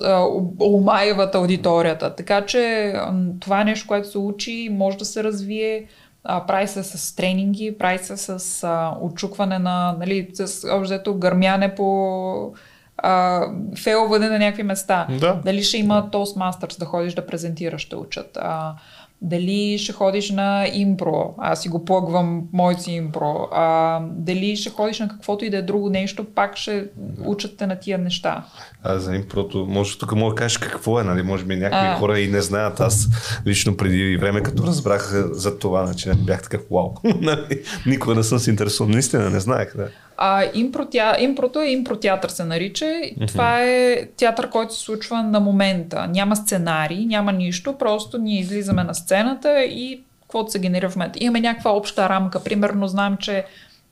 [0.60, 2.16] омайват аудиторията.
[2.16, 2.94] Така че
[3.40, 5.86] това е нещо, което се учи, може да се развие.
[6.24, 11.76] А, прави се с тренинги, прави се с а, отчукване на, нали, с общо гърмяне
[11.76, 12.54] по
[12.98, 13.42] а,
[13.84, 15.08] фейлване на някакви места.
[15.20, 15.42] Да.
[15.46, 18.38] Дали ще има Toastmasters да ходиш да презентираш, ще учат.
[18.42, 18.74] А,
[19.22, 24.70] дали ще ходиш на импро, аз си го плъгвам моите си импро, а, дали ще
[24.70, 26.88] ходиш на каквото и да е друго нещо, пак ще
[27.26, 28.44] учат те на тия неща.
[28.84, 31.24] А за импрото, може тук мога да кажеш какво е, нали?
[31.24, 31.96] Може би някакви а...
[31.96, 32.80] хора и не знаят.
[32.80, 33.08] Аз
[33.48, 36.94] лично преди време, като разбрах за това, значи бях такъв вау.
[37.22, 37.62] Нали?
[37.86, 38.92] Никога не съм се интересувал.
[38.92, 39.78] Наистина не знаех.
[39.78, 39.88] Да.
[40.18, 42.86] А, импро, тя, импрото е импротеатър се нарича.
[42.86, 43.28] Mm-hmm.
[43.28, 46.08] Това е театър, който се случва на момента.
[46.08, 51.20] Няма сценарий, няма нищо, просто ние излизаме на сцената и каквото се генерира в момента.
[51.22, 52.44] Имаме някаква обща рамка.
[52.44, 53.46] Примерно знам, че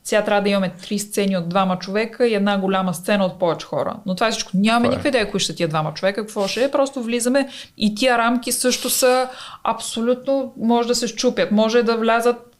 [0.04, 3.66] сега трябва да имаме три сцени от двама човека и една голяма сцена от повече
[3.66, 3.96] хора.
[4.06, 4.52] Но това е всичко.
[4.54, 4.90] Нямаме е.
[4.90, 6.72] никаква идея кои ще тия двама човека, какво ще е.
[6.72, 9.30] Просто влизаме и тия рамки също са
[9.64, 11.52] абсолютно, може да се щупят.
[11.52, 12.55] Може да влязат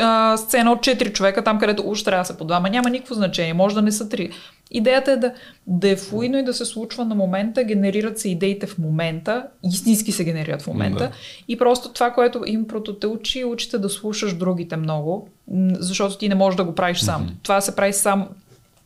[0.00, 3.14] а, сцена от 4 човека, там където уж трябва да са по двама, няма никакво
[3.14, 4.30] значение, може да не са три.
[4.70, 5.32] Идеята е да,
[5.66, 10.12] да е фуидно и да се случва на момента, генерират се идеите в момента, истински
[10.12, 10.98] се генерират в момента.
[10.98, 11.10] Да.
[11.48, 12.66] И просто това, което им
[13.00, 15.28] те учи, учите да слушаш другите много,
[15.72, 17.26] защото ти не можеш да го правиш сам.
[17.26, 17.42] Mm-hmm.
[17.42, 18.28] Това се прави сам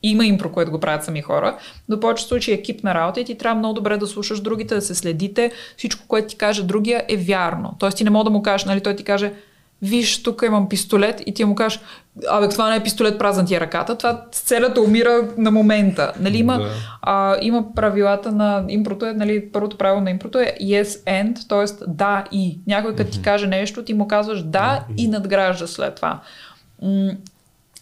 [0.03, 1.59] има импро, което го правят сами хора,
[1.89, 4.41] но в повечето случаи е екип на работа и ти трябва много добре да слушаш
[4.41, 5.51] другите, да се следите.
[5.77, 7.77] Всичко, което ти каже другия е вярно.
[7.79, 9.33] Тоест ти не мога да му кажеш, нали, той ти каже,
[9.83, 11.81] виж, тук имам пистолет и ти му кажеш,
[12.29, 16.13] абе, това не е пистолет, празна ти е ръката, това сцената умира на момента.
[16.21, 16.71] Нали, има, да.
[17.03, 21.85] а, има правилата на импрото, е, нали, първото правило на импрото е yes and, т.е.
[21.89, 22.59] да и.
[22.67, 26.21] Някой като ти каже нещо, ти му казваш да и надгражда след това.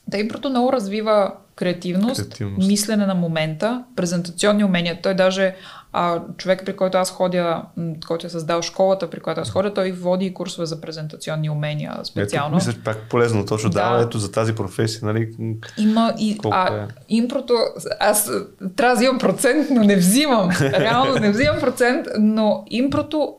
[0.09, 4.99] да, импрото много развива креативност, креативност, мислене на момента, презентационни умения.
[5.03, 5.55] Той даже
[5.97, 7.63] а, човек, при който аз ходя,
[8.07, 12.57] който е създал школата, при която аз ходя, той води курсове за презентационни умения специално.
[12.57, 15.31] Ето, мисля, пак полезно точно да, да ето за тази професия, нали?
[15.79, 16.87] Има и а, е?
[17.09, 17.55] импрото,
[18.01, 18.31] аз
[18.77, 20.51] трябва да взимам процент, но не взимам.
[20.61, 23.35] Реално не взимам процент, но импрото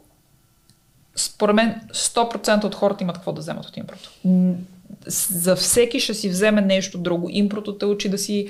[1.16, 4.10] според мен 100% от хората имат какво да вземат от импрото
[5.08, 7.28] за всеки ще си вземе нещо друго.
[7.32, 8.48] Импрото те учи да си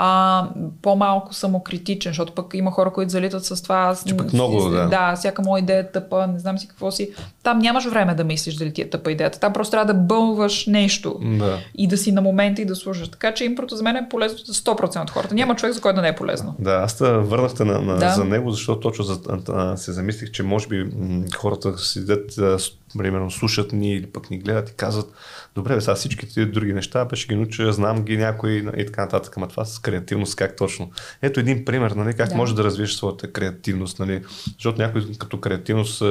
[0.00, 0.48] а,
[0.82, 3.76] по-малко самокритичен, защото пък има хора, които залитат с това.
[3.76, 4.88] Аз, че пък много, да.
[4.88, 7.10] Да, всяка моя идея е тъпа, не знам си какво си.
[7.42, 9.40] Там нямаш време да мислиш дали ти е тъпа идеята.
[9.40, 11.58] Там просто трябва да бълваш нещо да.
[11.78, 13.08] и да си на момента и да слушаш.
[13.08, 15.34] Така че импрото за мен е полезно за 100% от хората.
[15.34, 16.54] Няма човек, за който да не е полезно.
[16.58, 18.08] Да, аз те върнахте на, на, да.
[18.08, 19.18] за него, защото точно за,
[19.48, 22.34] а, се замислих, че може би м- хората седят,
[22.98, 25.12] примерно слушат ни или пък ни гледат и казват
[25.54, 29.36] добре, сега всичките други неща, бе ще ги науча, знам ги някои и така нататък.
[29.36, 30.90] Ама това с креативност как точно?
[31.22, 32.34] Ето един пример, нали, как да.
[32.34, 34.22] може да развиеш своята креативност, нали?
[34.52, 36.02] Защото някой като креативност,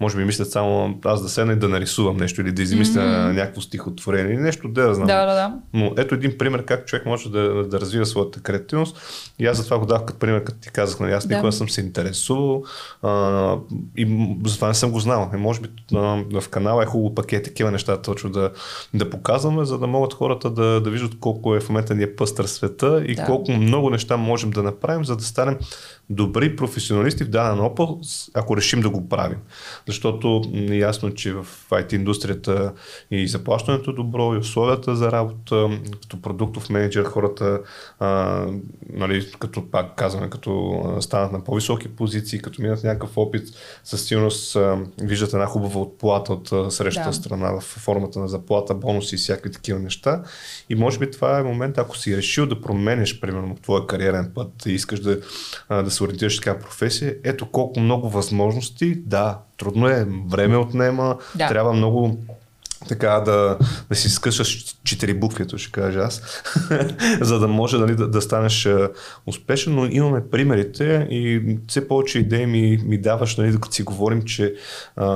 [0.00, 3.32] може би мислят само аз да седна и да нарисувам нещо или да измисля mm-hmm.
[3.32, 5.06] някакво стихотворение или нещо, да, да знам.
[5.06, 5.54] Да, да, да.
[5.72, 8.96] Но ето един пример как човек може да, да развива своята креативност.
[9.38, 11.52] И аз затова го дах като пример, като ти казах, нали, аз никога да.
[11.52, 12.64] съм се интересувал
[13.02, 13.56] а,
[13.96, 15.30] и затова не съм го знал.
[15.34, 18.50] И може би а, в канала е хубаво пък е такива неща точно да,
[18.94, 22.16] да показваме, за да могат хората да, да виждат колко е в момента ни е
[22.16, 23.24] пъстър света и да.
[23.24, 25.58] колко много неща можем да направим, за да станем
[26.10, 29.38] добри професионалисти в даден област, ако решим да го правим.
[29.86, 32.72] Защото е ясно, че в IT индустрията
[33.10, 37.60] и заплащането е добро, и условията за работа, като продуктов менеджер, хората,
[37.98, 38.44] а,
[38.92, 43.48] нали, като пак казваме, като станат на по-високи позиции, като минат някакъв опит,
[43.84, 47.14] със сигурност а, виждат една хубава отплата от срещата да.
[47.14, 50.22] страна в формата на заплата, бонуси и всякакви такива неща.
[50.70, 54.66] И може би това е момент, ако си решил да променеш, примерно, твоя кариерен път
[54.66, 55.20] и искаш да,
[55.70, 61.18] да се ориентираш в такава професия, ето колко много възможности, да, трудно е, време отнема,
[61.34, 61.48] да.
[61.48, 62.18] трябва много
[62.88, 66.42] така да, да си скъсаш четири букви, ще кажа аз,
[67.20, 68.68] за да може нали, да, да станеш
[69.26, 74.22] успешен, но имаме примерите и все повече идеи ми, ми даваш, нали, докато си говорим,
[74.22, 74.54] че
[74.96, 75.06] а,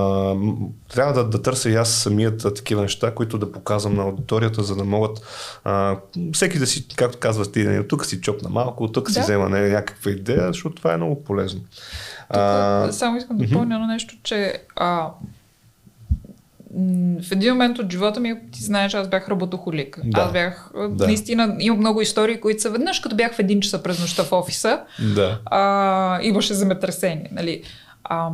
[0.95, 4.77] трябва да, да търся и аз самият такива неща, които да показвам на аудиторията, за
[4.77, 5.21] да могат
[5.65, 5.97] а,
[6.33, 9.13] всеки да си, както казваш ти, нали, тук си чопна малко, тук да.
[9.13, 11.61] си взема нали, някаква идея, защото това е много полезно.
[11.61, 15.09] Тук, а, само искам да допълня на нещо, че а,
[17.23, 20.01] в един момент от живота ми, ти знаеш, аз бях работохолик.
[20.05, 20.21] Да.
[20.21, 21.07] Аз бях, да.
[21.07, 24.33] наистина, имам много истории, които са веднъж, като бях в един часа през нощта в
[24.33, 24.81] офиса,
[25.15, 25.39] да.
[25.45, 27.29] а, имаше земетресение.
[27.33, 27.63] Нали?
[28.05, 28.31] А,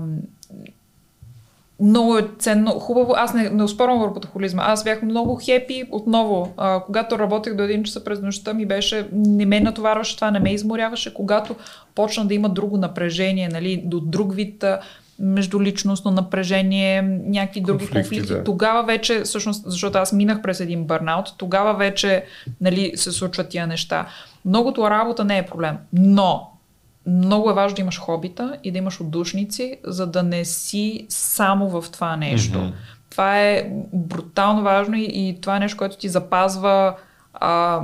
[1.81, 6.83] много е ценно, хубаво, аз не, не успорвам работохолизма, аз бях много хепи отново, а,
[6.87, 10.53] когато работех до един часа през нощта ми беше, не ме натоварваше това, не ме
[10.53, 11.57] изморяваше, когато
[11.95, 14.65] почна да има друго напрежение, нали, до друг вид
[15.19, 18.11] междуличностно напрежение, някакви други конфликти.
[18.11, 18.33] конфликти.
[18.33, 18.45] Да.
[18.45, 22.25] Тогава вече, всъщност, защото аз минах през един бърнаут, тогава вече
[22.61, 24.07] нали, се случват тия неща.
[24.45, 26.51] Многото работа не е проблем, но
[27.07, 31.69] много е важно да имаш хобита и да имаш отдушници, за да не си само
[31.69, 32.59] в това нещо.
[32.59, 32.73] Mm-hmm.
[33.11, 36.95] Това е брутално важно и, и това е нещо, което ти запазва
[37.35, 37.83] а,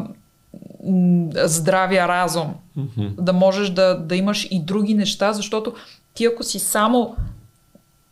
[1.45, 2.55] здравия разум.
[2.79, 3.15] Mm-hmm.
[3.21, 5.75] Да можеш да, да имаш и други неща, защото
[6.15, 7.17] ти ако си само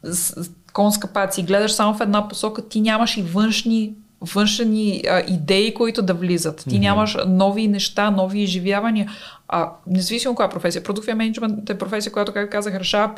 [0.03, 3.95] с конска пац и гледаш само в една посока, ти нямаш и външни
[4.35, 6.57] външни а, идеи, които да влизат.
[6.57, 6.79] Ти mm-hmm.
[6.79, 9.11] нямаш нови неща, нови изживявания.
[9.49, 10.83] А, независимо коя професия.
[10.83, 13.15] Продуктовия менеджмент е професия, която, както казах, решава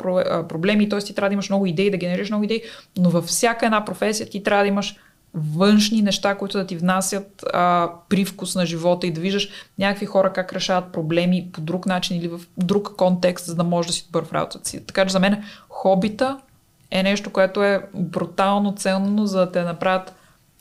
[0.47, 0.99] проблеми, т.е.
[0.99, 2.61] ти трябва да имаш много идеи, да генерираш много идеи,
[2.97, 4.95] но във всяка една професия ти трябва да имаш
[5.35, 9.49] външни неща, които да ти внасят а, привкус на живота и да виждаш
[9.79, 13.87] някакви хора как решават проблеми по друг начин или в друг контекст, за да можеш
[13.87, 14.85] да си добър в работата си.
[14.85, 16.39] Така че за мен хобита
[16.91, 20.13] е нещо, което е брутално ценно, за да те направят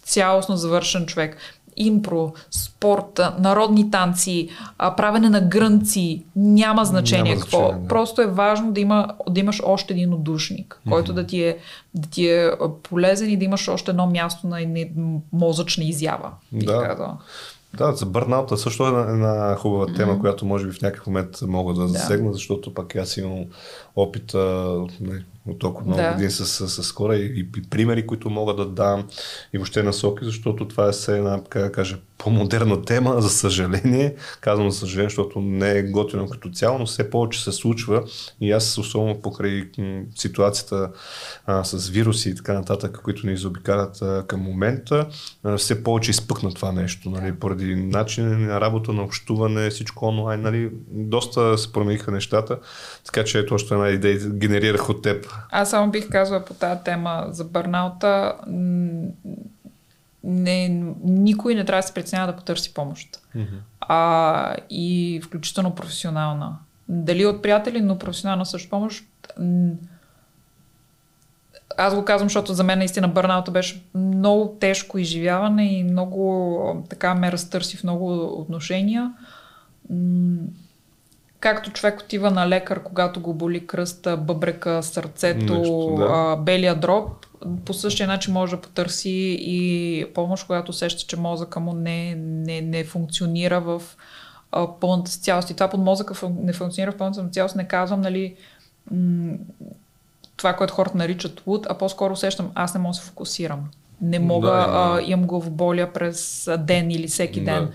[0.03, 1.37] цялостно завършен човек
[1.77, 4.49] импро, спорт, народни танци,
[4.97, 7.59] правене на грънци, няма значение няма какво.
[7.59, 7.89] Значение, да.
[7.89, 10.91] Просто е важно да, има, да имаш още един отдушник, mm-hmm.
[10.91, 11.59] който да ти, е,
[11.95, 12.51] да ти е
[12.83, 14.61] полезен и да имаш още едно място на
[15.33, 16.31] мозъчна изява.
[16.53, 17.17] Да.
[17.77, 20.21] Да, за бърнаута също е една, една хубава тема, mm-hmm.
[20.21, 22.35] която може би в някакъв момент мога да засегна, да.
[22.35, 23.45] защото пък аз имам
[23.97, 24.35] опит
[25.01, 26.13] не, от толкова много да.
[26.13, 29.09] години с, с, с хора и, и, и примери, които мога да дам
[29.53, 34.15] и въобще насоки, защото това е все една, как да кажа, по-модерна тема, за съжаление.
[34.41, 38.05] Казвам за съжаление, защото не е готино като цяло, но все повече се случва
[38.41, 39.71] и аз особено покрай
[40.17, 40.91] ситуацията
[41.47, 45.07] а, с вируси и така нататък, които ни изобикарат а, към момента,
[45.43, 50.41] а, все повече изпъкна това нещо, нали, поради начин на работа, на общуване, всичко онлайн,
[50.41, 52.59] нали, доста се промениха нещата,
[53.05, 55.27] така че ето още една идея генерирах от теб.
[55.51, 58.35] Аз само бих казала по тази тема за бърнаута,
[60.25, 60.69] не,
[61.05, 63.21] никой не трябва да се преценява да потърси помощ.
[63.37, 63.59] Mm-hmm.
[63.81, 66.59] А, и включително професионална.
[66.89, 69.05] Дали от приятели, но професионална също помощ.
[71.77, 77.15] Аз го казвам, защото за мен наистина бърнаута беше много тежко изживяване и много така
[77.15, 79.13] ме разтърси в много отношения.
[81.45, 86.37] Както човек отива на лекар, когато го боли кръста, бъбрека, сърцето, Нещо, да.
[86.37, 87.27] белия дроб,
[87.65, 92.61] по същия начин може да потърси и помощ, когато усеща, че мозъка му не, не,
[92.61, 93.83] не функционира в
[94.53, 95.51] а, пълната си цялост.
[95.51, 97.57] И това под мозъка не функционира в пълната си цялост.
[97.57, 98.37] Не казвам, нали,
[98.91, 99.37] м-
[100.37, 103.61] това, което хората наричат луд, а по-скоро усещам, аз не мога да се фокусирам.
[104.01, 107.69] Не мога, да, а, имам главоболя през ден или всеки да.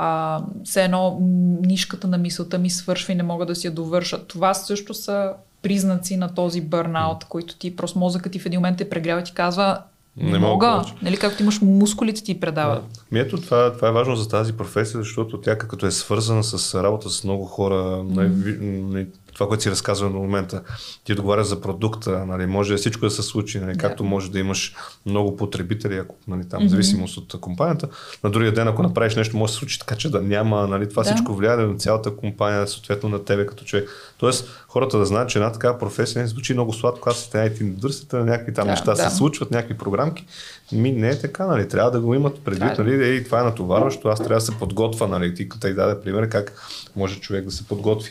[0.00, 1.18] А, все едно
[1.66, 4.26] нишката на мисълта ми свършва и не мога да си я довърша.
[4.26, 8.78] Това също са признаци на този бърнаут, който ти просто мозъкът ти в един момент
[8.78, 9.78] те прегрява и ти казва
[10.16, 10.66] не, не мога.
[10.66, 10.84] мога.
[11.02, 12.82] Нали, както имаш мускулите ти предават.
[12.82, 13.00] Да.
[13.12, 16.82] Ми ето това, това е важно за тази професия, защото тя като е свързана с
[16.82, 19.06] работа с много хора, mm-hmm.
[19.38, 20.62] Това, което си разказва до момента.
[21.04, 24.74] Ти отговаряш за продукта, нали, може всичко да се случи, нали, както може да имаш
[25.06, 26.66] много потребители, ако нали, там, mm-hmm.
[26.66, 27.88] зависимост от компанията.
[28.24, 30.66] На другия ден, ако направиш нещо, може да се случи така, че да няма.
[30.66, 31.10] Нали, това да.
[31.10, 33.88] всичко влияе на цялата компания, съответно на тебе като човек.
[34.18, 37.60] Тоест, хората да знаят, че една такава професия не звучи много сладко, аз сте IT
[37.60, 39.10] индустрията, някакви там да, неща да.
[39.10, 40.26] се случват, някакви програмки.
[40.72, 41.68] Ми не е така, нали?
[41.68, 42.84] Трябва да го имат предвид, да.
[42.84, 43.04] нали?
[43.04, 45.34] Ей, това е натоварващо, аз трябва да се подготвя, нали?
[45.34, 46.62] Ти като даде пример как
[46.96, 48.10] може човек да се подготви.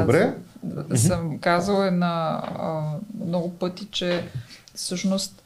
[0.00, 0.34] Добре?
[0.90, 2.92] Аз съм казала на а,
[3.26, 4.28] много пъти, че
[4.74, 5.42] всъщност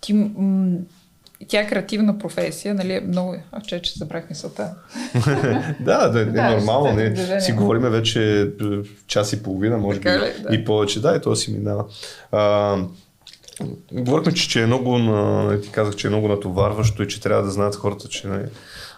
[0.00, 0.78] ти м-
[1.48, 3.36] тя е креативна професия, нали, много...
[3.52, 4.74] А, че, че забрах мисълта.
[5.80, 6.92] да, да, е да, нормално.
[6.92, 7.40] Не.
[7.40, 8.50] Си говориме вече
[9.06, 10.42] час и половина, може така би ли?
[10.48, 10.54] Да.
[10.54, 11.00] и повече.
[11.00, 11.84] Да, и то си минава.
[12.32, 12.76] А,
[13.92, 17.42] говорихме, че, че е много, на, ти казах, че е много натоварващо и че трябва
[17.42, 18.44] да знаят хората, че нали,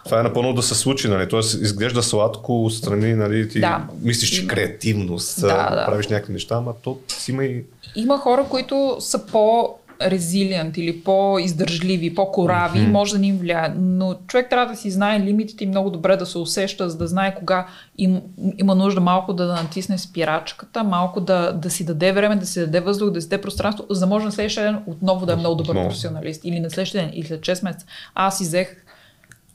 [0.05, 1.29] това е напълно да се случи, нали?
[1.29, 3.49] Тоест, изглежда сладко страни, нали?
[3.49, 3.87] Ти да.
[4.01, 5.85] мислиш, че креативност, да, да.
[5.85, 7.63] правиш някакви неща, ама то си има и...
[7.95, 12.91] Има хора, които са по резилиент или по-издържливи, по-корави, mm-hmm.
[12.91, 13.73] може да ни им влияе.
[13.77, 17.07] Но човек трябва да си знае лимитите и много добре да се усеща, за да
[17.07, 17.67] знае кога
[17.97, 18.21] им,
[18.57, 22.59] има нужда малко да, да натисне спирачката, малко да, да си даде време, да си
[22.59, 25.35] даде въздух, да си даде пространство, за да може на следващия ден отново да е
[25.35, 26.41] много добър професионалист.
[26.43, 27.85] Или на следващия ден, или след 6 месеца.
[28.15, 28.85] Аз изех,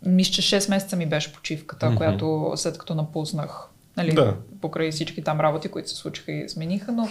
[0.06, 1.96] мисля, че 6 месеца ми беше почивката, mm-hmm.
[1.96, 4.34] която след като напуснах нали, да.
[4.60, 7.08] покрай всички там работи, които се случиха и смениха, но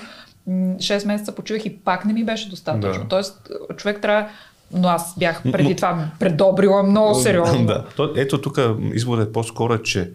[0.49, 3.03] 6 месеца почивах и пак не ми беше достатъчно.
[3.03, 3.09] Да.
[3.09, 4.29] Тоест, човек трябва
[4.73, 7.65] но аз бях преди но, това предобрила много сериозно.
[7.65, 7.85] Да.
[7.95, 8.59] То, ето тук
[8.93, 10.11] изборът е по-скоро, че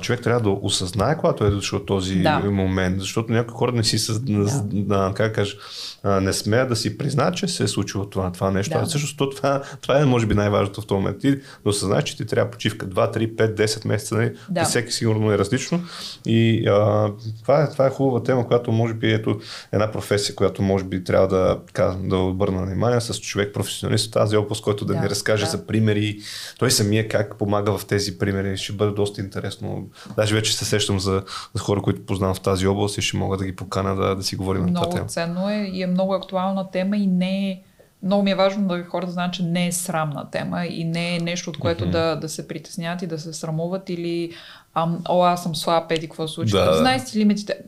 [0.00, 2.38] човек трябва да осъзнае, когато е дошъл този да.
[2.38, 4.18] момент, защото някои хора не си съ...
[4.20, 4.62] да.
[4.72, 5.56] да, как кажа,
[6.04, 8.74] не смеят да си признаят, че се е случило това, това нещо.
[8.74, 8.80] Да.
[8.82, 11.18] А също това, това е може би най-важното в този момент.
[11.18, 14.14] Ти да осъзнаеш, че ти трябва почивка 2, 3, 5, 10 месеца.
[14.14, 14.32] Нали?
[14.50, 14.64] Да.
[14.64, 15.82] всеки сигурно е различно.
[16.26, 17.10] И а,
[17.42, 19.40] това, е, това е хубава тема, която може би ето
[19.72, 24.12] една професия, която може би трябва да, така, да обърна внимание с човек професионалист от
[24.12, 25.50] тази област, който да, да ни разкаже да.
[25.50, 26.18] за примери.
[26.58, 28.56] Той самия как помага в тези примери.
[28.56, 30.14] Ще бъде доста интересно интересно.
[30.16, 31.22] Даже вече се сещам за,
[31.54, 34.22] за хора, които познавам в тази област и ще мога да ги поканя да, да
[34.22, 35.00] си говорим много на тази тема.
[35.00, 37.62] Много ценно е и е много актуална тема и не е
[38.02, 41.20] много ми е важно да хората знаят, че не е срамна тема и не е
[41.20, 41.90] нещо, от което mm-hmm.
[41.90, 44.32] да, да се притеснят и да се срамуват или
[44.74, 46.64] ам, о, аз съм слаб, еди, какво се случва.
[46.64, 46.74] Да.
[46.74, 47.58] Знаеш си лимитите.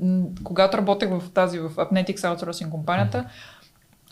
[0.44, 3.55] Когато работех в тази, в Apnetics Outsourcing компанията, mm-hmm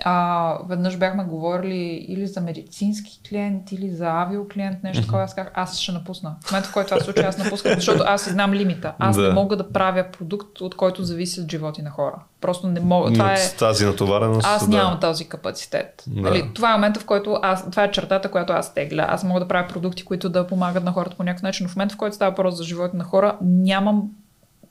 [0.05, 5.23] а, веднъж бяхме говорили или за медицински клиент, или за авиоклиент, нещо такова.
[5.23, 6.37] Аз казах, аз ще напусна.
[6.45, 8.95] В момента, в който това случи, аз напускам, защото аз знам лимита.
[8.99, 9.23] Аз да.
[9.23, 12.17] не мога да правя продукт, от който зависят животи на хора.
[12.41, 13.13] Просто не мога.
[13.13, 13.37] Това е...
[13.59, 14.47] Тази натовареност.
[14.47, 14.77] Аз да.
[14.77, 16.05] нямам този капацитет.
[16.07, 16.21] Да.
[16.21, 17.71] Нали, това е момента, в който аз.
[17.71, 19.07] Това е чертата, която аз тегля.
[19.09, 21.65] Аз мога да правя продукти, които да помагат на хората по някакъв начин.
[21.65, 24.11] Но в момента, в който става въпрос за живота на хора, нямам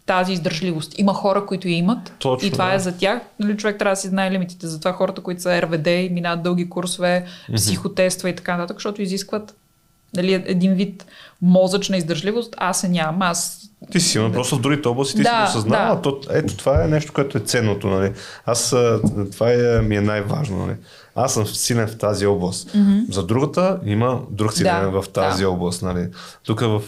[0.05, 0.99] тази издържливост.
[0.99, 2.73] Има хора, които я имат Точно, и това да.
[2.73, 3.21] е за тях.
[3.39, 4.67] Нали, човек трябва да си знае лимитите.
[4.67, 7.25] Затова хората, които са РВД и минават дълги курсове,
[7.55, 9.55] психотества и така нататък, защото изискват
[10.15, 11.05] нали, един вид
[11.41, 13.21] мозъчна издържливост, аз се нямам.
[13.21, 13.59] Аз
[13.91, 15.95] ти си силна, просто в другите области ти да, си го осъзнава.
[15.95, 16.01] Да.
[16.01, 17.87] То, ето това е нещо, което е ценното.
[17.87, 18.13] Нали.
[18.45, 18.75] Аз,
[19.31, 20.65] това е, ми е най-важно.
[20.65, 20.75] Нали.
[21.15, 22.69] Аз съм силен в тази област.
[22.69, 23.11] Mm-hmm.
[23.11, 25.49] За другата има друг силен да, в тази да.
[25.49, 25.81] област.
[25.81, 26.07] Нали.
[26.43, 26.81] Тук в,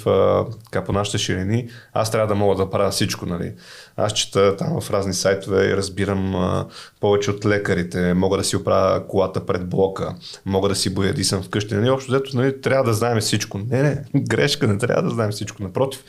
[0.64, 3.26] така, по нашите ширини аз трябва да мога да правя всичко.
[3.26, 3.54] Нали.
[3.98, 6.66] Аз чета там в разни сайтове и разбирам а,
[7.00, 8.14] повече от лекарите.
[8.14, 10.16] Мога да си оправя колата пред блока.
[10.46, 11.76] Мога да си боядисам вкъщи.
[11.76, 11.90] Нали.
[11.90, 13.58] Общо взето нали, трябва да знаем всичко.
[13.58, 15.64] Не, не, грешка, не трябва да знаем всичко.
[15.64, 16.04] Напротив,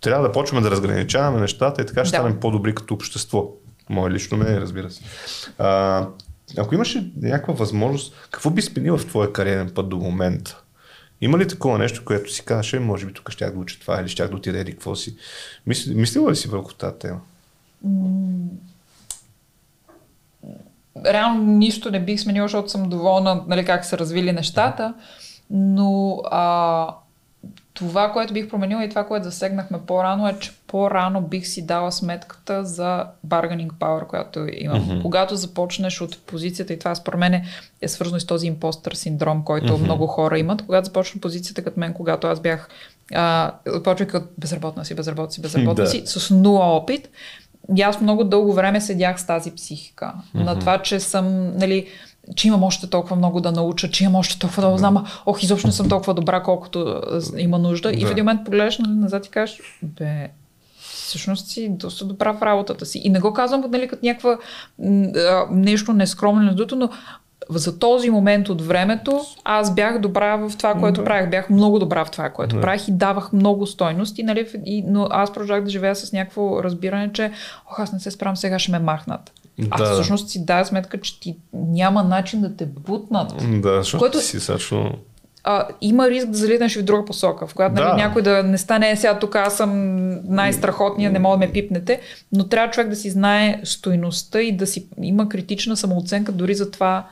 [0.00, 2.18] трябва да почваме да разграничаваме нещата и така ще да.
[2.22, 3.48] станем по-добри като общество.
[3.90, 5.02] Мое лично мнение, разбира се.
[5.58, 6.06] А,
[6.58, 10.62] ако имаше някаква възможност, какво би сменил в твоя кариерен път до момента?
[11.20, 14.08] Има ли такова нещо, което си казваш, може би тук ще да уча това или
[14.08, 15.16] ще да отида или какво си?
[15.66, 17.20] Мисли, мислила ли си върху тази тема?
[21.06, 24.94] Реално нищо не бих сменил, защото съм доволна нали, как са развили нещата,
[25.50, 26.94] но а,
[27.74, 31.92] това, което бих променила и това, което засегнахме по-рано е, че по-рано бих си дала
[31.92, 34.80] сметката за bargaining power, която имам.
[34.80, 35.02] Mm-hmm.
[35.02, 37.42] Когато започнеш от позицията, и това според мен
[37.82, 39.82] е свързано с този импостър синдром, който mm-hmm.
[39.82, 42.68] много хора имат, когато започна позицията като мен, когато аз бях
[43.14, 43.52] а,
[43.84, 47.08] почвайки от безработна си, безработна си, безработна си, с нула опит,
[47.76, 50.12] и аз много дълго време седях с тази психика.
[50.14, 50.44] Mm-hmm.
[50.44, 51.88] На това, че съм, нали,
[52.36, 55.42] че имам още толкова много да науча, че имам още толкова много да знам, ох,
[55.42, 57.02] изобщо не съм толкова добра, колкото
[57.36, 57.92] има нужда.
[57.92, 58.00] Да.
[58.00, 60.30] И в един момент погледаш нали, назад и кажеш, бе,
[60.80, 63.00] всъщност си доста добра в работата си.
[63.04, 64.38] И не го казвам нали, като някаква
[65.50, 66.88] нещо нескромно, надуто, но
[67.50, 71.04] за този момент от времето аз бях добра в това, което да.
[71.04, 71.30] правих.
[71.30, 72.60] Бях много добра в това, което да.
[72.62, 74.48] правих и давах много стойности, нали?
[74.64, 77.32] И, но аз продължах да живея с някакво разбиране, че
[77.70, 79.32] ох, аз не се справям, сега ще ме махнат.
[79.58, 79.68] Да.
[79.70, 83.60] Аз всъщност си дая сметка, че ти няма начин да те бутнат.
[83.62, 84.20] Да, защото което...
[84.20, 84.98] си сачно
[85.44, 87.94] а, има риск да залитнеш в друга посока, в която нали, да.
[87.94, 89.72] някой да не стане «Е, сега тук аз съм
[90.34, 92.00] най-страхотния, не мога да ме пипнете,
[92.32, 96.70] но трябва човек да си знае стойността и да си има критична самооценка дори за
[96.70, 97.06] това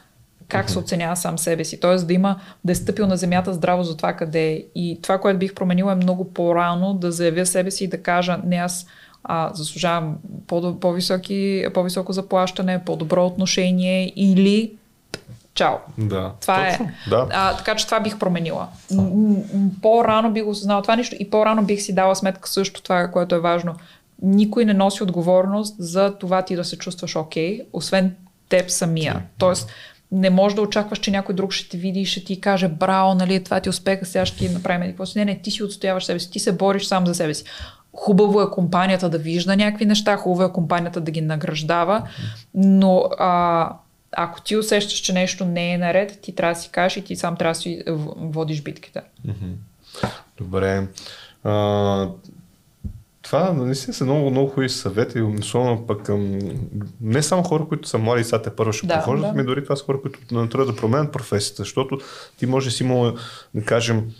[0.49, 1.81] как се оценява сам себе си.
[1.81, 1.97] Т.е.
[1.97, 4.65] да има, да е стъпил на земята здраво за това къде е.
[4.75, 8.39] И това, което бих променила е много по-рано да заявя себе си и да кажа,
[8.45, 8.87] не аз
[9.25, 10.17] а, заслужавам
[10.81, 14.73] по-високи, по-високо заплащане, по-добро отношение или
[15.55, 15.75] чао.
[15.99, 16.71] Да, това е.
[16.71, 16.95] точно, е.
[17.11, 17.27] Да.
[17.31, 18.69] А, така че това бих променила.
[19.83, 23.41] По-рано бих осъзнала това нещо и по-рано бих си дала сметка също това, което е
[23.41, 23.75] важно.
[24.23, 28.15] Никой не носи отговорност за това ти да се чувстваш окей, okay, освен
[28.49, 29.23] теб самия.
[29.39, 29.71] Тоест,
[30.13, 33.15] не можеш да очакваш, че някой друг ще те види и ще ти каже, браво,
[33.15, 34.97] нали, това ти успеха, сега ще ти направим.
[35.17, 37.45] Не, не, ти си отстояваш себе си, ти се бориш сам за себе си.
[37.93, 42.09] Хубаво е компанията да вижда някакви неща, хубаво е компанията да ги награждава,
[42.55, 43.73] но а,
[44.12, 47.17] ако ти усещаш, че нещо не е наред, ти трябва да си кажеш и ти
[47.17, 47.83] сам трябва да си
[48.17, 49.01] водиш битките.
[50.39, 50.87] Добре.
[51.45, 52.09] А,
[53.23, 56.39] това наистина са много, много хубави съвети, особено пък към
[57.01, 59.37] не само хора, които са млади и сега те първо ще да, прохождат, да.
[59.37, 61.99] ми дори това са хора, които трябва да променят професията, защото
[62.37, 63.15] ти може да си имал,
[63.55, 64.11] да кажем,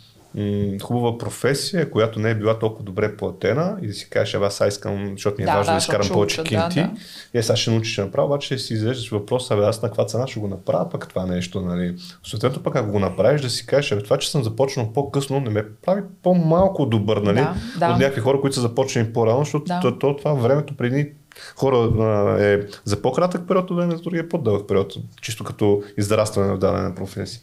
[0.83, 4.69] хубава професия, която не е била толкова добре платена и да си кажеш, аз сега
[4.69, 6.81] искам, защото ми е да, важно да, да изкарам повече кинти.
[6.81, 6.91] Да,
[7.33, 7.39] да.
[7.39, 10.27] Е, сега ще научиш да направя, обаче си изреждаш въпроса, абе, аз на каква цена
[10.27, 11.61] ще го направя пък това нещо.
[11.61, 11.97] Нали.
[12.27, 15.51] Съответно пък ако го направиш, да си кажеш, абе, това, че съм започнал по-късно, не
[15.51, 17.41] ме прави по-малко добър, нали?
[17.41, 17.93] Да, да.
[17.93, 19.99] От някакви хора, които са започнали по-рано, защото да.
[19.99, 21.13] то, това времето преди
[21.57, 26.53] хора а, е за по-кратък период от време, за другия по-дълъг период, чисто като израстване
[26.53, 27.43] в дадена професия.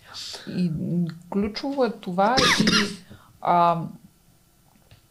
[0.57, 0.72] И
[1.31, 2.65] ключово е това и
[3.41, 3.81] а,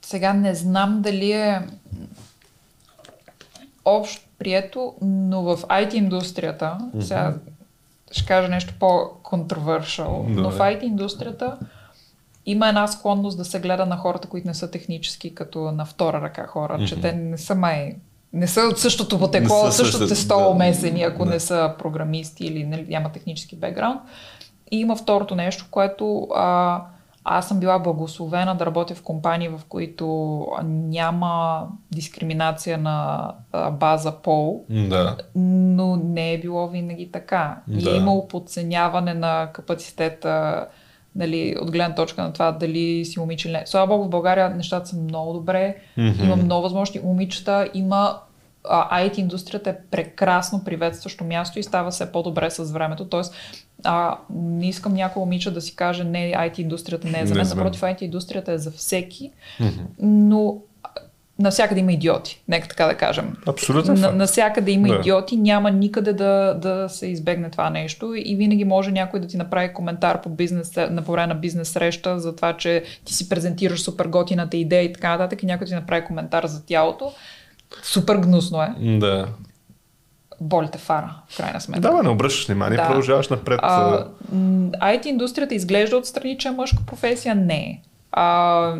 [0.02, 1.66] сега не знам дали е
[3.84, 7.00] общо прието, но в IT индустрията, mm-hmm.
[7.00, 7.34] сега
[8.10, 11.58] ще кажа нещо по-контровършал, но в IT индустрията
[12.46, 16.20] има една склонност да се гледа на хората, които не са технически, като на втора
[16.20, 16.88] ръка хора, mm-hmm.
[16.88, 17.96] че те не са май
[18.32, 21.30] не са от същото потекло, същото тесто да, умесени, ако да.
[21.30, 24.00] не са програмисти или няма технически бекграунд.
[24.70, 26.82] И има второто нещо, което а,
[27.24, 34.12] аз съм била благословена да работя в компании, в които няма дискриминация на а, база
[34.12, 35.16] пол, да.
[35.34, 37.62] но не е било винаги така.
[37.68, 37.90] Да.
[37.90, 40.66] И е имало подценяване на капацитета
[41.16, 43.62] нали, от гледна точка на това дали си момиче или не.
[43.66, 46.24] Слава Богу, в България нещата са много добре, mm-hmm.
[46.24, 48.20] има много възможности, момичета, има
[48.68, 53.08] а, IT индустрията е прекрасно приветстващо място и става все по-добре с времето.
[53.08, 53.34] Тоест,
[53.84, 57.48] а, не искам някой момиче да си каже, не, IT индустрията не е за мен.
[57.48, 59.84] Напротив, IT индустрията е за всеки, mm-hmm.
[60.00, 60.56] но
[61.38, 63.36] навсякъде има идиоти, нека така да кажем.
[63.46, 63.94] Абсолютно.
[63.94, 64.94] На, навсякъде има да.
[64.94, 69.36] идиоти, няма никъде да, да се избегне това нещо и винаги може някой да ти
[69.36, 73.28] направи коментар по бизнес, на по време на бизнес среща за това, че ти си
[73.28, 77.12] презентираш супер готината идея и така нататък и някой ти направи коментар за тялото.
[77.82, 78.74] Супер гнусно е.
[78.98, 79.28] Да.
[80.40, 81.80] Болите фара, в крайна сметка.
[81.80, 82.86] Да, не обръщаш внимание, да.
[82.86, 83.60] продължаваш напред.
[83.62, 84.06] А,
[84.82, 87.34] IT индустрията изглежда отстрани, че е мъжка професия.
[87.34, 87.82] Не.
[88.12, 88.74] А,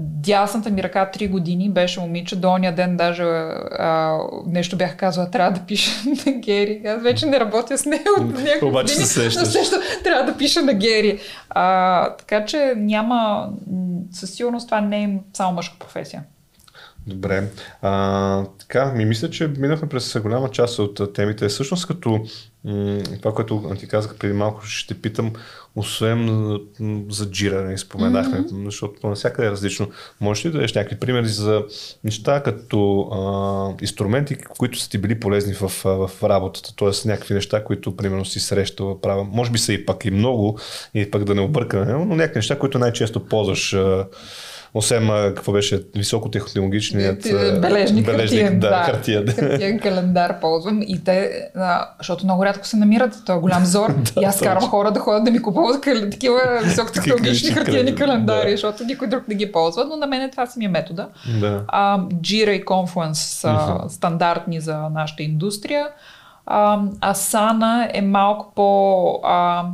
[0.00, 2.36] дясната ми ръка 3 години беше момиче.
[2.36, 5.90] До ония ден даже а, нещо бях казала, трябва да пиша
[6.26, 6.82] на Гери.
[6.86, 10.38] Аз вече не работя с нея от някакви Обаче години, се но също трябва да
[10.38, 11.20] пиша на Гери.
[11.50, 13.48] А, така че няма,
[14.12, 16.22] със сигурност това не е само мъжка професия.
[17.06, 17.48] Добре.
[17.82, 21.48] А, така, ми мисля, че минахме през голяма част от темите.
[21.48, 22.24] Всъщност като
[22.64, 25.32] м- това, което ти казах преди малко, ще питам,
[25.76, 26.58] освен
[27.08, 28.64] за джира, не споменахме, mm-hmm.
[28.64, 29.90] защото навсякъде е различно.
[30.20, 31.64] Можеш ли да дадеш някакви примери за
[32.04, 37.08] неща като а, инструменти, които са ти били полезни в, в работата, т.е.
[37.08, 39.24] някакви неща, които примерно си срещала, правя.
[39.24, 40.58] Може би са и пак и много,
[40.94, 44.06] и пак да не объркаме, но някакви неща, които най-често ползваш а,
[44.74, 47.22] освен какво беше високотехнологичният
[47.60, 49.26] бележник, бележник хартиен, да, да, хартиен.
[49.26, 53.92] хартиен календар ползвам и те, а, защото много рядко се намират, той е голям зор
[54.14, 58.56] да, и аз карам хора да ходят да ми купуват такива високотехнологични хартиени календари, да.
[58.56, 61.08] защото никой друг не ги ползва, но на мен това са ми е метода.
[61.40, 61.64] Да.
[61.68, 63.88] А, Jira и Confluence са uh-huh.
[63.88, 65.88] стандартни за нашата индустрия.
[66.46, 69.20] А, Asana е малко по...
[69.24, 69.64] А,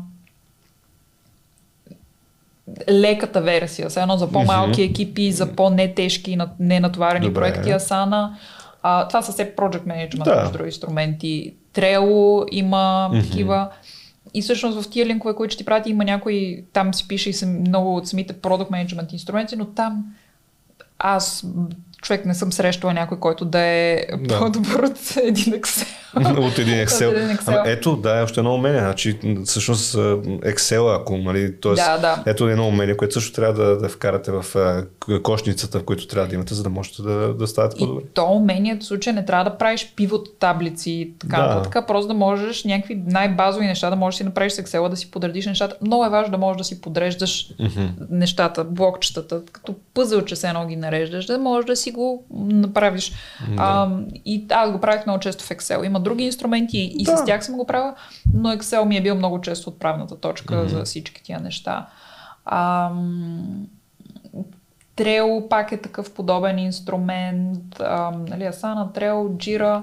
[2.90, 4.90] леката версия, все едно за по-малки mm-hmm.
[4.90, 7.40] екипи, за по-нетежки и ненатоварени Добре.
[7.40, 8.30] проекти Asana.
[8.82, 10.36] А, това са все project management, да.
[10.36, 11.54] между други инструменти.
[11.74, 13.22] Trello има mm-hmm.
[13.22, 13.68] такива.
[14.34, 17.46] И всъщност в тия линкове, които ще ти прати, има някои, там си пише и
[17.46, 20.04] много от самите product management инструменти, но там
[20.98, 21.46] аз
[22.06, 24.38] човек не съм срещала някой, който да е да.
[24.38, 25.86] по-добър от един Excel.
[26.48, 27.08] от един Excel.
[27.08, 27.48] от един Excel.
[27.48, 28.80] Ама ето, да, е още едно умение.
[28.80, 31.74] Значи, всъщност Excel, ако, нали, т.е.
[31.74, 32.22] Да, да.
[32.26, 34.44] ето едно умение, което също трябва да, да вкарате в
[35.22, 38.02] кошницата, в които трябва да имате, за да можете да, да ставате по-добре.
[38.02, 41.46] И то умение в случая не трябва да правиш пивот таблици и така да.
[41.46, 44.96] нататък, просто да можеш някакви най-базови неща да можеш да си направиш с Excel, да
[44.96, 45.76] си подредиш нещата.
[45.80, 47.90] Много е важно да можеш да си подреждаш mm-hmm.
[48.10, 53.12] нещата, блокчетата, като пъзъл, че се едно ги нареждаш, да можеш да си го направиш.
[53.48, 53.54] Да.
[53.58, 53.90] А,
[54.24, 55.86] и аз го правих много често в Excel.
[55.86, 57.16] Има други инструменти и да.
[57.16, 57.94] с тях съм го правила,
[58.34, 60.66] но Excel ми е бил много често отправната точка mm-hmm.
[60.66, 61.86] за всички тия неща.
[62.44, 62.90] А,
[64.96, 67.80] Trello пак е такъв подобен инструмент.
[67.80, 69.82] А, нали, Asana, Trello, Jira.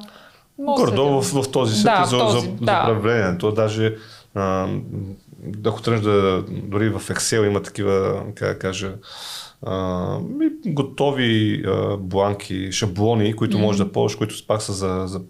[0.58, 2.84] Гордо в, в този сет да, за, този, за, да.
[2.86, 3.52] за управлението.
[3.52, 3.96] Даже
[4.36, 4.68] а,
[5.66, 8.94] ако тръгнеш да, дори в Excel има такива, как да кажа,
[9.66, 10.20] а,
[10.66, 15.22] готови а, бланки, шаблони, които можеш да ползваш, които пак са за, за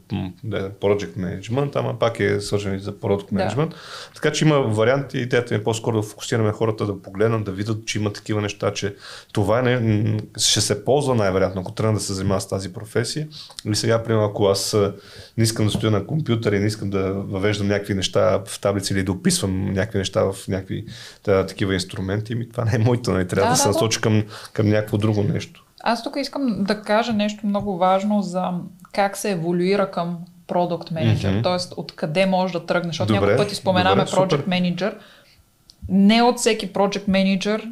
[0.44, 3.70] да, project management, ама пак е свързани за product management.
[3.70, 3.76] Да.
[4.16, 5.18] Така че има варианти.
[5.18, 8.74] Идеята ми е по-скоро да фокусираме хората да погледнат, да видят, че има такива неща,
[8.74, 8.96] че
[9.34, 13.28] това не, ще се ползва най-вероятно, ако трябва да се занимава с тази професия.
[13.66, 14.78] Или сега, примерно, ако аз
[15.38, 18.94] не искам да стоя на компютър и не искам да въвеждам някакви неща в таблици
[18.94, 20.86] или да описвам някакви неща в някакви
[21.26, 23.28] да, такива инструменти, ми това не е моето, не нали?
[23.28, 24.23] трябва да, да се насоча към,
[24.54, 25.66] към някакво друго нещо.
[25.84, 28.50] Аз тук искам да кажа нещо много важно за
[28.92, 30.18] как се еволюира към
[30.48, 31.44] продукт менеджер, mm-hmm.
[31.44, 31.74] т.е.
[31.78, 34.98] откъде може да тръгне, защото няколко пъти споменаме добре, project менеджер.
[35.90, 37.72] Не от всеки project менеджер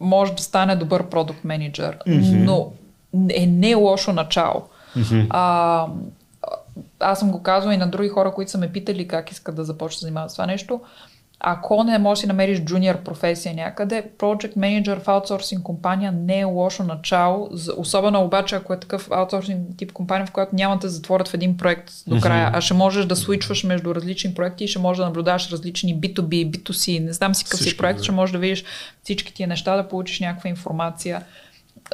[0.00, 2.44] може да стане добър продукт менеджер, mm-hmm.
[2.44, 2.72] но
[3.30, 4.62] е не лошо начало.
[4.96, 5.26] Mm-hmm.
[5.30, 5.86] А,
[7.00, 9.64] аз съм го казвала и на други хора, които са ме питали как искат да
[9.64, 10.80] започнат да занимават с това нещо.
[11.48, 16.44] Ако не можеш да намериш джуниор професия някъде, project manager в аутсорсинг компания не е
[16.44, 21.28] лошо начало, особено обаче ако е такъв аутсорсинг тип компания, в която няма да затворят
[21.28, 24.78] в един проект до края, а ще можеш да свичваш между различни проекти и ще
[24.78, 28.04] можеш да наблюдаваш различни B2B, B2C, не знам си какъв си проект, да.
[28.04, 28.64] ще можеш да видиш
[29.02, 31.22] всички тия неща, да получиш някаква информация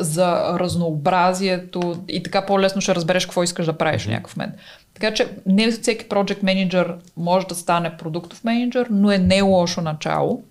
[0.00, 4.06] за разнообразието и така по-лесно ще разбереш какво искаш да правиш mm-hmm.
[4.06, 4.54] в някакъв момент.
[4.94, 9.80] Така че не всеки project менеджер може да стане продуктов менеджер, но е не лошо
[9.80, 10.42] начало.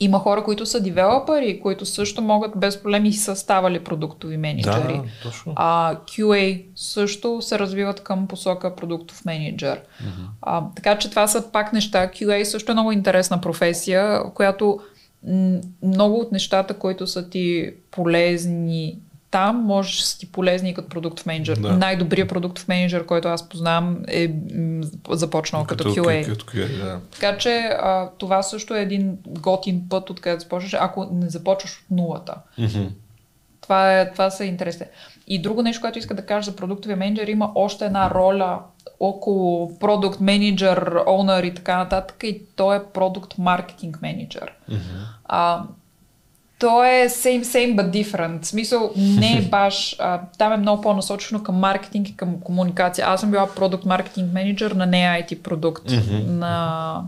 [0.00, 4.96] Има хора, които са девелопери, които също могат без проблеми са ставали продуктови менеджери.
[4.96, 5.52] Да, точно.
[5.56, 9.80] А, QA също се развиват към посока продуктов менеджер.
[9.80, 10.26] Mm-hmm.
[10.42, 12.08] А, така че това са пак неща.
[12.08, 14.80] QA също е много интересна професия, която
[15.82, 18.98] много от нещата, които са ти полезни
[19.30, 21.56] там, можеш да си ти полезни като продуктов менеджер.
[21.56, 21.76] Да.
[21.76, 24.34] Най-добрият продуктов менеджер, който аз познавам, е
[25.10, 26.26] започнал като, като QA.
[26.26, 27.00] Като QA да.
[27.12, 27.50] Така че
[27.80, 32.34] а, това също е един готин път, откъдето започваш, ако не започваш от нулата.
[32.58, 32.88] Mm-hmm.
[33.66, 34.86] Това, е, това са интересни.
[35.26, 38.58] И друго нещо, което иска да кажа за продуктовия менеджер, има още една роля
[39.00, 44.52] около продукт менеджер, онър и така нататък и то е продукт маркетинг менеджер.
[46.58, 48.42] То е same, same but different.
[48.42, 53.06] В смисъл не е баш, а, там е много по-насочено към маркетинг и към комуникация.
[53.06, 55.88] Аз съм била продукт маркетинг менеджер на не IT продукт.
[55.88, 56.26] Mm-hmm.
[56.26, 57.02] На...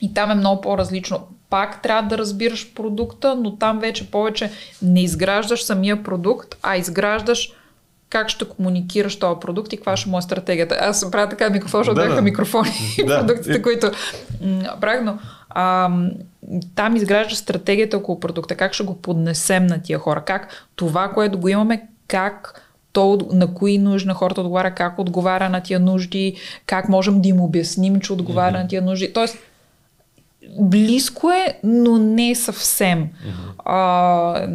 [0.00, 1.26] И там е много по-различно.
[1.52, 4.50] Пак трябва да разбираш продукта, но там вече повече
[4.82, 7.52] не изграждаш самия продукт, а изграждаш
[8.10, 10.78] как ще комуникираш този продукт и каква ще му е стратегията.
[10.80, 13.18] Аз правя така микрофон, защото да, бяха микрофони и да.
[13.18, 13.90] продуктите, които
[14.80, 15.18] правих, но
[15.50, 15.90] а,
[16.74, 21.38] там изгражда стратегията около продукта, как ще го поднесем на тия хора, как това, което
[21.38, 22.62] го имаме, как
[22.92, 27.28] то на кои нужди на хората отговаря, как отговаря на тия нужди, как можем да
[27.28, 28.62] им обясним, че отговаря mm-hmm.
[28.62, 29.12] на тия нужди.
[29.12, 29.38] Тоест,
[30.60, 33.04] близко е, но не съвсем.
[33.04, 33.52] Mm-hmm.
[33.64, 34.48] А,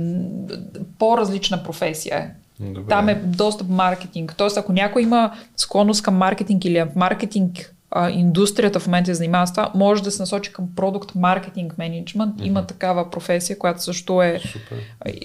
[1.00, 2.30] по-различна професия е.
[2.60, 2.90] Добре.
[2.90, 4.34] Там е доста маркетинг.
[4.38, 9.14] Тоест, ако някой има склонност към маркетинг или в маркетинг а, индустрията в момента се
[9.14, 12.36] занимава с това, може да се насочи към продукт маркетинг менеджмент.
[12.36, 12.46] Mm-hmm.
[12.46, 14.42] Има такава професия, която също е.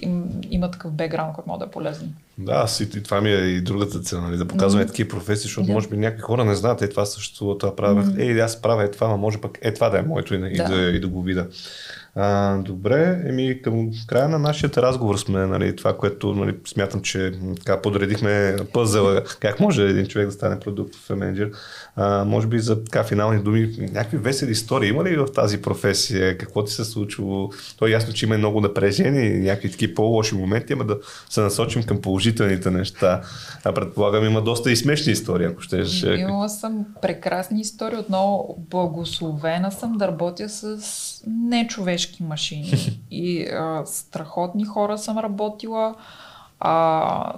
[0.01, 2.13] Им, има такъв бекграунд, който може да е полезен.
[2.37, 4.87] Да, и това ми е и другата цел, нали, да показваме mm-hmm.
[4.87, 5.73] такива професии, защото yeah.
[5.73, 8.03] може би някакви хора не знаят, е това съществува, това правя.
[8.03, 8.37] Mm-hmm.
[8.37, 10.47] Е, аз правя е това, а може пък е това да е моето и, да.
[10.47, 11.47] и, да, и да го видя.
[12.15, 17.31] А, добре, еми към края на нашия разговор сме, нали, това, което нали, смятам, че
[17.55, 21.51] така подредихме пъзела, как може един човек да стане продуктов менеджер.
[21.95, 26.37] А, може би за така финални думи, някакви весели истории има ли в тази професия?
[26.37, 27.49] Какво ти се случило?
[27.77, 30.97] То е ясно, че има много напрежение и някакви такива по-лоши моменти, ама да
[31.29, 33.21] се насочим към положителни положителните неща.
[33.63, 35.83] А предполагам има доста и смешни истории, ако ще.
[36.05, 37.97] Имала съм прекрасни истории.
[37.97, 42.99] Отново благословена съм да работя с нечовешки машини.
[43.11, 45.95] И а, страхотни хора съм работила.
[46.59, 47.33] А,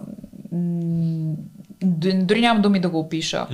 [2.02, 3.48] дори нямам думи да го опиша.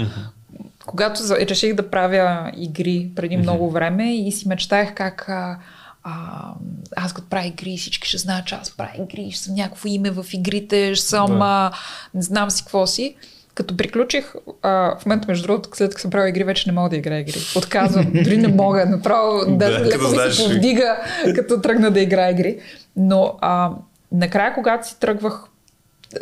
[0.85, 5.57] Когато реших да правя игри преди много време и си мечтаях как а,
[6.03, 6.53] а,
[6.95, 10.11] аз като правя игри, всички ще знаят, че аз правя игри, ще съм някакво име
[10.11, 11.39] в игрите, ще съм, да.
[11.41, 11.71] а,
[12.13, 13.15] не знам си какво си.
[13.55, 16.89] Като приключих, а, в момента, между другото, след като съм правила игри, вече не мога
[16.89, 17.39] да играя игри.
[17.57, 20.97] Отказвам, дори не мога, направо да, да леко ми се повдига,
[21.35, 22.57] като тръгна да играя игри.
[22.95, 23.71] Но а,
[24.11, 25.47] накрая, когато си тръгвах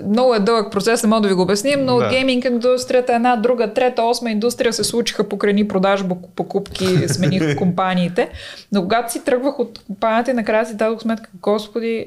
[0.08, 2.10] много е дълъг процес, не мога да ви го обясним, но да.
[2.10, 8.30] гейминг индустрията, една, друга, трета, осма индустрия се случиха покрайни продажба, покупки, смених компаниите.
[8.72, 12.06] Но когато си тръгвах от компанията, накрая си дадох сметка, господи,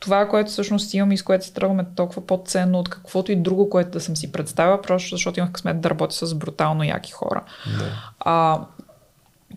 [0.00, 3.70] това, което всъщност имам и с което си тръгваме толкова по-ценно от каквото и друго,
[3.70, 7.44] което да съм си представила, просто защото имах късмет да работя с брутално яки хора.
[7.78, 8.12] Да.
[8.20, 8.60] А,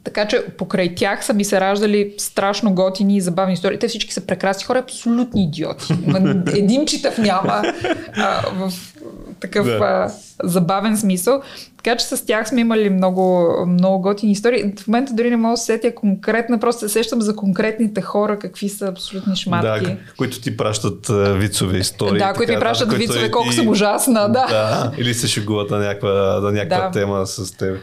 [0.04, 3.80] така че покрай тях са ми се раждали страшно готини и забавни истории.
[3.80, 5.94] Те всички са прекрасни хора, абсолютни идиоти.
[6.56, 7.64] Един читав няма
[8.16, 8.74] а, в
[9.40, 9.72] такъв да.
[9.72, 10.12] а,
[10.44, 11.42] забавен смисъл.
[11.78, 14.74] Така че с тях сме имали много, много готини истории.
[14.78, 18.40] В момента дори не мога да се сетя конкретно, просто се сещам за конкретните хора,
[18.40, 19.86] какви са абсолютни шматки.
[19.86, 21.08] Да, които ти пращат
[21.38, 22.20] вицове истории.
[22.20, 23.54] Да, които ти пращат да, вицове, колко и...
[23.54, 24.30] съм ужасна.
[24.30, 24.48] Да.
[24.48, 24.92] да.
[24.98, 26.92] Или се шегуват на някаква, на някаква да.
[26.92, 27.78] тема с теб.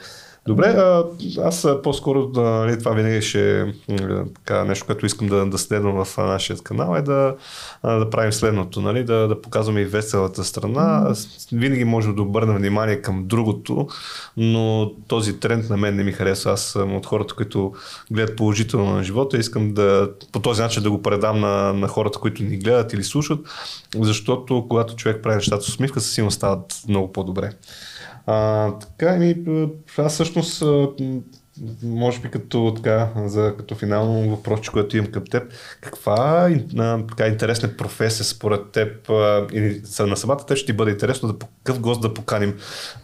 [0.49, 1.05] Добре, а,
[1.45, 3.75] аз по-скоро нали, това винаги ще
[4.35, 7.35] така, нещо, което искам да, да следвам в нашия канал е да,
[7.85, 11.15] да правим следното, нали, да, да показваме и веселата страна.
[11.53, 13.89] Винаги можем да обърнем внимание към другото,
[14.37, 16.53] но този тренд на мен не ми харесва.
[16.53, 17.73] Аз съм от хората, които
[18.11, 19.39] гледат положително на живота.
[19.39, 23.05] Искам да по този начин да го предам на, на хората, които ни гледат или
[23.05, 23.41] слушат,
[23.95, 27.51] защото когато човек прави нещата с усмивка, със сигурност стават много по-добре.
[28.31, 29.37] А, така, ми,
[29.99, 30.63] аз всъщност
[31.83, 37.27] може би като, така, за, като финално въпрос, което имам към теб, каква а, така,
[37.27, 41.81] интересна професия според теб а, или на самата теб ще ти бъде интересно да какъв
[41.81, 42.55] гост да поканим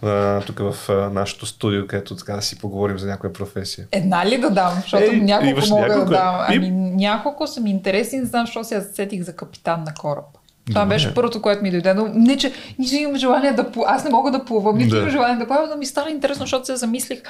[0.03, 3.87] а, тук в а, нашето студио, където така да си поговорим за някоя професия?
[3.93, 4.75] Една ли да дам?
[4.81, 6.47] Защото Ей, няколко мога няколко, да дам.
[6.49, 10.25] Ами, няколко са ми интересни, не знам, защо се сетих за капитан на кораб.
[10.69, 10.95] Това Добре.
[10.95, 11.95] беше първото, което ми дойде.
[11.95, 13.95] Но не, че нито имам желание да плувам.
[13.95, 14.99] Аз не мога да плувам, нито да.
[14.99, 17.23] имам желание да плувам, но ми стана интересно, защото се замислих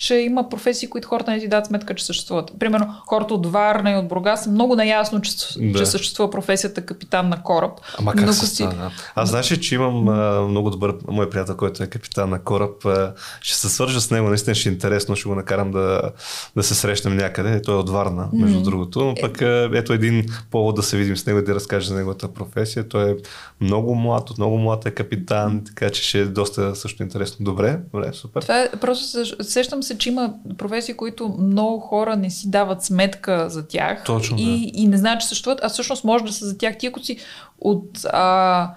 [0.00, 2.52] че има професии, които хората не ти дадат сметка, че съществуват.
[2.58, 5.78] Примерно, хората от Варна и от Бургас са много наясно, че, да.
[5.78, 7.72] че съществува професията капитан на кораб.
[7.98, 8.68] Ама как се си...
[9.14, 12.86] Аз знаеш, че имам а, много добър мой приятел, който е капитан на кораб.
[12.86, 16.10] А, ще се свържа с него, наистина ще е интересно, ще го накарам да,
[16.56, 17.62] да се срещнем някъде.
[17.62, 18.62] Той е от Варна, между mm.
[18.62, 19.04] другото.
[19.04, 21.94] Но пък а, ето един повод да се видим с него и да разкаже за
[21.94, 22.88] неговата професия.
[22.88, 23.14] Той е
[23.60, 27.44] много млад, от много млад е капитан, така че ще е доста също интересно.
[27.44, 28.42] Добре, добре, супер.
[28.42, 33.50] Това е, просто сещам се, че има професии, които много хора не си дават сметка
[33.50, 34.80] за тях Точно, и, да.
[34.80, 36.78] и не знаят, че съществуват, а всъщност може да са за тях.
[36.78, 37.16] Ти ако си
[37.60, 38.70] от а,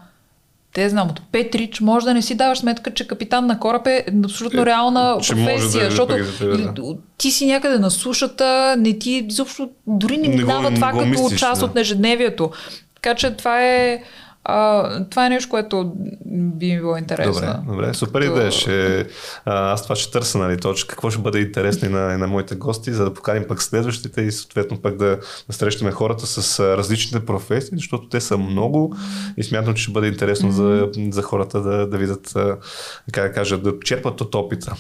[0.74, 4.06] те знам, от Петрич, може да не си даваш сметка, че капитан на кораб е
[4.26, 6.16] абсолютно е, реална професия, да е защото
[6.76, 6.96] да.
[7.18, 11.40] ти си някъде на сушата, не ти изобщо дори не, не дава това като мислиш,
[11.40, 11.66] част да.
[11.66, 12.52] от ежедневието.
[12.96, 14.04] Така че това е
[14.46, 15.94] а, това е нещо, което
[16.26, 17.34] би ми било интересно.
[17.34, 17.94] Добре, добре.
[17.94, 18.52] супер идея.
[18.52, 19.08] Ще,
[19.46, 22.56] аз това ще търся, нали, точно какво ще бъде интересно и на, и на моите
[22.56, 27.26] гости, за да поканим пък следващите и съответно пък да, да срещаме хората с различните
[27.26, 28.96] професии, защото те са много
[29.38, 30.94] и смятам, че ще бъде интересно mm-hmm.
[30.96, 32.34] за, за хората да, да видят,
[33.12, 34.76] как да кажа, да черпат от опита.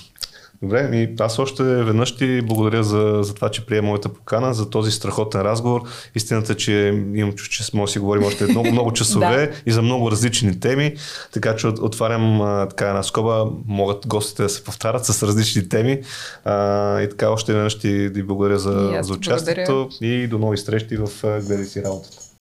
[0.64, 4.70] Добре, ми, аз още веднъж ти благодаря за, за това, че приема моята покана, за
[4.70, 5.82] този страхотен разговор.
[6.16, 9.54] Истината, че имам чуш, че може да си говорим още много, много часове да.
[9.66, 10.96] и за много различни теми,
[11.34, 16.02] така че отварям а, така една скоба, могат гостите да се повтарят с различни теми.
[16.46, 20.08] А, и така още веднъж ти, ти благодаря за, за участието благодаря.
[20.08, 22.23] и до нови срещи в Гледай си работата.